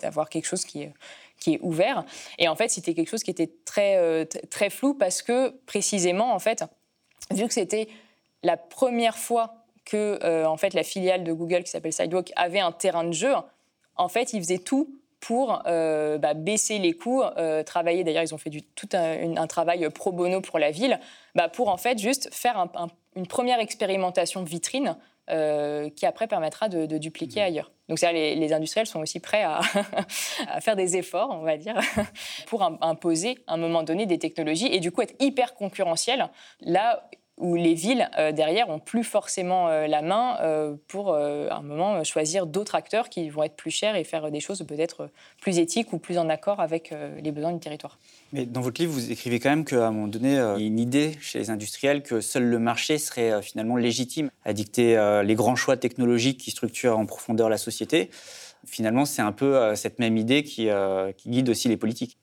d'avoir 0.00 0.28
quelque 0.28 0.46
chose 0.46 0.64
qui 0.64 0.82
est 0.82 0.92
qui 1.38 1.54
est 1.54 1.60
ouvert? 1.62 2.04
Et 2.38 2.48
en 2.48 2.54
fait, 2.54 2.68
c'était 2.68 2.94
quelque 2.94 3.10
chose 3.10 3.22
qui 3.22 3.30
était 3.30 3.50
très, 3.64 4.26
très 4.50 4.70
flou 4.70 4.94
parce 4.94 5.22
que 5.22 5.50
précisément, 5.66 6.32
en 6.32 6.38
fait, 6.38 6.64
vu 7.32 7.46
que 7.48 7.54
c'était 7.54 7.88
la 8.42 8.56
première 8.56 9.16
fois 9.16 9.62
que 9.84 10.18
euh, 10.22 10.46
en 10.46 10.56
fait, 10.56 10.74
la 10.74 10.82
filiale 10.82 11.24
de 11.24 11.32
Google 11.32 11.64
qui 11.64 11.70
s'appelle 11.70 11.92
Sidewalk 11.92 12.32
avait 12.36 12.60
un 12.60 12.72
terrain 12.72 13.04
de 13.04 13.12
jeu, 13.12 13.32
en 13.96 14.08
fait, 14.08 14.32
ils 14.32 14.40
faisaient 14.40 14.58
tout 14.58 14.94
pour 15.22 15.62
euh, 15.66 16.18
bah, 16.18 16.34
baisser 16.34 16.80
les 16.80 16.94
coûts, 16.94 17.22
euh, 17.22 17.62
travailler. 17.62 18.02
D'ailleurs, 18.02 18.24
ils 18.24 18.34
ont 18.34 18.38
fait 18.38 18.50
du, 18.50 18.62
tout 18.62 18.88
un, 18.92 19.46
travail 19.46 19.88
pro 19.88 20.10
bono 20.10 20.40
pour 20.40 20.58
la 20.58 20.72
ville, 20.72 20.98
bah, 21.36 21.48
pour 21.48 21.68
en 21.68 21.76
fait 21.76 21.98
juste 21.98 22.28
faire 22.34 22.68
une 23.14 23.26
première 23.28 23.60
expérimentation 23.60 24.42
vitrine 24.42 24.96
qui 25.96 26.04
après 26.04 26.26
permettra 26.26 26.68
de, 26.68 26.98
dupliquer 26.98 27.40
mmh. 27.40 27.44
ailleurs. 27.44 27.70
Donc 27.88 27.98
ça, 27.98 28.12
les, 28.12 28.52
industriels 28.52 28.86
sont 28.86 29.00
aussi 29.00 29.18
prêts 29.18 29.44
à, 29.44 29.60
à, 30.48 30.60
faire 30.60 30.76
des 30.76 30.96
efforts, 30.96 31.30
on 31.30 31.42
va 31.44 31.56
dire, 31.56 31.78
pour 32.48 32.62
imposer 32.62 33.38
à 33.46 33.54
un 33.54 33.56
moment 33.56 33.82
donné 33.82 34.04
des 34.04 34.18
technologies 34.18 34.66
et 34.66 34.80
du 34.80 34.90
coup 34.90 35.00
être 35.00 35.14
hyper 35.20 35.54
concurrentiels 35.54 36.28
là 36.60 37.08
où 37.38 37.54
les 37.54 37.74
villes 37.74 38.08
euh, 38.18 38.32
derrière 38.32 38.68
ont 38.68 38.78
plus 38.78 39.04
forcément 39.04 39.68
euh, 39.68 39.86
la 39.86 40.02
main 40.02 40.36
euh, 40.40 40.74
pour 40.88 41.14
à 41.14 41.56
un 41.56 41.62
moment 41.62 42.04
choisir 42.04 42.46
d'autres 42.46 42.74
acteurs 42.74 43.08
qui 43.08 43.28
vont 43.30 43.42
être 43.42 43.56
plus 43.56 43.70
chers 43.70 43.96
et 43.96 44.04
faire 44.04 44.30
des 44.30 44.40
choses 44.40 44.64
peut-être 44.66 45.10
plus 45.40 45.58
éthiques 45.58 45.92
ou 45.92 45.98
plus 45.98 46.18
en 46.18 46.28
accord 46.28 46.60
avec 46.60 46.94
les 47.22 47.32
besoins 47.32 47.52
du 47.52 47.58
territoire. 47.58 47.98
Mais 48.32 48.46
dans 48.46 48.60
votre 48.60 48.80
livre, 48.80 48.92
vous 48.92 49.10
écrivez 49.10 49.40
quand 49.40 49.50
même 49.50 49.64
qu'à 49.64 49.88
un 49.88 49.90
moment 49.90 50.08
donné, 50.08 50.32
il 50.32 50.62
y 50.62 50.64
a 50.64 50.66
une 50.66 50.78
idée 50.78 51.16
chez 51.20 51.38
les 51.38 51.50
industriels 51.50 52.02
que 52.02 52.20
seul 52.20 52.44
le 52.44 52.58
marché 52.58 52.98
serait 52.98 53.42
finalement 53.42 53.76
légitime 53.76 54.30
à 54.44 54.52
dicter 54.52 55.20
les 55.24 55.34
grands 55.34 55.56
choix 55.56 55.76
technologiques 55.76 56.38
qui 56.38 56.50
structurent 56.50 56.98
en 56.98 57.06
profondeur 57.06 57.48
la 57.48 57.58
société. 57.58 58.10
Finalement, 58.66 59.04
c'est 59.04 59.22
un 59.22 59.32
peu 59.32 59.74
cette 59.74 59.98
même 59.98 60.16
idée 60.16 60.42
qui, 60.42 60.68
qui 61.16 61.30
guide 61.30 61.48
aussi 61.48 61.68
les 61.68 61.76
politiques. 61.76 62.18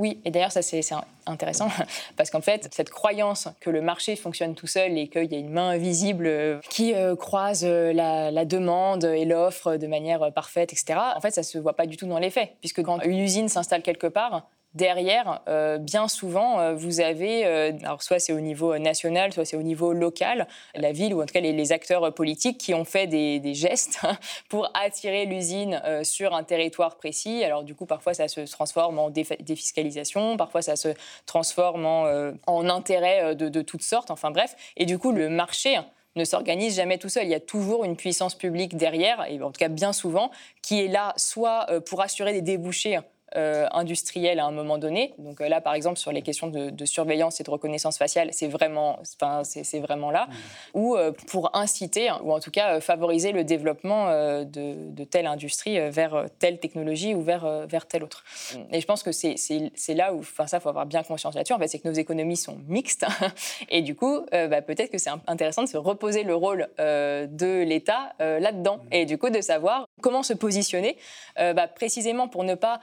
Oui, 0.00 0.18
et 0.24 0.30
d'ailleurs, 0.30 0.50
ça 0.50 0.62
c'est 0.62 0.80
intéressant 1.26 1.68
parce 2.16 2.30
qu'en 2.30 2.40
fait, 2.40 2.66
cette 2.72 2.88
croyance 2.88 3.48
que 3.60 3.68
le 3.68 3.82
marché 3.82 4.16
fonctionne 4.16 4.54
tout 4.54 4.66
seul 4.66 4.96
et 4.96 5.08
qu'il 5.08 5.30
y 5.30 5.34
a 5.34 5.38
une 5.38 5.50
main 5.50 5.68
invisible 5.68 6.26
euh, 6.26 6.58
qui 6.70 6.94
euh, 6.94 7.14
croise 7.16 7.66
euh, 7.66 7.92
la, 7.92 8.44
demande 8.46 9.04
et 9.04 9.26
l'offre 9.26 9.76
de 9.76 9.86
manière 9.86 10.32
parfaite, 10.32 10.72
etc., 10.72 10.98
en 11.14 11.20
fait, 11.20 11.32
ça 11.32 11.42
se 11.42 11.58
voit 11.58 11.76
pas 11.76 11.84
du 11.84 11.98
tout 11.98 12.06
dans 12.06 12.18
les 12.18 12.30
faits. 12.30 12.50
Puisque 12.60 12.82
quand 12.82 13.02
une 13.02 13.18
usine 13.18 13.50
s'installe 13.50 13.82
quelque 13.82 14.06
part, 14.06 14.48
derrière, 14.74 15.40
euh, 15.48 15.78
bien 15.78 16.08
souvent, 16.08 16.60
euh, 16.60 16.74
vous 16.74 17.00
avez, 17.00 17.44
euh, 17.44 17.72
alors 17.82 18.02
soit 18.02 18.18
c'est 18.18 18.32
au 18.32 18.40
niveau 18.40 18.78
national, 18.78 19.32
soit 19.32 19.44
c'est 19.44 19.56
au 19.56 19.62
niveau 19.62 19.92
local, 19.92 20.46
la 20.74 20.92
ville 20.92 21.14
ou 21.14 21.22
en 21.22 21.26
tout 21.26 21.32
cas 21.32 21.40
les, 21.40 21.72
acteurs 21.72 22.12
politiques 22.14 22.58
qui 22.58 22.74
ont 22.74 22.84
fait 22.84 23.06
des, 23.06 23.54
gestes 23.54 24.00
pour 24.48 24.70
attirer 24.74 25.26
l'usine 25.26 25.80
sur 26.02 26.34
un 26.34 26.42
territoire 26.42 26.96
précis. 26.96 27.44
Alors 27.44 27.62
du 27.62 27.74
coup, 27.74 27.86
parfois 27.86 28.14
ça 28.14 28.28
se 28.28 28.40
transforme 28.40 28.98
en 28.98 29.10
défiscalisation, 29.10 30.36
parfois 30.36 30.62
ça 30.62 30.74
se 30.74 30.88
transforme 31.26 31.86
en, 31.86 32.68
intérêt 32.68 33.36
de, 33.36 33.48
de 33.48 33.62
toutes 33.62 33.82
sortes, 33.82 34.10
enfin 34.10 34.30
bref. 34.30 34.56
Et 34.76 34.86
du 34.86 34.98
coup, 34.98 35.12
le 35.12 35.28
marché 35.28 35.78
ne 36.16 36.24
s'organise 36.24 36.76
jamais 36.76 36.98
tout 36.98 37.08
seul. 37.08 37.24
Il 37.24 37.30
y 37.30 37.34
a 37.34 37.40
toujours 37.40 37.84
une 37.84 37.96
puissance 37.96 38.34
publique 38.34 38.76
derrière, 38.76 39.24
et 39.28 39.40
en 39.40 39.52
tout 39.52 39.58
cas 39.58 39.68
bien 39.68 39.92
souvent, 39.92 40.30
qui 40.62 40.80
est 40.80 40.88
là 40.88 41.12
soit 41.16 41.66
pour 41.86 42.00
assurer 42.00 42.32
des 42.32 42.42
débouchés 42.42 42.98
euh, 43.36 43.68
industriel 43.70 44.40
à 44.40 44.44
un 44.44 44.50
moment 44.50 44.76
donné. 44.76 45.14
Donc 45.18 45.40
euh, 45.40 45.48
là, 45.48 45.60
par 45.60 45.74
exemple, 45.74 45.98
sur 45.98 46.10
les 46.10 46.20
questions 46.20 46.48
de, 46.48 46.84
surveillance 46.84 47.40
et 47.40 47.44
de 47.44 47.50
reconnaissance 47.50 47.96
faciale, 47.96 48.30
c'est 48.32 48.48
vraiment, 48.48 48.98
c'est 49.44 49.78
vraiment 49.78 50.10
là. 50.10 50.26
Mmh. 50.26 50.32
Ou 50.74 50.96
euh, 50.96 51.12
pour 51.28 51.54
inciter, 51.54 52.10
ou 52.24 52.32
en 52.32 52.40
tout 52.40 52.50
cas 52.50 52.80
favoriser 52.80 53.30
le 53.30 53.44
développement 53.44 54.08
de, 54.42 55.04
telle 55.04 55.28
industrie 55.28 55.78
vers 55.90 56.26
telle 56.40 56.58
technologie 56.58 57.14
ou 57.14 57.22
vers, 57.22 57.66
vers 57.68 57.86
telle 57.86 58.02
autre. 58.02 58.24
Et 58.72 58.80
je 58.80 58.86
pense 58.86 59.04
que 59.04 59.12
c'est 59.12 59.94
là 59.94 60.12
où, 60.12 60.20
enfin 60.20 60.48
ça, 60.48 60.58
faut 60.58 60.68
avoir 60.68 60.86
bien 60.86 61.04
conscience 61.04 61.36
là-dessus. 61.36 61.52
En 61.52 61.58
fait, 61.58 61.68
c'est 61.68 61.78
que 61.78 61.86
nos 61.86 61.94
économies 61.94 62.36
sont 62.36 62.58
mixtes. 62.66 63.06
et 63.68 63.82
du 63.82 63.94
coup, 63.94 64.26
bah, 64.32 64.60
peut-être 64.60 64.90
que 64.90 64.98
c'est 64.98 65.10
intéressant 65.28 65.62
de 65.62 65.68
se 65.68 65.76
reposer 65.76 66.24
le 66.24 66.34
rôle 66.34 66.68
de 66.78 67.62
l'État 67.62 68.12
là-dedans. 68.18 68.78
Mmh. 68.78 68.94
Et 68.94 69.04
du 69.06 69.18
coup, 69.18 69.30
de 69.30 69.40
savoir 69.40 69.86
comment 70.02 70.24
se 70.24 70.32
positionner, 70.32 70.96
bah, 71.36 71.68
précisément 71.68 72.26
pour 72.26 72.42
ne 72.42 72.56
pas 72.56 72.80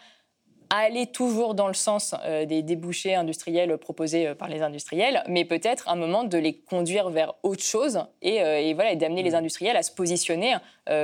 aller 0.70 1.08
toujours 1.08 1.54
dans 1.54 1.68
le 1.68 1.74
sens 1.74 2.16
euh, 2.26 2.46
des 2.46 2.62
débouchés 2.62 3.16
industriels 3.16 3.78
proposés 3.78 4.28
euh, 4.28 4.36
par 4.36 4.48
les 4.48 4.62
industriels, 4.62 5.24
mais 5.28 5.46
peut-être 5.46 5.88
un 5.90 5.96
moment 5.96 6.24
de 6.24 6.38
les 6.38 6.58
conduire 6.58 7.10
vers 7.10 7.34
autre 7.44 7.64
chose 7.64 8.02
et, 8.22 8.42
euh, 8.42 8.72
voilà, 8.76 8.96
d'amener 8.96 9.24
les 9.24 9.32
mmh. 9.32 9.36
industriels 9.36 9.78
à 9.78 9.84
se 9.84 9.92
positionner 9.92 10.56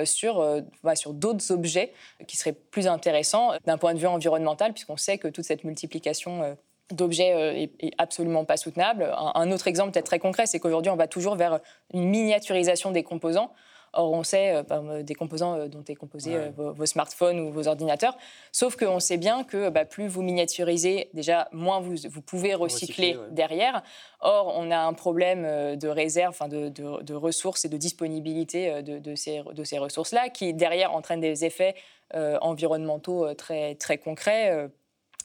sur, 0.05 0.61
sur 0.95 1.13
d'autres 1.13 1.51
objets 1.51 1.91
qui 2.25 2.37
seraient 2.37 2.53
plus 2.53 2.87
intéressants 2.87 3.51
d'un 3.65 3.77
point 3.77 3.93
de 3.93 3.99
vue 3.99 4.07
environnemental, 4.07 4.71
puisqu'on 4.71 4.95
sait 4.95 5.17
que 5.17 5.27
toute 5.27 5.43
cette 5.43 5.65
multiplication 5.65 6.55
d'objets 6.91 7.69
est, 7.81 7.91
absolument 7.97 8.45
pas 8.45 8.55
soutenable. 8.55 9.03
Un, 9.03 9.31
un 9.35 9.51
autre 9.51 9.67
exemple 9.67 9.91
peut-être 9.91 10.05
très 10.05 10.19
concret, 10.19 10.45
c'est 10.45 10.59
qu'aujourd'hui, 10.59 10.89
on 10.89 10.95
va 10.95 11.07
toujours 11.07 11.35
vers 11.35 11.59
une 11.93 12.05
miniaturisation 12.05 12.91
des 12.91 13.03
composants. 13.03 13.51
Or, 13.93 14.11
on 14.11 14.23
sait 14.23 14.63
des 15.03 15.15
composants 15.15 15.67
dont 15.67 15.83
est 15.87 15.95
composé 15.95 16.37
vos, 16.55 16.85
smartphones 16.85 17.39
ou 17.39 17.51
vos 17.51 17.67
ordinateurs. 17.67 18.17
Sauf 18.51 18.75
qu'on 18.75 18.99
sait 18.99 19.17
bien 19.17 19.43
que 19.43 19.69
bah, 19.69 19.85
plus 19.85 20.07
vous 20.07 20.21
miniaturisez, 20.21 21.09
déjà, 21.13 21.47
moins 21.51 21.79
vous, 21.79 21.95
vous 22.09 22.21
pouvez 22.21 22.55
recycler, 22.55 23.17
derrière. 23.31 23.83
Or, 24.19 24.53
on 24.57 24.71
a 24.71 24.79
un 24.79 24.93
problème 24.93 25.75
de 25.75 25.87
réserve, 25.87 26.37
de, 26.49 26.69
de, 26.69 27.13
ressources 27.13 27.65
et 27.65 27.69
de 27.69 27.77
disponibilité 27.77 28.81
de, 28.81 28.99
de 28.99 29.15
ces, 29.15 29.43
de 29.43 29.63
ces 29.63 29.77
ressources-là, 29.77 30.29
qui 30.29 30.53
derrière 30.53 30.93
entraînent 30.93 31.21
des 31.21 31.45
effets 31.45 31.75
environnementaux 32.13 33.33
très, 33.35 33.75
très 33.75 33.97
concrets 33.97 34.69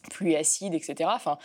pluie 0.09 0.37
acide, 0.37 0.75
etc. 0.75 1.11
Enfin, 1.13 1.39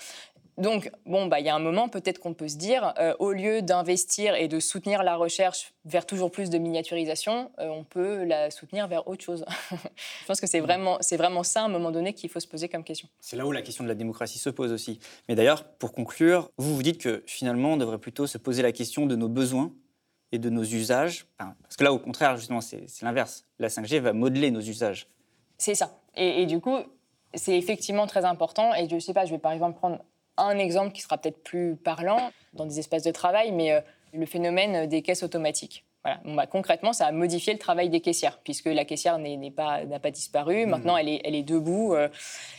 donc, 0.57 0.91
bon, 1.05 1.25
bah, 1.25 1.39
il 1.39 1.45
y 1.45 1.49
a 1.49 1.55
un 1.55 1.59
moment, 1.59 1.89
peut-être 1.89 2.19
qu'on 2.19 2.35
peut 2.35 2.47
se 2.47 2.57
dire, 2.57 2.93
euh, 2.99 3.15
au 3.17 3.31
lieu 3.31 3.63
d'investir 3.63 4.35
et 4.35 4.47
de 4.47 4.59
soutenir 4.59 5.01
la 5.01 5.15
recherche 5.15 5.73
vers 5.85 6.05
toujours 6.05 6.29
plus 6.29 6.51
de 6.51 6.59
miniaturisation, 6.59 7.51
euh, 7.59 7.69
on 7.69 7.83
peut 7.83 8.23
la 8.23 8.51
soutenir 8.51 8.87
vers 8.87 9.07
autre 9.07 9.23
chose. 9.23 9.45
Je 9.71 10.25
pense 10.27 10.39
que 10.39 10.45
c'est 10.45 10.59
vraiment, 10.59 10.97
c'est 11.01 11.17
vraiment 11.17 11.43
ça, 11.43 11.61
à 11.61 11.65
un 11.65 11.69
moment 11.69 11.89
donné, 11.89 12.13
qu'il 12.13 12.29
faut 12.29 12.39
se 12.39 12.47
poser 12.47 12.69
comme 12.69 12.83
question. 12.83 13.09
C'est 13.19 13.35
là 13.35 13.47
où 13.47 13.51
la 13.51 13.63
question 13.63 13.83
de 13.83 13.89
la 13.89 13.95
démocratie 13.95 14.37
se 14.37 14.51
pose 14.51 14.71
aussi. 14.71 14.99
Mais 15.27 15.33
d'ailleurs, 15.33 15.63
pour 15.63 15.91
conclure, 15.91 16.51
vous 16.57 16.75
vous 16.75 16.83
dites 16.83 17.01
que 17.01 17.23
finalement, 17.25 17.73
on 17.73 17.77
devrait 17.77 17.97
plutôt 17.97 18.27
se 18.27 18.37
poser 18.37 18.61
la 18.61 18.71
question 18.71 19.07
de 19.07 19.15
nos 19.15 19.29
besoins 19.29 19.73
et 20.31 20.37
de 20.37 20.49
nos 20.51 20.63
usages. 20.63 21.25
parce 21.37 21.77
que 21.77 21.83
là, 21.83 21.91
au 21.91 21.99
contraire, 21.99 22.37
justement, 22.37 22.61
c'est, 22.61 22.85
l'inverse. 23.01 23.45
La 23.57 23.69
5G 23.69 23.99
va 23.99 24.13
modeler 24.13 24.51
nos 24.51 24.61
usages. 24.61 25.07
C'est 25.57 25.75
ça. 25.75 25.99
Et, 26.15 26.43
et 26.43 26.45
du 26.45 26.59
coup, 26.59 26.77
c'est 27.33 27.57
effectivement 27.57 28.05
très 28.05 28.23
important. 28.25 28.75
Et 28.75 28.87
je 28.87 28.95
ne 28.95 28.99
sais 28.99 29.13
pas, 29.13 29.25
je 29.25 29.31
vais 29.31 29.39
par 29.39 29.51
exemple 29.51 29.77
prendre 29.77 29.99
un 30.37 30.57
exemple 30.57 30.93
qui 30.93 31.01
sera 31.01 31.17
peut-être 31.17 31.43
plus 31.43 31.75
parlant 31.75 32.31
dans 32.53 32.65
des 32.65 32.79
espaces 32.79 33.03
de 33.03 33.11
travail, 33.11 33.51
mais 33.51 33.71
euh, 33.71 33.81
le 34.13 34.25
phénomène 34.25 34.87
des 34.87 35.01
caisses 35.01 35.23
automatiques. 35.23 35.85
Voilà. 36.03 36.19
Bah, 36.25 36.47
concrètement, 36.47 36.91
ça 36.91 37.07
a 37.07 37.11
modifié 37.13 37.53
le 37.53 37.59
travail 37.59 37.89
des 37.89 38.01
caissières, 38.01 38.39
puisque 38.43 38.65
la 38.65 38.83
caissière 38.83 39.17
n'a 39.17 39.51
pas, 39.55 39.79
pas, 39.99 40.11
disparu. 40.11 40.65
Mmh. 40.65 40.69
Maintenant, 40.69 40.97
elle 40.97 41.07
est, 41.07 41.21
elle 41.23 41.33
est 41.33 41.43
debout 41.43 41.93
euh, 41.93 42.09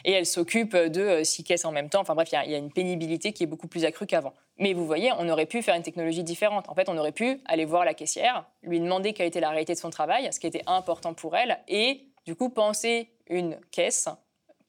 et 0.04 0.12
elle 0.12 0.24
s'occupe 0.24 0.74
de 0.74 1.00
euh, 1.02 1.24
six 1.24 1.44
caisses 1.44 1.66
en 1.66 1.72
même 1.72 1.90
temps. 1.90 2.00
Enfin 2.00 2.14
bref, 2.14 2.30
il 2.32 2.48
y, 2.48 2.52
y, 2.52 2.54
a 2.54 2.58
une 2.58 2.72
pénibilité 2.72 3.32
qui 3.32 3.42
est 3.42 3.46
beaucoup 3.46 3.68
plus 3.68 3.84
accrue 3.84 4.06
qu'avant. 4.06 4.32
Mais 4.58 4.72
vous 4.72 4.87
voyez, 4.87 5.10
on 5.18 5.28
aurait 5.28 5.46
pu 5.46 5.60
faire 5.62 5.74
une 5.74 5.82
technologie 5.82 6.22
différente. 6.22 6.68
En 6.68 6.74
fait, 6.74 6.88
on 6.88 6.96
aurait 6.96 7.12
pu 7.12 7.40
aller 7.44 7.66
voir 7.66 7.84
la 7.84 7.92
caissière, 7.92 8.46
lui 8.62 8.80
demander 8.80 9.12
quelle 9.12 9.26
était 9.26 9.40
la 9.40 9.50
réalité 9.50 9.74
de 9.74 9.78
son 9.78 9.90
travail, 9.90 10.32
ce 10.32 10.40
qui 10.40 10.46
était 10.46 10.62
important 10.66 11.12
pour 11.12 11.37
elle, 11.37 11.58
et 11.68 12.06
du 12.24 12.34
coup 12.37 12.48
penser 12.48 13.10
une 13.28 13.58
caisse 13.70 14.08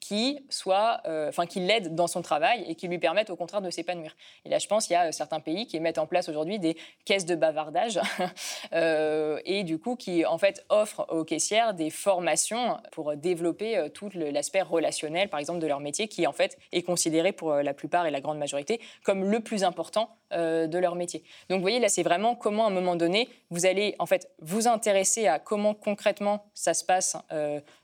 qui 0.06 0.38
soit, 0.50 1.00
euh, 1.06 1.30
enfin, 1.30 1.46
qui 1.46 1.58
l'aide 1.58 1.96
dans 1.96 2.06
son 2.06 2.22
travail 2.22 2.64
et 2.68 2.76
qui 2.76 2.86
lui 2.86 2.98
permettent 2.98 3.30
au 3.30 3.34
contraire 3.34 3.60
de 3.60 3.70
s'épanouir. 3.70 4.14
Et 4.44 4.48
là, 4.48 4.60
je 4.60 4.68
pense 4.68 4.86
qu'il 4.86 4.94
y 4.94 4.96
a 4.96 5.08
euh, 5.08 5.12
certains 5.12 5.40
pays 5.40 5.66
qui 5.66 5.80
mettent 5.80 5.98
en 5.98 6.06
place 6.06 6.28
aujourd'hui 6.28 6.60
des 6.60 6.76
caisses 7.04 7.26
de 7.26 7.34
bavardage 7.34 7.98
euh, 8.72 9.40
et 9.44 9.64
du 9.64 9.80
coup 9.80 9.96
qui 9.96 10.24
en 10.24 10.38
fait 10.38 10.64
offrent 10.68 11.06
aux 11.10 11.24
caissières 11.24 11.74
des 11.74 11.90
formations 11.90 12.76
pour 12.92 13.16
développer 13.16 13.88
tout 13.94 14.08
l'aspect 14.14 14.62
relationnel, 14.62 15.28
par 15.28 15.40
exemple, 15.40 15.58
de 15.58 15.66
leur 15.66 15.80
métier, 15.80 16.06
qui 16.06 16.24
en 16.28 16.32
fait 16.32 16.56
est 16.70 16.82
considéré 16.82 17.32
pour 17.32 17.54
la 17.54 17.74
plupart 17.74 18.06
et 18.06 18.12
la 18.12 18.20
grande 18.20 18.38
majorité 18.38 18.80
comme 19.02 19.28
le 19.28 19.40
plus 19.40 19.64
important 19.64 20.10
de 20.30 20.78
leur 20.78 20.96
métier. 20.96 21.22
Donc, 21.48 21.58
vous 21.58 21.62
voyez, 21.62 21.78
là, 21.78 21.88
c'est 21.88 22.02
vraiment 22.02 22.34
comment, 22.34 22.64
à 22.64 22.68
un 22.68 22.72
moment 22.72 22.96
donné, 22.96 23.28
vous 23.50 23.64
allez 23.64 23.94
en 24.00 24.06
fait 24.06 24.28
vous 24.40 24.66
intéresser 24.66 25.28
à 25.28 25.38
comment 25.38 25.72
concrètement 25.74 26.44
ça 26.52 26.74
se 26.74 26.84
passe 26.84 27.16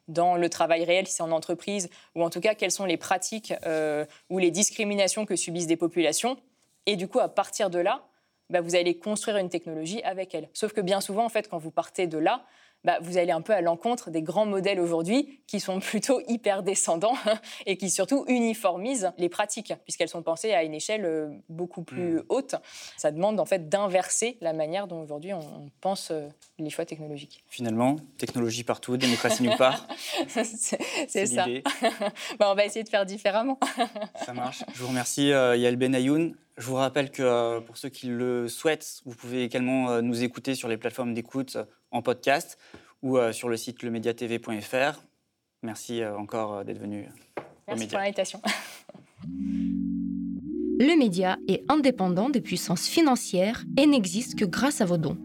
dans 0.08 0.36
le 0.36 0.48
travail 0.48 0.84
réel, 0.84 1.06
si 1.06 1.14
c'est 1.14 1.22
en 1.22 1.30
entreprise, 1.30 1.88
ou 2.14 2.22
en 2.22 2.30
tout 2.30 2.40
cas 2.40 2.54
quelles 2.54 2.70
sont 2.70 2.84
les 2.84 2.96
pratiques 2.96 3.54
euh, 3.66 4.04
ou 4.30 4.38
les 4.38 4.50
discriminations 4.50 5.26
que 5.26 5.36
subissent 5.36 5.66
des 5.66 5.76
populations. 5.76 6.36
Et 6.86 6.96
du 6.96 7.08
coup, 7.08 7.20
à 7.20 7.28
partir 7.28 7.70
de 7.70 7.78
là, 7.78 8.04
bah, 8.50 8.60
vous 8.60 8.74
allez 8.74 8.98
construire 8.98 9.36
une 9.38 9.48
technologie 9.48 10.02
avec 10.02 10.34
elle. 10.34 10.48
Sauf 10.52 10.72
que 10.72 10.80
bien 10.80 11.00
souvent, 11.00 11.24
en 11.24 11.28
fait, 11.28 11.48
quand 11.48 11.58
vous 11.58 11.70
partez 11.70 12.06
de 12.06 12.18
là, 12.18 12.44
bah, 12.84 12.98
vous 13.00 13.16
allez 13.16 13.30
un 13.32 13.40
peu 13.40 13.52
à 13.52 13.60
l'encontre 13.60 14.10
des 14.10 14.22
grands 14.22 14.46
modèles 14.46 14.80
aujourd'hui 14.80 15.40
qui 15.46 15.60
sont 15.60 15.80
plutôt 15.80 16.20
hyper 16.26 16.62
descendants 16.62 17.16
et 17.66 17.76
qui 17.76 17.90
surtout 17.90 18.24
uniformisent 18.28 19.12
les 19.18 19.28
pratiques 19.28 19.72
puisqu'elles 19.84 20.08
sont 20.08 20.22
pensées 20.22 20.52
à 20.52 20.64
une 20.64 20.74
échelle 20.74 21.04
euh, 21.04 21.28
beaucoup 21.48 21.82
plus 21.82 22.16
hmm. 22.16 22.24
haute. 22.28 22.54
Ça 22.96 23.10
demande 23.10 23.38
en 23.40 23.44
fait 23.44 23.68
d'inverser 23.68 24.36
la 24.40 24.52
manière 24.52 24.86
dont 24.86 25.02
aujourd'hui 25.02 25.32
on 25.32 25.70
pense 25.80 26.10
euh, 26.10 26.28
les 26.58 26.70
choix 26.70 26.84
technologiques. 26.84 27.44
Finalement, 27.48 27.96
technologie 28.18 28.64
partout, 28.64 28.96
démocratie 28.96 29.42
nulle 29.42 29.56
part. 29.56 29.86
C'est 30.28 31.26
ça. 31.26 31.46
bah, 32.38 32.50
on 32.50 32.54
va 32.54 32.64
essayer 32.64 32.84
de 32.84 32.88
faire 32.88 33.06
différemment. 33.06 33.58
ça 34.16 34.32
marche. 34.32 34.64
Je 34.74 34.82
vous 34.82 34.88
remercie 34.88 35.32
euh, 35.32 35.56
Yael 35.56 35.76
Benayoun. 35.76 36.34
Je 36.58 36.66
vous 36.66 36.74
rappelle 36.74 37.10
que 37.10 37.60
pour 37.60 37.78
ceux 37.78 37.88
qui 37.88 38.08
le 38.08 38.46
souhaitent, 38.46 39.00
vous 39.06 39.14
pouvez 39.14 39.42
également 39.42 40.02
nous 40.02 40.22
écouter 40.22 40.54
sur 40.54 40.68
les 40.68 40.76
plateformes 40.76 41.14
d'écoute 41.14 41.56
en 41.92 42.02
podcast 42.02 42.58
ou 43.02 43.18
euh, 43.18 43.32
sur 43.32 43.48
le 43.48 43.56
site 43.56 43.82
lemediatv.fr. 43.82 45.02
Merci 45.62 46.02
euh, 46.02 46.16
encore 46.16 46.54
euh, 46.54 46.64
d'être 46.64 46.80
venu. 46.80 47.08
Merci 47.68 47.86
pour 47.86 47.98
l'invitation. 47.98 48.40
Le 49.24 50.98
média 50.98 51.38
est 51.46 51.62
indépendant 51.68 52.28
des 52.28 52.40
puissances 52.40 52.88
financières 52.88 53.62
et 53.78 53.86
n'existe 53.86 54.36
que 54.36 54.44
grâce 54.44 54.80
à 54.80 54.84
vos 54.84 54.96
dons. 54.96 55.16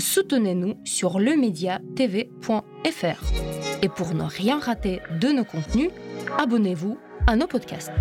Soutenez-nous 0.00 0.74
sur 0.84 1.20
lemediatv.fr. 1.20 3.82
Et 3.82 3.88
pour 3.88 4.14
ne 4.14 4.24
rien 4.24 4.58
rater 4.58 5.00
de 5.20 5.28
nos 5.28 5.44
contenus, 5.44 5.90
abonnez-vous 6.36 6.98
à 7.28 7.36
nos 7.36 7.46
podcasts. 7.46 7.92